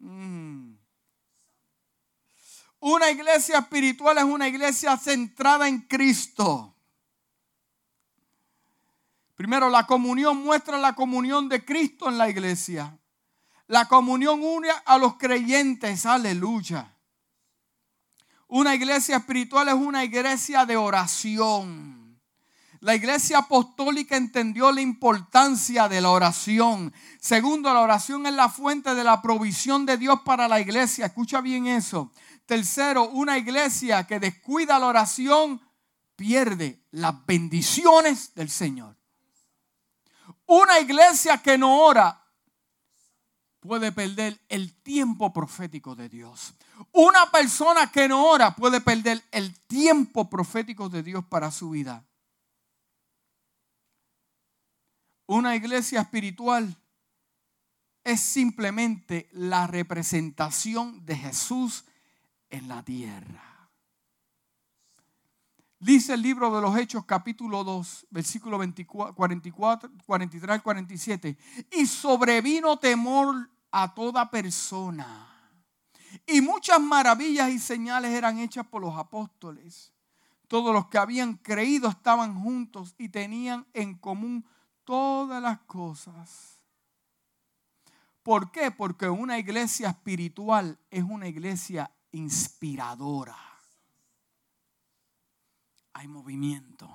Mm. 0.00 0.74
Una 2.80 3.10
iglesia 3.12 3.58
espiritual 3.58 4.18
es 4.18 4.24
una 4.24 4.48
iglesia 4.48 4.96
centrada 4.96 5.68
en 5.68 5.82
Cristo. 5.82 6.74
Primero, 9.36 9.70
la 9.70 9.86
comunión 9.86 10.38
muestra 10.38 10.78
la 10.78 10.96
comunión 10.96 11.48
de 11.48 11.64
Cristo 11.64 12.08
en 12.08 12.18
la 12.18 12.28
iglesia. 12.28 12.98
La 13.68 13.86
comunión 13.86 14.42
une 14.42 14.68
a 14.84 14.98
los 14.98 15.14
creyentes, 15.14 16.04
aleluya. 16.06 16.97
Una 18.48 18.74
iglesia 18.74 19.18
espiritual 19.18 19.68
es 19.68 19.74
una 19.74 20.04
iglesia 20.04 20.64
de 20.64 20.76
oración. 20.76 22.18
La 22.80 22.94
iglesia 22.94 23.38
apostólica 23.38 24.16
entendió 24.16 24.72
la 24.72 24.80
importancia 24.80 25.86
de 25.88 26.00
la 26.00 26.10
oración. 26.10 26.92
Segundo, 27.20 27.72
la 27.74 27.80
oración 27.80 28.24
es 28.26 28.32
la 28.32 28.48
fuente 28.48 28.94
de 28.94 29.04
la 29.04 29.20
provisión 29.20 29.84
de 29.84 29.98
Dios 29.98 30.20
para 30.24 30.48
la 30.48 30.60
iglesia. 30.60 31.06
Escucha 31.06 31.42
bien 31.42 31.66
eso. 31.66 32.10
Tercero, 32.46 33.10
una 33.10 33.36
iglesia 33.36 34.06
que 34.06 34.18
descuida 34.18 34.78
la 34.78 34.86
oración 34.86 35.60
pierde 36.16 36.86
las 36.92 37.26
bendiciones 37.26 38.34
del 38.34 38.48
Señor. 38.48 38.96
Una 40.46 40.80
iglesia 40.80 41.42
que 41.42 41.58
no 41.58 41.82
ora 41.82 42.27
puede 43.60 43.92
perder 43.92 44.40
el 44.48 44.74
tiempo 44.82 45.32
profético 45.32 45.94
de 45.94 46.08
Dios. 46.08 46.54
Una 46.92 47.30
persona 47.30 47.90
que 47.90 48.08
no 48.08 48.26
ora 48.26 48.54
puede 48.54 48.80
perder 48.80 49.22
el 49.30 49.58
tiempo 49.60 50.28
profético 50.30 50.88
de 50.88 51.02
Dios 51.02 51.24
para 51.24 51.50
su 51.50 51.70
vida. 51.70 52.04
Una 55.26 55.54
iglesia 55.56 56.00
espiritual 56.00 56.76
es 58.04 58.20
simplemente 58.20 59.28
la 59.32 59.66
representación 59.66 61.04
de 61.04 61.16
Jesús 61.16 61.84
en 62.48 62.68
la 62.68 62.82
tierra. 62.82 63.47
Dice 65.80 66.14
el 66.14 66.22
libro 66.22 66.52
de 66.52 66.60
los 66.60 66.76
Hechos 66.76 67.04
capítulo 67.04 67.62
2, 67.62 68.08
versículo 68.10 68.58
24, 68.58 69.14
44, 69.14 69.90
43 70.04 70.50
al 70.50 70.62
47. 70.62 71.38
Y 71.70 71.86
sobrevino 71.86 72.78
temor 72.78 73.48
a 73.70 73.94
toda 73.94 74.28
persona. 74.28 75.28
Y 76.26 76.40
muchas 76.40 76.80
maravillas 76.80 77.50
y 77.50 77.60
señales 77.60 78.10
eran 78.10 78.38
hechas 78.38 78.66
por 78.66 78.82
los 78.82 78.96
apóstoles. 78.96 79.92
Todos 80.48 80.74
los 80.74 80.88
que 80.88 80.98
habían 80.98 81.34
creído 81.34 81.88
estaban 81.88 82.34
juntos 82.34 82.96
y 82.98 83.10
tenían 83.10 83.64
en 83.72 83.94
común 83.94 84.44
todas 84.82 85.40
las 85.40 85.60
cosas. 85.60 86.60
¿Por 88.24 88.50
qué? 88.50 88.72
Porque 88.72 89.08
una 89.08 89.38
iglesia 89.38 89.90
espiritual 89.90 90.76
es 90.90 91.04
una 91.04 91.28
iglesia 91.28 91.90
inspiradora. 92.10 93.47
Hay 95.98 96.06
movimiento. 96.06 96.88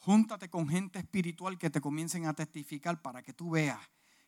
Júntate 0.00 0.50
con 0.50 0.68
gente 0.68 0.98
espiritual 0.98 1.56
que 1.56 1.70
te 1.70 1.80
comiencen 1.80 2.26
a 2.26 2.34
testificar 2.34 3.00
para 3.00 3.22
que 3.22 3.32
tú 3.32 3.52
veas 3.52 3.80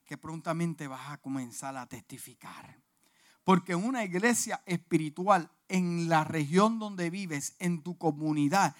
que 0.06 0.16
prontamente 0.16 0.86
vas 0.86 1.10
a 1.10 1.18
comenzar 1.18 1.76
a 1.76 1.86
testificar. 1.86 2.80
Porque 3.44 3.74
una 3.74 4.02
iglesia 4.02 4.62
espiritual 4.64 5.50
en 5.68 6.08
la 6.08 6.24
región 6.24 6.78
donde 6.78 7.10
vives, 7.10 7.54
en 7.58 7.82
tu 7.82 7.98
comunidad, 7.98 8.74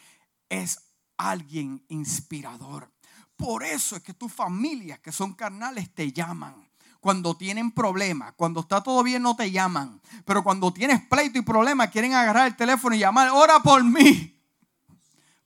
es 0.49 0.80
alguien 1.18 1.84
inspirador. 1.88 2.90
Por 3.36 3.64
eso 3.64 3.96
es 3.96 4.03
que 4.03 4.14
tus 4.14 4.32
familias 4.32 4.99
que 5.01 5.12
son 5.12 5.34
carnales 5.34 5.94
te 5.94 6.11
llaman. 6.11 6.70
Cuando 7.01 7.36
tienen 7.36 7.70
problemas, 7.70 8.32
cuando 8.32 8.61
está 8.61 8.82
todo 8.82 9.03
bien 9.03 9.22
no 9.22 9.36
te 9.36 9.51
llaman. 9.51 10.01
Pero 10.24 10.42
cuando 10.42 10.72
tienes 10.72 11.03
pleito 11.03 11.38
y 11.38 11.42
problemas 11.42 11.90
quieren 11.90 12.14
agarrar 12.14 12.46
el 12.46 12.57
teléfono 12.57 12.96
y 12.96 13.01
llamar, 13.01 13.28
ora 13.28 13.62
por 13.62 13.84
mí. 13.84 14.36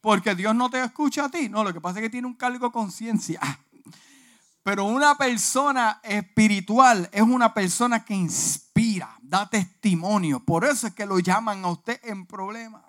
Porque 0.03 0.34
Dios 0.34 0.55
no 0.55 0.68
te 0.68 0.82
escucha 0.82 1.26
a 1.26 1.30
ti. 1.30 1.48
No, 1.48 1.64
lo 1.64 1.72
que 1.72 1.80
pasa 1.80 1.98
es 1.98 2.03
que 2.03 2.11
tiene 2.11 2.26
un 2.26 2.34
cargo 2.34 2.66
de 2.66 2.72
conciencia. 2.72 3.40
Pero 4.64 4.84
una 4.84 5.16
persona 5.16 6.00
espiritual 6.03 7.09
es 7.12 7.22
una 7.22 7.55
persona 7.55 8.05
que 8.05 8.14
inspira, 8.14 9.16
da 9.22 9.48
testimonio. 9.48 10.40
Por 10.44 10.64
eso 10.64 10.88
es 10.88 10.94
que 10.94 11.07
lo 11.07 11.18
llaman 11.20 11.64
a 11.64 11.68
usted 11.68 12.00
en 12.05 12.26
problemas. 12.26 12.82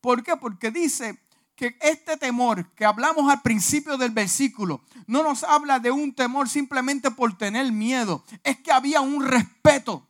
¿Por 0.00 0.22
qué? 0.22 0.36
Porque 0.36 0.70
dice 0.70 1.18
que 1.56 1.76
este 1.80 2.16
temor 2.16 2.70
que 2.74 2.84
hablamos 2.84 3.30
al 3.30 3.42
principio 3.42 3.96
del 3.96 4.10
versículo 4.10 4.82
no 5.06 5.22
nos 5.22 5.42
habla 5.42 5.78
de 5.78 5.90
un 5.90 6.12
temor 6.12 6.48
simplemente 6.48 7.10
por 7.10 7.38
tener 7.38 7.72
miedo, 7.72 8.24
es 8.44 8.58
que 8.58 8.70
había 8.72 9.00
un 9.00 9.24
respeto. 9.24 10.05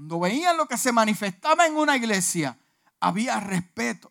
Cuando 0.00 0.18
veían 0.18 0.56
lo 0.56 0.66
que 0.66 0.78
se 0.78 0.92
manifestaba 0.92 1.66
en 1.66 1.76
una 1.76 1.94
iglesia, 1.94 2.56
había 3.00 3.38
respeto. 3.38 4.10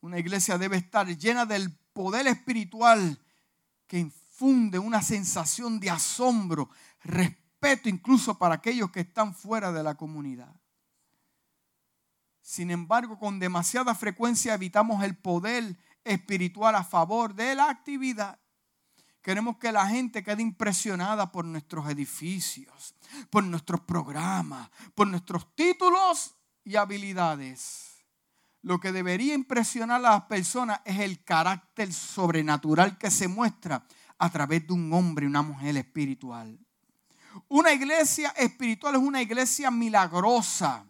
Una 0.00 0.18
iglesia 0.18 0.58
debe 0.58 0.78
estar 0.78 1.06
llena 1.06 1.46
del 1.46 1.70
poder 1.92 2.26
espiritual 2.26 3.20
que 3.86 4.00
infunde 4.00 4.80
una 4.80 5.00
sensación 5.00 5.78
de 5.78 5.90
asombro, 5.90 6.70
respeto 7.04 7.88
incluso 7.88 8.36
para 8.36 8.56
aquellos 8.56 8.90
que 8.90 8.98
están 8.98 9.32
fuera 9.32 9.70
de 9.70 9.84
la 9.84 9.94
comunidad. 9.94 10.52
Sin 12.40 12.72
embargo, 12.72 13.20
con 13.20 13.38
demasiada 13.38 13.94
frecuencia 13.94 14.54
evitamos 14.54 15.04
el 15.04 15.16
poder 15.16 15.76
espiritual 16.02 16.74
a 16.74 16.82
favor 16.82 17.32
de 17.32 17.54
la 17.54 17.70
actividad. 17.70 18.40
Queremos 19.22 19.56
que 19.58 19.72
la 19.72 19.86
gente 19.86 20.22
quede 20.22 20.42
impresionada 20.42 21.30
por 21.30 21.44
nuestros 21.44 21.88
edificios, 21.88 22.94
por 23.30 23.44
nuestros 23.44 23.80
programas, 23.80 24.68
por 24.94 25.06
nuestros 25.06 25.54
títulos 25.54 26.34
y 26.64 26.76
habilidades. 26.76 28.04
Lo 28.62 28.78
que 28.78 28.92
debería 28.92 29.34
impresionar 29.34 30.04
a 30.04 30.10
las 30.10 30.22
personas 30.24 30.80
es 30.84 30.98
el 31.00 31.22
carácter 31.24 31.92
sobrenatural 31.92 32.98
que 32.98 33.10
se 33.10 33.28
muestra 33.28 33.86
a 34.18 34.30
través 34.30 34.66
de 34.66 34.72
un 34.72 34.92
hombre 34.92 35.24
y 35.24 35.28
una 35.28 35.42
mujer 35.42 35.76
espiritual. 35.76 36.58
Una 37.48 37.72
iglesia 37.72 38.30
espiritual 38.36 38.96
es 38.96 39.00
una 39.00 39.22
iglesia 39.22 39.70
milagrosa 39.70 40.84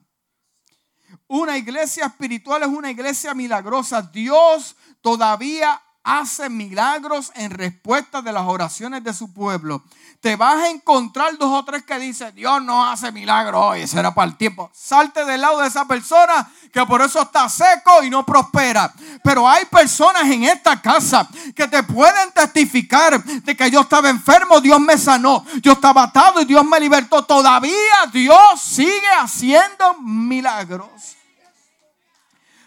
una 1.29 1.57
iglesia 1.57 2.07
espiritual 2.07 2.63
es 2.63 2.69
una 2.69 2.91
iglesia 2.91 3.35
milagrosa. 3.35 4.03
Dios 4.03 4.77
todavía 5.01 5.81
hace 6.05 6.51
milagros 6.51 7.31
en 7.35 7.51
respuesta 7.51 8.23
de 8.23 8.33
las 8.33 8.43
oraciones 8.43 9.05
de 9.05 9.15
su 9.15 9.33
pueblo. 9.33 9.83
Te 10.21 10.37
vas 10.37 10.57
a 10.57 10.71
encontrar 10.71 11.37
dos 11.37 11.51
o 11.51 11.65
tres 11.65 11.83
que 11.83 11.99
dicen, 11.99 12.35
Dios 12.35 12.63
no 12.63 12.89
hace 12.89 13.11
milagros 13.11 13.61
hoy, 13.61 13.83
eso 13.83 13.99
era 13.99 14.15
para 14.15 14.31
el 14.31 14.37
tiempo. 14.37 14.71
Salte 14.73 15.25
del 15.25 15.41
lado 15.41 15.61
de 15.61 15.69
esa 15.69 15.85
persona 15.85 16.49
que 16.73 16.85
por 16.87 17.03
eso 17.03 17.21
está 17.21 17.49
seco 17.49 18.03
y 18.03 18.11
no 18.11 18.25
prospera. 18.25 18.93
Pero 19.23 19.49
hay 19.49 19.65
personas 19.67 20.25
en 20.25 20.45
esta 20.45 20.81
casa 20.81 21.29
que 21.55 21.67
te 21.67 21.83
pueden 21.83 22.31
testificar 22.33 23.23
de 23.23 23.57
que 23.57 23.71
yo 23.71 23.81
estaba 23.81 24.09
enfermo, 24.11 24.61
Dios 24.61 24.81
me 24.81 24.97
sanó. 24.97 25.45
Yo 25.61 25.73
estaba 25.73 26.05
atado 26.05 26.41
y 26.41 26.45
Dios 26.45 26.65
me 26.65 26.79
libertó. 26.79 27.25
Todavía 27.25 27.75
Dios 28.13 28.61
sigue 28.61 29.09
haciendo 29.21 29.95
milagros. 30.01 31.17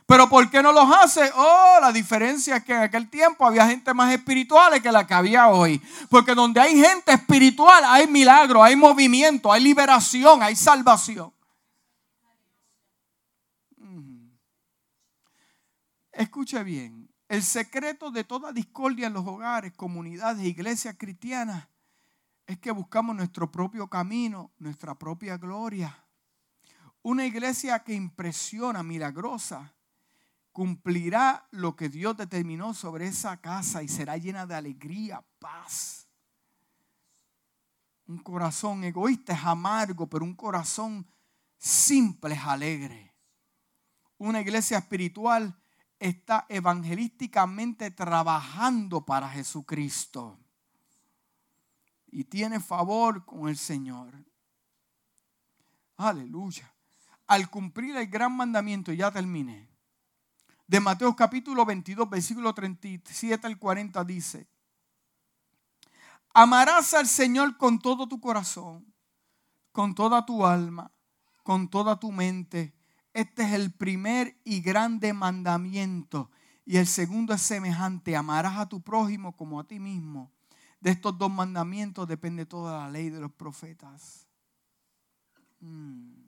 Pero 0.06 0.30
¿por 0.30 0.49
qué 0.51 0.62
no 0.62 0.72
los 0.72 0.88
hace? 0.91 1.32
Oh, 1.36 1.78
la 1.82 1.91
diferencia 1.91 2.58
es 2.58 2.64
que 2.64 2.74
en 2.74 2.82
aquel 2.82 3.10
tiempo 3.10 3.45
había 3.45 3.68
gente 3.68 3.91
más 3.93 4.14
espiritual 4.14 4.80
que 4.82 4.91
la 4.91 5.08
que 5.08 5.16
había 5.16 5.47
hoy. 5.47 5.82
Porque 6.10 6.36
donde 6.36 6.60
hay 6.60 6.80
gente 6.80 7.14
espiritual 7.14 7.84
hay 7.86 8.08
milagro, 8.08 8.64
hay 8.64 8.76
movimiento, 8.76 9.51
hay 9.51 9.64
liberación, 9.64 10.43
hay 10.43 10.56
salvación. 10.56 11.34
Escuche 16.12 16.64
bien, 16.64 17.10
el 17.28 17.43
secreto 17.43 18.10
de 18.10 18.24
toda 18.24 18.53
discordia 18.53 19.08
en 19.08 19.14
los 19.14 19.28
hogares, 19.28 19.74
comunidades, 19.74 20.45
iglesias 20.45 20.95
cristianas 20.97 21.68
es 22.45 22.60
que 22.60 22.72
buscamos 22.72 23.16
nuestro 23.16 23.51
propio 23.51 23.88
camino, 23.88 24.51
nuestra 24.60 24.95
propia 24.95 25.38
gloria. 25.38 26.06
Una 27.01 27.26
iglesia 27.26 27.84
que 27.84 27.93
impresiona, 27.93 28.82
milagrosa, 28.82 29.75
cumplirá 30.56 31.45
lo 31.51 31.76
que 31.76 31.89
Dios 31.89 32.16
determinó 32.16 32.74
sobre 32.74 33.08
esa 33.08 33.41
casa 33.41 33.84
y 33.84 33.89
será 33.89 34.16
llena 34.16 34.47
de 34.47 34.56
alegría, 34.56 35.22
paz. 35.38 36.08
Un 38.08 38.20
corazón 38.20 38.86
egoísta 38.86 39.34
es 39.34 39.43
amargo, 39.43 40.08
pero 40.08 40.24
un 40.24 40.34
corazón 40.34 41.06
simple 41.58 42.36
es 42.36 42.39
alegre. 42.39 43.14
Una 44.18 44.39
iglesia 44.39 44.78
espiritual 44.78 45.60
está 45.99 46.45
evangelísticamente 46.47 47.91
trabajando 47.91 49.06
para 49.06 49.28
Jesucristo 49.28 50.39
y 52.08 52.24
tiene 52.24 52.62
favor 52.62 53.26
con 53.26 53.49
el 53.49 53.58
Señor. 53.58 54.14
Aleluya. 55.97 56.74
Al 57.28 57.49
cumplir 57.49 57.97
el 57.97 58.08
gran 58.08 58.32
mandamiento, 58.38 58.93
ya 58.93 59.12
terminé 59.12 59.75
de 60.68 60.80
Mateo 60.80 61.16
capítulo 61.16 61.66
22, 61.66 62.09
versículo 62.09 62.53
37 62.53 63.45
al 63.45 63.57
40 63.57 64.03
dice, 64.03 64.47
amarás 66.34 66.93
al 66.93 67.07
Señor 67.07 67.57
con 67.57 67.80
todo 67.80 68.07
tu 68.07 68.20
corazón, 68.20 68.93
con 69.72 69.93
toda 69.93 70.26
tu 70.26 70.45
alma, 70.45 70.91
con 71.43 71.70
toda 71.70 71.99
tu 71.99 72.11
mente. 72.11 72.74
Este 73.13 73.43
es 73.43 73.53
el 73.53 73.72
primer 73.72 74.38
y 74.43 74.61
grande 74.61 75.13
mandamiento. 75.13 76.32
Y 76.66 76.78
el 76.78 76.88
segundo 76.88 77.34
es 77.34 77.41
semejante, 77.41 78.16
amarás 78.16 78.57
a 78.57 78.68
tu 78.68 78.82
prójimo 78.82 79.38
como 79.38 79.59
a 79.59 79.68
ti 79.68 79.80
mismo. 79.80 80.32
De 80.82 80.91
estos 80.91 81.18
dos 81.18 81.32
mandamientos 81.32 82.07
depende 82.07 82.45
toda 82.45 82.80
la 82.80 82.89
ley 82.89 83.09
de 83.09 83.20
los 83.20 83.32
profetas. 83.32 84.28
Mm. 85.59 86.25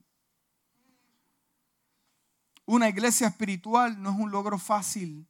Una 2.68 2.89
iglesia 2.89 3.28
espiritual 3.28 4.01
no 4.01 4.11
es 4.11 4.20
un 4.20 4.30
logro 4.30 4.59
fácil, 4.59 5.26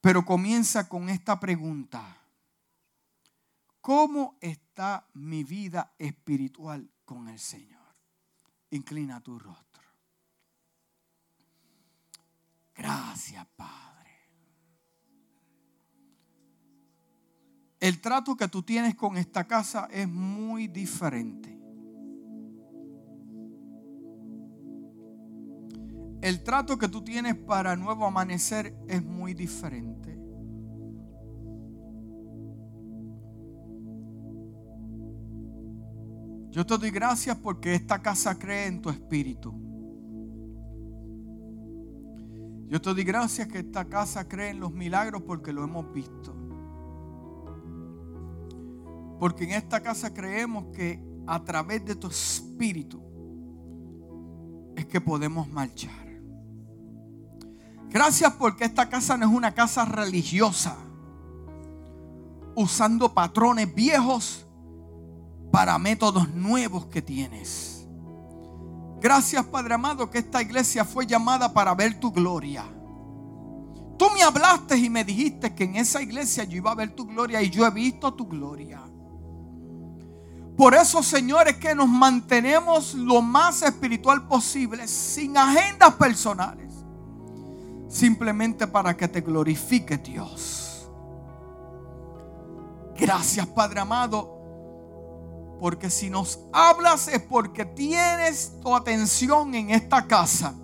pero 0.00 0.24
comienza 0.24 0.88
con 0.88 1.10
esta 1.10 1.38
pregunta. 1.38 2.16
¿Cómo 3.82 4.38
está 4.40 5.06
mi 5.12 5.44
vida 5.44 5.92
espiritual 5.98 6.90
con 7.04 7.28
el 7.28 7.38
Señor? 7.38 7.94
Inclina 8.70 9.20
tu 9.20 9.38
rostro. 9.38 9.82
Gracias, 12.74 13.46
Padre. 13.54 14.10
El 17.78 18.00
trato 18.00 18.38
que 18.38 18.48
tú 18.48 18.62
tienes 18.62 18.94
con 18.94 19.18
esta 19.18 19.46
casa 19.46 19.86
es 19.92 20.08
muy 20.08 20.66
diferente. 20.66 21.59
El 26.22 26.42
trato 26.42 26.78
que 26.78 26.88
tú 26.88 27.02
tienes 27.02 27.34
para 27.34 27.76
nuevo 27.76 28.04
amanecer 28.04 28.74
es 28.88 29.02
muy 29.02 29.34
diferente. 29.34 30.18
Yo 36.50 36.66
te 36.66 36.76
doy 36.76 36.90
gracias 36.90 37.36
porque 37.36 37.74
esta 37.74 38.02
casa 38.02 38.38
cree 38.38 38.66
en 38.66 38.82
tu 38.82 38.90
espíritu. 38.90 39.54
Yo 42.68 42.80
te 42.80 42.92
doy 42.92 43.04
gracias 43.04 43.48
que 43.48 43.60
esta 43.60 43.84
casa 43.84 44.28
cree 44.28 44.50
en 44.50 44.60
los 44.60 44.72
milagros 44.72 45.22
porque 45.22 45.52
lo 45.52 45.64
hemos 45.64 45.92
visto. 45.92 46.34
Porque 49.18 49.44
en 49.44 49.52
esta 49.52 49.80
casa 49.80 50.12
creemos 50.12 50.66
que 50.74 51.02
a 51.26 51.42
través 51.44 51.84
de 51.84 51.94
tu 51.94 52.08
espíritu 52.08 53.00
es 54.76 54.86
que 54.86 55.00
podemos 55.00 55.48
marchar. 55.48 56.09
Gracias 57.90 58.32
porque 58.34 58.64
esta 58.64 58.88
casa 58.88 59.16
no 59.16 59.26
es 59.26 59.32
una 59.32 59.52
casa 59.52 59.84
religiosa, 59.84 60.76
usando 62.54 63.12
patrones 63.12 63.74
viejos 63.74 64.46
para 65.50 65.76
métodos 65.76 66.32
nuevos 66.32 66.86
que 66.86 67.02
tienes. 67.02 67.84
Gracias 69.00 69.44
Padre 69.46 69.74
amado 69.74 70.08
que 70.08 70.18
esta 70.18 70.40
iglesia 70.40 70.84
fue 70.84 71.04
llamada 71.04 71.52
para 71.52 71.74
ver 71.74 71.98
tu 71.98 72.12
gloria. 72.12 72.64
Tú 73.98 74.06
me 74.14 74.22
hablaste 74.22 74.76
y 74.76 74.88
me 74.88 75.02
dijiste 75.02 75.52
que 75.52 75.64
en 75.64 75.74
esa 75.74 76.00
iglesia 76.00 76.44
yo 76.44 76.58
iba 76.58 76.70
a 76.70 76.76
ver 76.76 76.94
tu 76.94 77.06
gloria 77.06 77.42
y 77.42 77.50
yo 77.50 77.66
he 77.66 77.70
visto 77.70 78.14
tu 78.14 78.28
gloria. 78.28 78.80
Por 80.56 80.74
eso, 80.74 81.02
señores, 81.02 81.56
que 81.56 81.74
nos 81.74 81.88
mantenemos 81.88 82.94
lo 82.94 83.20
más 83.20 83.62
espiritual 83.62 84.28
posible, 84.28 84.86
sin 84.86 85.36
agendas 85.36 85.94
personales 85.94 86.69
simplemente 87.90 88.68
para 88.68 88.96
que 88.96 89.08
te 89.08 89.20
glorifique 89.20 89.98
Dios. 89.98 90.88
Gracias 92.96 93.46
Padre 93.48 93.80
amado, 93.80 94.38
porque 95.58 95.90
si 95.90 96.08
nos 96.08 96.38
hablas 96.52 97.08
es 97.08 97.20
porque 97.20 97.64
tienes 97.64 98.58
tu 98.60 98.74
atención 98.74 99.54
en 99.54 99.70
esta 99.70 100.06
casa. 100.06 100.54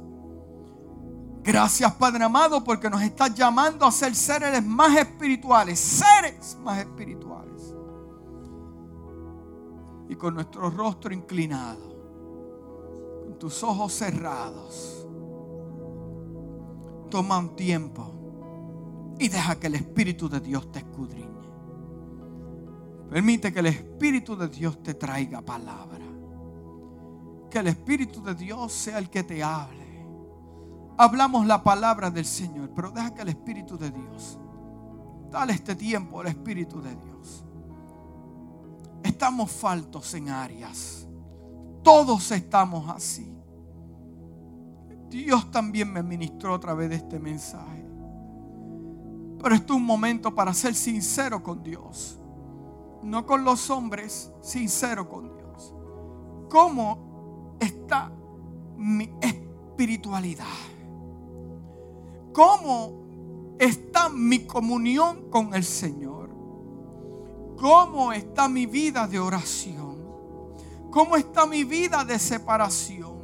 Gracias 1.43 1.93
Padre 1.95 2.25
amado 2.25 2.63
porque 2.63 2.89
nos 2.89 3.03
estás 3.03 3.35
llamando 3.35 3.85
a 3.85 3.91
ser 3.91 4.15
seres 4.15 4.65
más 4.65 4.97
espirituales, 4.97 5.81
seres 5.81 6.57
más 6.61 6.79
espirituales. 6.79 7.75
Y 10.09 10.15
con 10.15 10.35
nuestro 10.35 10.71
rostro 10.71 11.13
inclinado, 11.13 11.97
con 13.25 13.37
tus 13.39 13.65
ojos 13.65 13.93
cerrados 13.93 14.96
toma 17.09 17.39
un 17.39 17.57
tiempo 17.57 18.13
y 19.19 19.29
deja 19.29 19.59
que 19.59 19.69
el 19.69 19.77
Espíritu 19.77 20.29
de 20.29 20.41
Dios 20.41 20.71
te 20.71 20.81
escudriñe. 20.81 21.27
Permite 23.11 23.53
que 23.53 23.61
el 23.61 23.67
Espíritu 23.67 24.37
de 24.37 24.49
Dios 24.49 24.83
te 24.83 24.95
traiga 24.95 25.41
palabra. 25.41 26.05
Que 27.51 27.59
el 27.61 27.69
Espíritu 27.69 28.23
de 28.23 28.35
Dios 28.35 28.73
sea 28.73 28.99
el 28.99 29.09
que 29.09 29.23
te 29.23 29.43
hable. 29.43 29.87
Hablamos 30.99 31.47
la 31.47 31.63
palabra 31.63 32.11
del 32.11 32.25
Señor, 32.25 32.71
pero 32.75 32.91
deja 32.91 33.15
que 33.15 33.23
el 33.23 33.29
Espíritu 33.29 33.79
de 33.79 33.91
Dios, 33.91 34.39
dale 35.31 35.53
este 35.53 35.77
tiempo 35.77 36.21
al 36.21 36.29
Espíritu 36.29 36.81
de 36.81 36.95
Dios. 36.95 37.45
Estamos 39.03 39.51
faltos 39.51 40.13
en 40.15 40.31
áreas. 40.31 41.07
Todos 41.83 42.33
estamos 42.33 42.89
así. 42.89 43.36
Dios 45.09 45.51
también 45.51 45.93
me 45.93 46.03
ministró 46.03 46.55
a 46.55 46.61
través 46.61 46.91
de 46.91 46.97
este 46.97 47.19
mensaje. 47.19 47.85
Pero 49.43 49.55
esto 49.55 49.75
es 49.75 49.79
un 49.79 49.87
momento 49.87 50.35
para 50.35 50.53
ser 50.53 50.75
sincero 50.75 51.43
con 51.43 51.63
Dios. 51.63 52.19
No 53.03 53.25
con 53.25 53.45
los 53.45 53.71
hombres, 53.71 54.33
sincero 54.41 55.09
con 55.09 55.29
Dios. 55.35 55.75
¿Cómo 56.51 57.57
está 57.61 58.11
mi 58.77 59.11
espiritualidad? 59.21 60.45
¿Cómo 62.33 63.57
está 63.59 64.09
mi 64.09 64.41
comunión 64.47 65.31
con 65.31 65.55
el 65.55 65.65
Señor? 65.65 66.31
¿Cómo 67.59 68.13
está 68.13 68.49
mi 68.49 68.67
vida 68.67 69.07
de 69.07 69.19
oración? 69.19 69.97
¿Cómo 70.91 71.17
está 71.17 71.47
mi 71.47 71.65
vida 71.65 72.05
de 72.05 72.19
separación? 72.19 73.16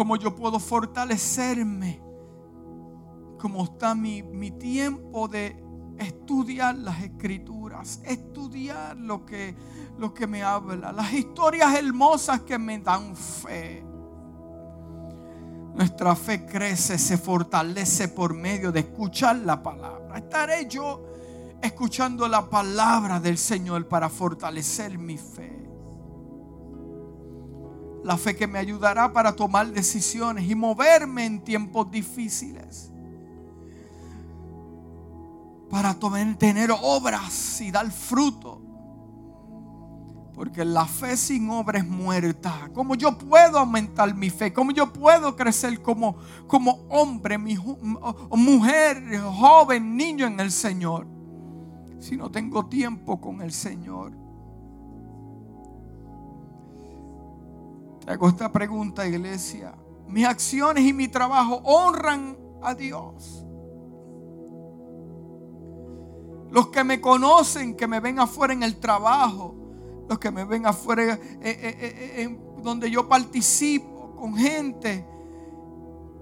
Cómo 0.00 0.16
yo 0.16 0.34
puedo 0.34 0.58
fortalecerme, 0.58 2.00
como 3.38 3.64
está 3.64 3.94
mi, 3.94 4.22
mi 4.22 4.50
tiempo 4.50 5.28
de 5.28 5.62
estudiar 5.98 6.74
las 6.78 7.02
escrituras, 7.02 8.00
estudiar 8.06 8.96
lo 8.96 9.26
que, 9.26 9.54
lo 9.98 10.14
que 10.14 10.26
me 10.26 10.42
habla, 10.42 10.90
las 10.90 11.12
historias 11.12 11.74
hermosas 11.74 12.40
que 12.40 12.58
me 12.58 12.78
dan 12.78 13.14
fe. 13.14 13.84
Nuestra 15.74 16.16
fe 16.16 16.46
crece, 16.46 16.96
se 16.96 17.18
fortalece 17.18 18.08
por 18.08 18.32
medio 18.32 18.72
de 18.72 18.80
escuchar 18.80 19.36
la 19.36 19.62
palabra. 19.62 20.16
Estaré 20.16 20.66
yo 20.66 21.04
escuchando 21.60 22.26
la 22.26 22.48
palabra 22.48 23.20
del 23.20 23.36
Señor 23.36 23.86
para 23.86 24.08
fortalecer 24.08 24.96
mi 24.96 25.18
fe. 25.18 25.59
La 28.02 28.16
fe 28.16 28.34
que 28.34 28.46
me 28.46 28.58
ayudará 28.58 29.12
para 29.12 29.36
tomar 29.36 29.70
decisiones 29.70 30.48
y 30.48 30.54
moverme 30.54 31.26
en 31.26 31.44
tiempos 31.44 31.90
difíciles. 31.90 32.90
Para 35.68 35.94
tener 36.38 36.70
obras 36.82 37.60
y 37.60 37.70
dar 37.70 37.90
fruto. 37.90 38.60
Porque 40.34 40.64
la 40.64 40.86
fe 40.86 41.18
sin 41.18 41.50
obra 41.50 41.78
es 41.80 41.86
muerta. 41.86 42.70
¿Cómo 42.72 42.94
yo 42.94 43.18
puedo 43.18 43.58
aumentar 43.58 44.14
mi 44.14 44.30
fe? 44.30 44.52
¿Cómo 44.52 44.70
yo 44.72 44.90
puedo 44.90 45.36
crecer 45.36 45.82
como, 45.82 46.16
como 46.46 46.86
hombre, 46.88 47.36
mujer, 47.36 49.20
joven, 49.20 49.96
niño 49.96 50.26
en 50.26 50.40
el 50.40 50.50
Señor? 50.50 51.06
Si 51.98 52.16
no 52.16 52.30
tengo 52.30 52.66
tiempo 52.66 53.20
con 53.20 53.42
el 53.42 53.52
Señor. 53.52 54.29
Te 58.04 58.12
hago 58.12 58.28
esta 58.28 58.50
pregunta, 58.50 59.06
iglesia. 59.06 59.74
Mis 60.06 60.26
acciones 60.26 60.84
y 60.84 60.92
mi 60.92 61.08
trabajo 61.08 61.60
honran 61.64 62.36
a 62.62 62.74
Dios. 62.74 63.44
Los 66.50 66.68
que 66.68 66.82
me 66.82 67.00
conocen, 67.00 67.76
que 67.76 67.86
me 67.86 68.00
ven 68.00 68.18
afuera 68.18 68.52
en 68.52 68.62
el 68.62 68.80
trabajo, 68.80 69.54
los 70.08 70.18
que 70.18 70.30
me 70.32 70.44
ven 70.44 70.66
afuera 70.66 71.14
eh, 71.14 71.18
eh, 71.42 72.14
eh, 72.22 72.38
donde 72.62 72.90
yo 72.90 73.08
participo 73.08 74.16
con 74.16 74.34
gente, 74.34 75.06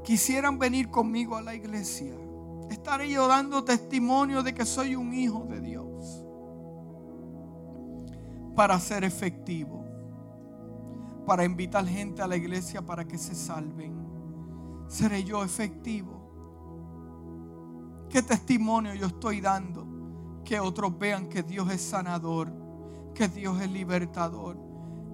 quisieran 0.04 0.58
venir 0.58 0.90
conmigo 0.90 1.36
a 1.36 1.42
la 1.42 1.54
iglesia. 1.54 2.14
Estaré 2.70 3.08
yo 3.08 3.26
dando 3.26 3.64
testimonio 3.64 4.42
de 4.42 4.52
que 4.52 4.66
soy 4.66 4.94
un 4.94 5.14
hijo 5.14 5.46
de 5.48 5.60
Dios 5.60 6.26
para 8.54 8.78
ser 8.78 9.04
efectivo 9.04 9.87
para 11.28 11.44
invitar 11.44 11.86
gente 11.86 12.22
a 12.22 12.26
la 12.26 12.36
iglesia 12.36 12.80
para 12.80 13.06
que 13.06 13.18
se 13.18 13.34
salven. 13.34 13.92
¿Seré 14.88 15.22
yo 15.22 15.44
efectivo? 15.44 16.16
¿Qué 18.08 18.22
testimonio 18.22 18.94
yo 18.94 19.08
estoy 19.08 19.42
dando? 19.42 19.86
Que 20.42 20.58
otros 20.58 20.98
vean 20.98 21.28
que 21.28 21.42
Dios 21.42 21.70
es 21.70 21.82
sanador, 21.82 22.50
que 23.14 23.28
Dios 23.28 23.60
es 23.60 23.70
libertador, 23.70 24.56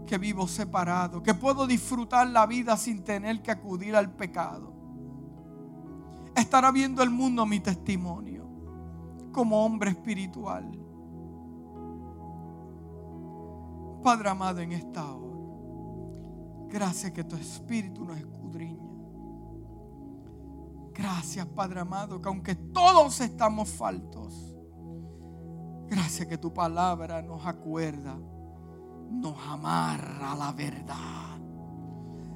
que 0.06 0.16
vivo 0.16 0.46
separado, 0.46 1.20
que 1.20 1.34
puedo 1.34 1.66
disfrutar 1.66 2.28
la 2.28 2.46
vida 2.46 2.76
sin 2.76 3.02
tener 3.02 3.42
que 3.42 3.50
acudir 3.50 3.96
al 3.96 4.12
pecado. 4.12 4.72
Estará 6.36 6.70
viendo 6.70 7.02
el 7.02 7.10
mundo 7.10 7.44
mi 7.44 7.58
testimonio 7.58 8.48
como 9.32 9.64
hombre 9.64 9.90
espiritual. 9.90 10.70
Padre 14.00 14.28
amado 14.28 14.60
en 14.60 14.70
esta 14.70 15.12
hora. 15.12 15.33
Gracias 16.74 17.12
que 17.12 17.22
tu 17.22 17.36
Espíritu 17.36 18.04
nos 18.04 18.18
escudriña. 18.18 18.82
Gracias, 20.92 21.46
Padre 21.46 21.78
amado, 21.78 22.20
que 22.20 22.28
aunque 22.28 22.56
todos 22.56 23.20
estamos 23.20 23.68
faltos, 23.68 24.56
gracias 25.86 26.26
que 26.26 26.36
tu 26.36 26.52
palabra 26.52 27.22
nos 27.22 27.46
acuerda, 27.46 28.18
nos 29.08 29.38
amarra 29.46 30.32
a 30.32 30.34
la 30.34 30.50
verdad. 30.50 31.33